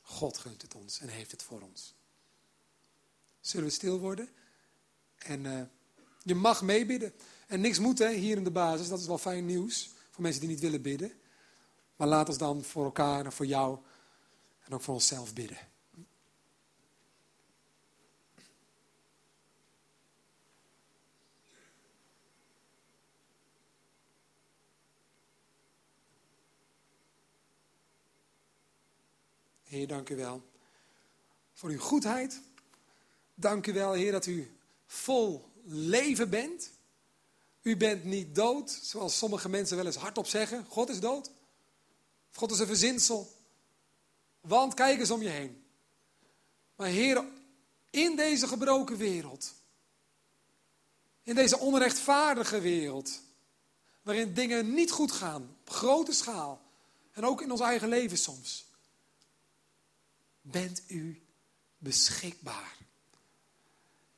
God 0.02 0.38
gunt 0.38 0.62
het 0.62 0.74
ons 0.74 1.00
en 1.00 1.08
heeft 1.08 1.30
het 1.30 1.42
voor 1.42 1.60
ons. 1.60 1.94
Zullen 3.40 3.66
we 3.66 3.72
stil 3.72 3.98
worden? 3.98 4.28
En 5.16 5.44
uh, 5.44 5.62
je 6.22 6.34
mag 6.34 6.62
meebidden. 6.62 7.12
En 7.46 7.60
niks 7.60 7.78
moet 7.78 7.98
hè, 7.98 8.12
hier 8.12 8.36
in 8.36 8.44
de 8.44 8.50
basis, 8.50 8.88
dat 8.88 9.00
is 9.00 9.06
wel 9.06 9.18
fijn 9.18 9.46
nieuws 9.46 9.90
voor 10.10 10.22
mensen 10.22 10.40
die 10.40 10.50
niet 10.50 10.60
willen 10.60 10.82
bidden. 10.82 11.12
Maar 11.96 12.08
laat 12.08 12.28
ons 12.28 12.38
dan 12.38 12.64
voor 12.64 12.84
elkaar 12.84 13.24
en 13.24 13.32
voor 13.32 13.46
jou 13.46 13.78
en 14.60 14.72
ook 14.72 14.82
voor 14.82 14.94
onszelf 14.94 15.32
bidden. 15.32 15.58
Heer, 29.74 29.86
dank 29.86 30.08
u 30.08 30.16
wel 30.16 30.42
voor 31.52 31.70
uw 31.70 31.78
goedheid. 31.78 32.40
Dank 33.34 33.66
u 33.66 33.72
wel, 33.72 33.92
Heer, 33.92 34.12
dat 34.12 34.26
u 34.26 34.56
vol 34.86 35.50
leven 35.64 36.30
bent. 36.30 36.70
U 37.62 37.76
bent 37.76 38.04
niet 38.04 38.34
dood, 38.34 38.70
zoals 38.70 39.18
sommige 39.18 39.48
mensen 39.48 39.76
wel 39.76 39.86
eens 39.86 39.96
hardop 39.96 40.26
zeggen. 40.26 40.64
God 40.68 40.88
is 40.88 41.00
dood. 41.00 41.30
God 42.32 42.50
is 42.50 42.58
een 42.58 42.66
verzinsel. 42.66 43.32
Want 44.40 44.74
kijk 44.74 44.98
eens 44.98 45.10
om 45.10 45.22
je 45.22 45.28
heen. 45.28 45.64
Maar 46.76 46.88
Heer, 46.88 47.24
in 47.90 48.16
deze 48.16 48.48
gebroken 48.48 48.96
wereld, 48.96 49.54
in 51.22 51.34
deze 51.34 51.58
onrechtvaardige 51.58 52.60
wereld, 52.60 53.20
waarin 54.02 54.34
dingen 54.34 54.74
niet 54.74 54.90
goed 54.90 55.12
gaan, 55.12 55.56
op 55.60 55.70
grote 55.70 56.12
schaal, 56.12 56.62
en 57.12 57.24
ook 57.24 57.42
in 57.42 57.50
ons 57.50 57.60
eigen 57.60 57.88
leven 57.88 58.18
soms, 58.18 58.63
bent 60.44 60.82
u 60.86 61.22
beschikbaar. 61.78 62.76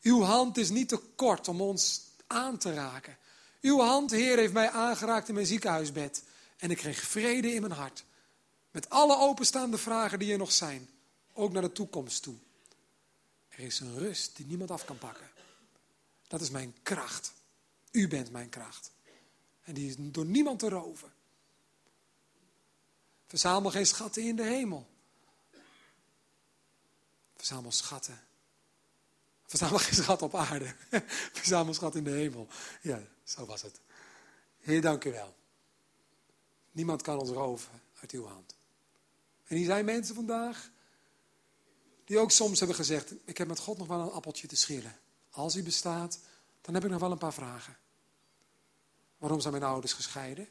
Uw 0.03 0.21
hand 0.23 0.57
is 0.57 0.71
niet 0.71 0.89
te 0.89 0.97
kort 0.97 1.49
om 1.49 1.61
ons 1.61 2.03
aan 2.27 2.59
te 2.59 2.75
raken. 2.75 3.19
Uw 3.61 3.79
hand, 3.79 4.11
Heer, 4.11 4.37
heeft 4.37 4.53
mij 4.53 4.71
aangeraakt 4.71 5.29
in 5.29 5.35
mijn 5.35 5.47
ziekenhuisbed. 5.47 6.23
En 6.57 6.71
ik 6.71 6.77
kreeg 6.77 7.01
vrede 7.01 7.55
in 7.55 7.61
mijn 7.61 7.73
hart. 7.73 8.05
Met 8.71 8.91
alle 8.91 9.17
openstaande 9.17 9.79
vragen 9.79 10.19
die 10.19 10.33
er 10.33 10.39
nog 10.39 10.53
zijn. 10.53 10.89
Ook 11.33 11.53
naar 11.53 11.63
de 11.63 11.73
toekomst 11.73 12.23
toe. 12.23 12.37
Er 13.49 13.59
is 13.59 13.81
een 13.81 13.99
rust 13.99 14.37
die 14.37 14.47
niemand 14.47 14.71
af 14.71 14.85
kan 14.85 14.99
pakken. 14.99 15.31
Dat 16.29 16.41
is 16.41 16.51
mijn 16.51 16.75
kracht. 16.83 17.33
U 17.91 18.09
bent 18.09 18.31
mijn 18.31 18.49
kracht. 18.49 18.91
En 19.63 19.75
die 19.75 19.89
is 19.89 19.95
door 19.99 20.27
niemand 20.27 20.59
te 20.59 20.69
roven. 20.69 21.13
Verzamel 23.27 23.71
geen 23.71 23.87
schatten 23.87 24.23
in 24.23 24.37
de 24.37 24.45
hemel. 24.45 24.96
Verzamel 27.37 27.73
schatten. 27.73 28.21
Verzamel 29.47 29.79
geen 29.79 29.95
schat 29.95 30.23
op 30.23 30.35
aarde. 30.35 30.75
Verzamel 31.33 31.75
schat 31.75 31.95
in 31.95 32.05
de 32.05 32.11
hemel. 32.11 32.49
Ja, 32.83 33.03
zo 33.25 33.47
was 33.47 33.63
het. 33.63 33.81
Heer, 34.61 34.81
dank 34.81 35.05
u 35.05 35.13
wel. 35.13 35.37
Niemand 36.73 37.03
kan 37.03 37.19
ons 37.19 37.31
roven 37.31 37.83
uit 38.01 38.11
uw 38.11 38.27
hand. 38.27 38.57
En 39.45 39.57
hier 39.57 39.67
zijn 39.67 39.85
mensen 39.85 40.15
vandaag 40.15 40.71
die 42.05 42.19
ook 42.19 42.31
soms 42.31 42.59
hebben 42.59 42.77
gezegd: 42.77 43.13
Ik 43.25 43.39
heb 43.39 43.49
met 43.49 43.59
God 43.59 43.79
nog 43.79 43.87
wel 43.87 44.01
een 44.01 44.11
appeltje 44.11 44.47
te 44.47 44.57
schillen. 44.57 44.99
Als 45.31 45.57
u 45.57 45.63
bestaat, 45.63 46.19
dan 46.61 46.75
heb 46.75 46.85
ik 46.85 46.91
nog 46.91 47.01
wel 47.01 47.11
een 47.11 47.19
paar 47.19 47.33
vragen. 47.33 47.77
Waarom 49.19 49.41
zijn 49.41 49.53
mijn 49.53 49.65
ouders 49.65 49.93
gescheiden? 49.93 50.49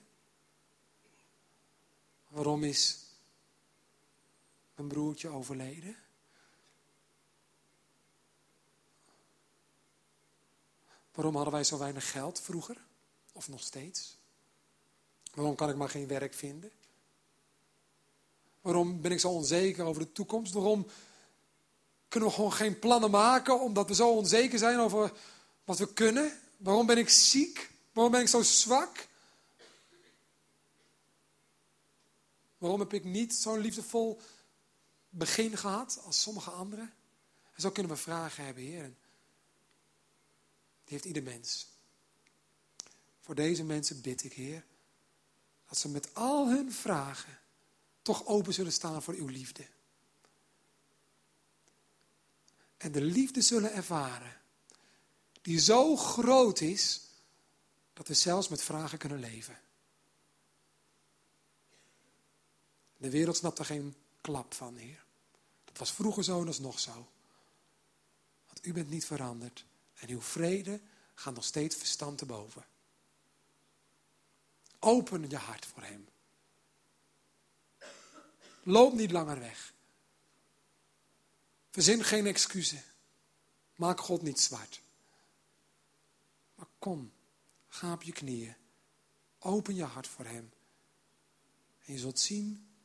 Waarom 2.28 2.64
is 2.64 3.06
mijn 4.76 4.88
broertje 4.88 5.28
overleden? 5.28 5.96
Waarom 11.16 11.36
hadden 11.36 11.54
wij 11.54 11.64
zo 11.64 11.78
weinig 11.78 12.12
geld 12.12 12.40
vroeger? 12.40 12.78
Of 13.34 13.48
nog 13.48 13.62
steeds? 13.62 14.18
Waarom 15.34 15.56
kan 15.56 15.70
ik 15.70 15.76
maar 15.76 15.90
geen 15.90 16.08
werk 16.08 16.34
vinden? 16.34 16.72
Waarom 18.62 19.02
ben 19.02 19.12
ik 19.12 19.20
zo 19.20 19.30
onzeker 19.30 19.86
over 19.86 20.02
de 20.02 20.12
toekomst? 20.12 20.54
Waarom 20.54 20.88
kunnen 22.08 22.30
we 22.30 22.36
gewoon 22.36 22.54
geen 22.54 22.80
plannen 22.80 23.12
maken 23.12 23.60
omdat 23.60 23.88
we 23.88 23.96
zo 23.96 24.10
onzeker 24.10 24.60
zijn 24.60 24.80
over 24.80 25.12
wat 25.64 25.80
we 25.80 25.94
kunnen? 25.94 26.40
Waarom 26.58 26.86
ben 26.86 26.98
ik 26.98 27.10
ziek? 27.10 27.72
Waarom 27.92 28.12
ben 28.12 28.22
ik 28.22 28.28
zo 28.28 28.42
zwak? 28.42 29.08
Waarom 32.58 32.80
heb 32.80 32.94
ik 32.94 33.04
niet 33.04 33.36
zo'n 33.36 33.60
liefdevol 33.60 34.22
begin 35.10 35.58
gehad 35.58 36.02
als 36.06 36.22
sommige 36.22 36.50
anderen? 36.50 36.94
En 37.54 37.62
zo 37.62 37.72
kunnen 37.72 37.92
we 37.92 37.98
vragen 37.98 38.46
hebben, 38.46 38.64
Heer. 38.64 38.94
Die 40.86 40.94
heeft 40.94 41.06
ieder 41.06 41.24
mens. 41.24 41.68
Voor 43.20 43.36
deze 43.36 43.64
mensen 43.64 44.02
bid 44.02 44.24
ik, 44.24 44.34
Heer, 44.34 44.66
dat 45.68 45.78
ze 45.78 45.90
met 45.90 46.14
al 46.14 46.50
hun 46.50 46.72
vragen 46.72 47.40
toch 48.02 48.26
open 48.26 48.54
zullen 48.54 48.74
staan 48.74 49.04
voor 49.04 49.14
uw 49.14 49.28
liefde. 49.28 49.68
En 52.78 52.92
de 52.92 53.02
liefde 53.02 53.42
zullen 53.42 53.74
ervaren, 53.74 54.42
die 55.42 55.60
zo 55.60 55.96
groot 55.96 56.62
is, 56.62 57.02
dat 57.94 58.08
we 58.08 58.14
zelfs 58.14 58.48
met 58.48 58.62
vragen 58.62 58.98
kunnen 58.98 59.20
leven. 59.20 59.60
De 62.98 63.10
wereld 63.10 63.38
snapt 63.38 63.60
er 63.60 63.66
geen 63.66 63.96
klap 64.22 64.54
van, 64.54 64.76
Heer. 64.76 65.06
Dat 65.66 65.78
was 65.78 65.92
vroeger 65.92 66.24
zo 66.24 66.40
en 66.40 66.46
dat 66.46 66.54
is 66.54 66.60
nog 66.60 66.80
zo. 66.80 67.08
Want 68.48 68.66
u 68.66 68.74
bent 68.74 68.90
niet 68.90 69.06
veranderd. 69.06 69.66
En 69.96 70.10
uw 70.10 70.22
vrede 70.22 70.82
gaat 71.14 71.34
nog 71.34 71.44
steeds 71.44 71.76
verstand 71.76 72.18
te 72.18 72.26
boven. 72.26 72.66
Open 74.80 75.30
je 75.30 75.38
hart 75.38 75.66
voor 75.66 75.84
Hem. 75.84 76.08
Loop 78.64 78.94
niet 78.94 79.12
langer 79.12 79.40
weg. 79.40 79.74
Verzin 81.70 82.04
geen 82.04 82.26
excuses. 82.26 82.82
Maak 83.76 84.00
God 84.00 84.22
niet 84.22 84.40
zwart. 84.40 84.82
Maar 86.56 86.68
kom, 86.80 87.14
ga 87.68 87.94
op 87.94 88.04
je 88.04 88.12
knieën. 88.12 88.56
Open 89.40 89.76
je 89.76 89.84
hart 89.84 90.08
voor 90.08 90.26
Hem. 90.26 90.54
En 91.86 91.94
je 91.94 92.00
zult 92.00 92.20
zien, 92.20 92.76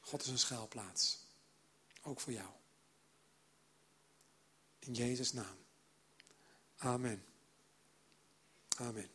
God 0.00 0.22
is 0.22 0.28
een 0.28 0.38
schuilplaats. 0.38 1.18
Ook 2.02 2.20
voor 2.20 2.32
jou. 2.32 2.59
In 4.80 4.92
Jezus' 4.92 5.32
naam. 5.32 5.56
Amen. 6.78 7.24
Amen. 8.76 9.08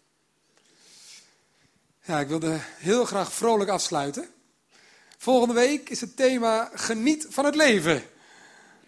Ja, 2.02 2.20
ik 2.20 2.28
wilde 2.28 2.60
heel 2.62 3.06
graag 3.06 3.34
vrolijk 3.34 3.70
afsluiten. 3.70 4.30
Volgende 5.18 5.54
week 5.54 5.90
is 5.90 6.02
het 6.02 6.16
thema 6.16 6.72
geniet 6.74 7.28
van 7.30 7.46
het 7.46 7.56
leven. 7.56 8.04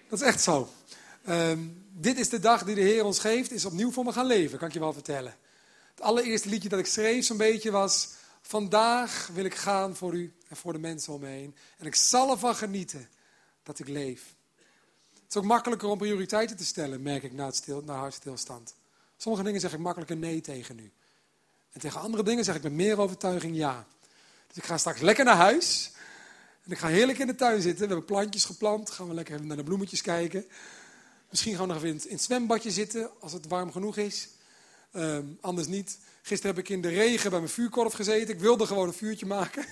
Dat 0.10 0.22
is 0.22 0.28
echt 0.28 0.42
zo. 0.42 0.70
Ehm, 1.24 1.60
dit 1.92 2.20
is 2.20 2.30
de 2.30 2.40
dag 2.40 2.64
die 2.64 2.76
de 2.76 2.82
Heer 2.82 3.06
ons 3.06 3.20
geeft, 3.20 3.52
is 3.52 3.66
opnieuw 3.66 3.92
voor 3.92 4.04
me 4.04 4.12
gaan 4.12 4.26
leven, 4.26 4.58
kan 4.58 4.68
ik 4.68 4.74
je 4.74 4.80
wel 4.80 4.94
vertellen. 4.94 5.36
Het 5.92 6.02
allereerste 6.02 6.50
liedje 6.50 6.70
dat 6.70 6.80
ik 6.80 6.86
schreef 6.86 7.26
zo'n 7.26 7.38
beetje 7.38 7.72
was, 7.72 8.10
vandaag 8.42 9.30
wil 9.34 9.46
ik 9.46 9.56
gaan 9.56 9.96
voor 9.96 10.14
u 10.14 10.34
en 10.48 10.58
voor 10.58 10.74
de 10.74 10.80
mensen 10.80 11.14
om 11.14 11.20
me 11.20 11.28
heen. 11.28 11.56
En 11.78 11.86
ik 11.86 11.96
zal 11.96 12.32
ervan 12.32 12.56
genieten 12.56 13.10
dat 13.64 13.80
ik 13.80 13.88
leef. 13.88 14.36
Het 15.28 15.36
is 15.36 15.42
ook 15.42 15.48
makkelijker 15.48 15.88
om 15.88 15.98
prioriteiten 15.98 16.58
te 16.58 16.66
stellen, 16.66 17.02
merk 17.02 17.24
ik 17.24 17.34
na, 17.34 17.46
het 17.46 17.56
stil, 17.56 17.82
na 17.86 17.96
hartstilstand. 17.96 18.76
Sommige 19.18 19.44
dingen 19.44 19.60
zeg 19.60 19.74
ik 19.74 19.80
makkelijker 19.80 20.18
nee 20.18 20.42
tegen 20.42 20.76
nu. 20.76 20.92
En 21.72 21.80
tegen 21.80 22.00
andere 22.00 22.24
dingen 22.24 22.44
zeg 22.44 22.56
ik 22.56 22.64
met 22.64 22.72
meer 22.72 23.00
overtuiging 23.00 23.56
ja. 23.56 23.88
Dus 24.48 24.58
ik 24.58 24.64
ga 24.64 24.78
straks 24.78 25.02
lekker 25.02 25.26
naar 25.26 25.36
huis. 25.36 25.92
En 26.64 26.72
ik 26.72 26.78
ga 26.78 26.88
heerlijk 26.88 27.18
in 27.18 27.28
de 27.28 27.36
tuin 27.36 27.62
zitten. 27.62 27.82
We 27.82 27.94
hebben 27.94 28.06
plantjes 28.06 28.46
geplant. 28.46 28.90
Gaan 28.90 29.08
we 29.08 29.14
lekker 29.14 29.36
even 29.36 29.48
naar 29.48 29.58
de 29.58 29.64
bloemetjes 29.64 30.02
kijken. 30.02 30.46
Misschien 31.30 31.52
gewoon 31.52 31.68
nog 31.68 31.78
even 31.78 31.90
in, 31.90 32.16
het 32.16 32.22
zwembadje 32.22 32.72
zitten 32.72 33.10
als 33.20 33.34
het 33.34 33.48
warm 33.48 33.72
genoeg 33.72 33.98
is. 33.98 34.30
Ehm, 34.92 35.26
anders 35.42 35.68
niet. 35.68 36.00
Gisteren 36.22 36.56
heb 36.56 36.66
ik 36.66 36.70
in 36.70 36.82
de 36.82 36.90
regen 36.90 37.30
bij 37.30 37.40
mijn 37.40 37.52
vuurkorf 37.52 37.94
gezeten. 37.94 38.34
Ik 38.34 38.40
wilde 38.40 38.66
gewoon 38.66 38.88
een 38.88 38.94
vuurtje 38.94 39.26
maken. 39.26 39.66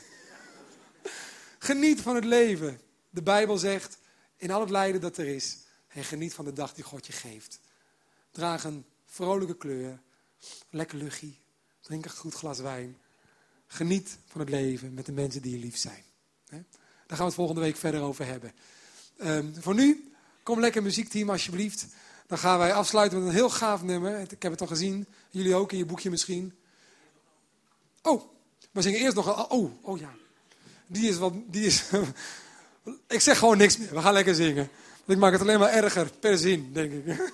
geniet 1.59 2.01
van 2.01 2.15
het 2.15 2.25
leven. 2.25 2.81
De 3.09 3.21
Bijbel 3.21 3.57
zegt, 3.57 3.97
in 4.37 4.51
al 4.51 4.59
het 4.59 4.69
lijden 4.69 5.01
dat 5.01 5.17
er 5.17 5.27
is. 5.27 5.57
En 5.87 6.03
geniet 6.03 6.33
van 6.33 6.45
de 6.45 6.53
dag 6.53 6.73
die 6.73 6.83
God 6.83 7.05
je 7.05 7.13
geeft. 7.13 7.59
Draag 8.31 8.63
een 8.63 8.85
vrolijke 9.05 9.57
kleur. 9.57 9.99
Lekker 10.69 10.97
luchtje. 10.97 11.33
Drink 11.81 12.05
een 12.05 12.11
goed 12.11 12.33
glas 12.33 12.59
wijn. 12.59 12.97
Geniet 13.67 14.17
van 14.27 14.41
het 14.41 14.49
leven 14.49 14.93
met 14.93 15.05
de 15.05 15.11
mensen 15.11 15.41
die 15.41 15.51
je 15.51 15.59
lief 15.59 15.77
zijn. 15.77 16.03
Daar 17.07 17.17
gaan 17.17 17.17
we 17.17 17.23
het 17.23 17.33
volgende 17.33 17.61
week 17.61 17.75
verder 17.75 18.01
over 18.01 18.25
hebben. 18.25 18.51
Um, 19.21 19.53
voor 19.59 19.75
nu, 19.75 20.13
kom 20.43 20.59
lekker 20.59 20.83
muziekteam 20.83 21.29
alsjeblieft. 21.29 21.85
Dan 22.27 22.37
gaan 22.37 22.57
wij 22.57 22.73
afsluiten 22.73 23.19
met 23.19 23.27
een 23.27 23.33
heel 23.33 23.49
gaaf 23.49 23.83
nummer. 23.83 24.19
Ik 24.19 24.41
heb 24.41 24.51
het 24.51 24.61
al 24.61 24.67
gezien. 24.67 25.07
Jullie 25.29 25.55
ook 25.55 25.71
in 25.71 25.77
je 25.77 25.85
boekje 25.85 26.09
misschien. 26.09 26.53
Oh, 28.01 28.23
we 28.71 28.81
zingen 28.81 28.99
eerst 28.99 29.15
nog... 29.15 29.51
Oh, 29.51 29.71
oh 29.81 29.99
ja. 29.99 30.13
Die 30.87 31.09
is 31.09 31.17
wat... 31.17 31.33
Die 31.47 31.65
is, 31.65 31.83
ik 33.07 33.21
zeg 33.21 33.37
gewoon 33.37 33.57
niks 33.57 33.77
meer. 33.77 33.93
We 33.93 34.01
gaan 34.01 34.13
lekker 34.13 34.35
zingen. 34.35 34.69
Ik 35.05 35.17
maak 35.17 35.31
het 35.31 35.41
alleen 35.41 35.59
maar 35.59 35.73
erger 35.73 36.11
per 36.19 36.37
zin, 36.37 36.73
denk 36.73 36.91
ik. 36.91 37.05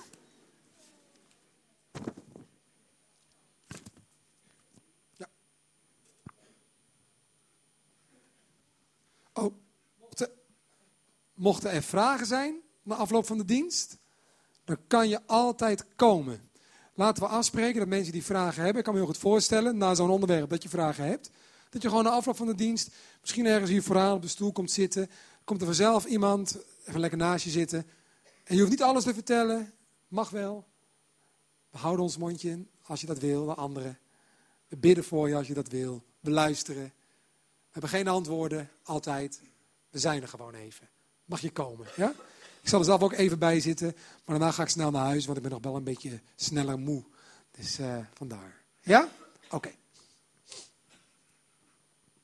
Oh, 9.34 9.54
mochten, 10.00 10.30
mochten 11.34 11.70
er 11.70 11.82
vragen 11.82 12.26
zijn 12.26 12.60
na 12.82 12.94
afloop 12.94 13.26
van 13.26 13.38
de 13.38 13.44
dienst, 13.44 13.98
dan 14.64 14.76
kan 14.86 15.08
je 15.08 15.20
altijd 15.26 15.84
komen. 15.96 16.50
Laten 16.94 17.22
we 17.22 17.28
afspreken 17.28 17.78
dat 17.78 17.88
mensen 17.88 18.12
die 18.12 18.24
vragen 18.24 18.62
hebben, 18.62 18.78
ik 18.78 18.84
kan 18.84 18.92
me 18.92 18.98
heel 18.98 19.08
goed 19.08 19.18
voorstellen, 19.18 19.76
na 19.76 19.94
zo'n 19.94 20.10
onderwerp 20.10 20.50
dat 20.50 20.62
je 20.62 20.68
vragen 20.68 21.04
hebt, 21.04 21.30
dat 21.70 21.82
je 21.82 21.88
gewoon 21.88 22.04
na 22.04 22.10
afloop 22.10 22.36
van 22.36 22.46
de 22.46 22.54
dienst, 22.54 22.90
misschien 23.20 23.46
ergens 23.46 23.70
hier 23.70 23.82
vooraan 23.82 24.14
op 24.14 24.22
de 24.22 24.28
stoel 24.28 24.52
komt 24.52 24.70
zitten, 24.70 25.10
komt 25.52 25.64
er 25.64 25.74
vanzelf 25.74 26.04
iemand 26.04 26.58
even 26.84 27.00
lekker 27.00 27.18
naast 27.18 27.44
je 27.44 27.50
zitten. 27.50 27.86
En 28.44 28.54
je 28.54 28.58
hoeft 28.58 28.70
niet 28.70 28.82
alles 28.82 29.04
te 29.04 29.14
vertellen, 29.14 29.72
mag 30.08 30.30
wel. 30.30 30.66
We 31.70 31.78
houden 31.78 32.04
ons 32.04 32.16
mondje 32.16 32.50
in 32.50 32.68
als 32.82 33.00
je 33.00 33.06
dat 33.06 33.18
wil, 33.18 33.46
de 33.46 33.54
anderen. 33.54 33.98
We 34.68 34.76
bidden 34.76 35.04
voor 35.04 35.28
je 35.28 35.34
als 35.34 35.46
je 35.46 35.54
dat 35.54 35.68
wil. 35.68 36.02
We 36.20 36.30
luisteren. 36.30 36.82
We 36.82 37.70
hebben 37.70 37.90
geen 37.90 38.08
antwoorden, 38.08 38.70
altijd. 38.82 39.40
We 39.90 39.98
zijn 39.98 40.22
er 40.22 40.28
gewoon 40.28 40.54
even. 40.54 40.88
Mag 41.24 41.40
je 41.40 41.50
komen, 41.50 41.86
ja? 41.96 42.14
Ik 42.62 42.68
zal 42.68 42.78
er 42.78 42.84
zelf 42.84 43.02
ook 43.02 43.12
even 43.12 43.38
bij 43.38 43.60
zitten, 43.60 43.96
maar 43.96 44.38
daarna 44.38 44.50
ga 44.52 44.62
ik 44.62 44.68
snel 44.68 44.90
naar 44.90 45.06
huis, 45.06 45.24
want 45.24 45.36
ik 45.36 45.42
ben 45.42 45.52
nog 45.52 45.62
wel 45.62 45.76
een 45.76 45.84
beetje 45.84 46.20
sneller 46.36 46.78
moe. 46.78 47.04
Dus 47.50 47.78
uh, 47.78 47.98
vandaar. 48.14 48.62
Ja? 48.80 49.08
Oké. 49.50 49.70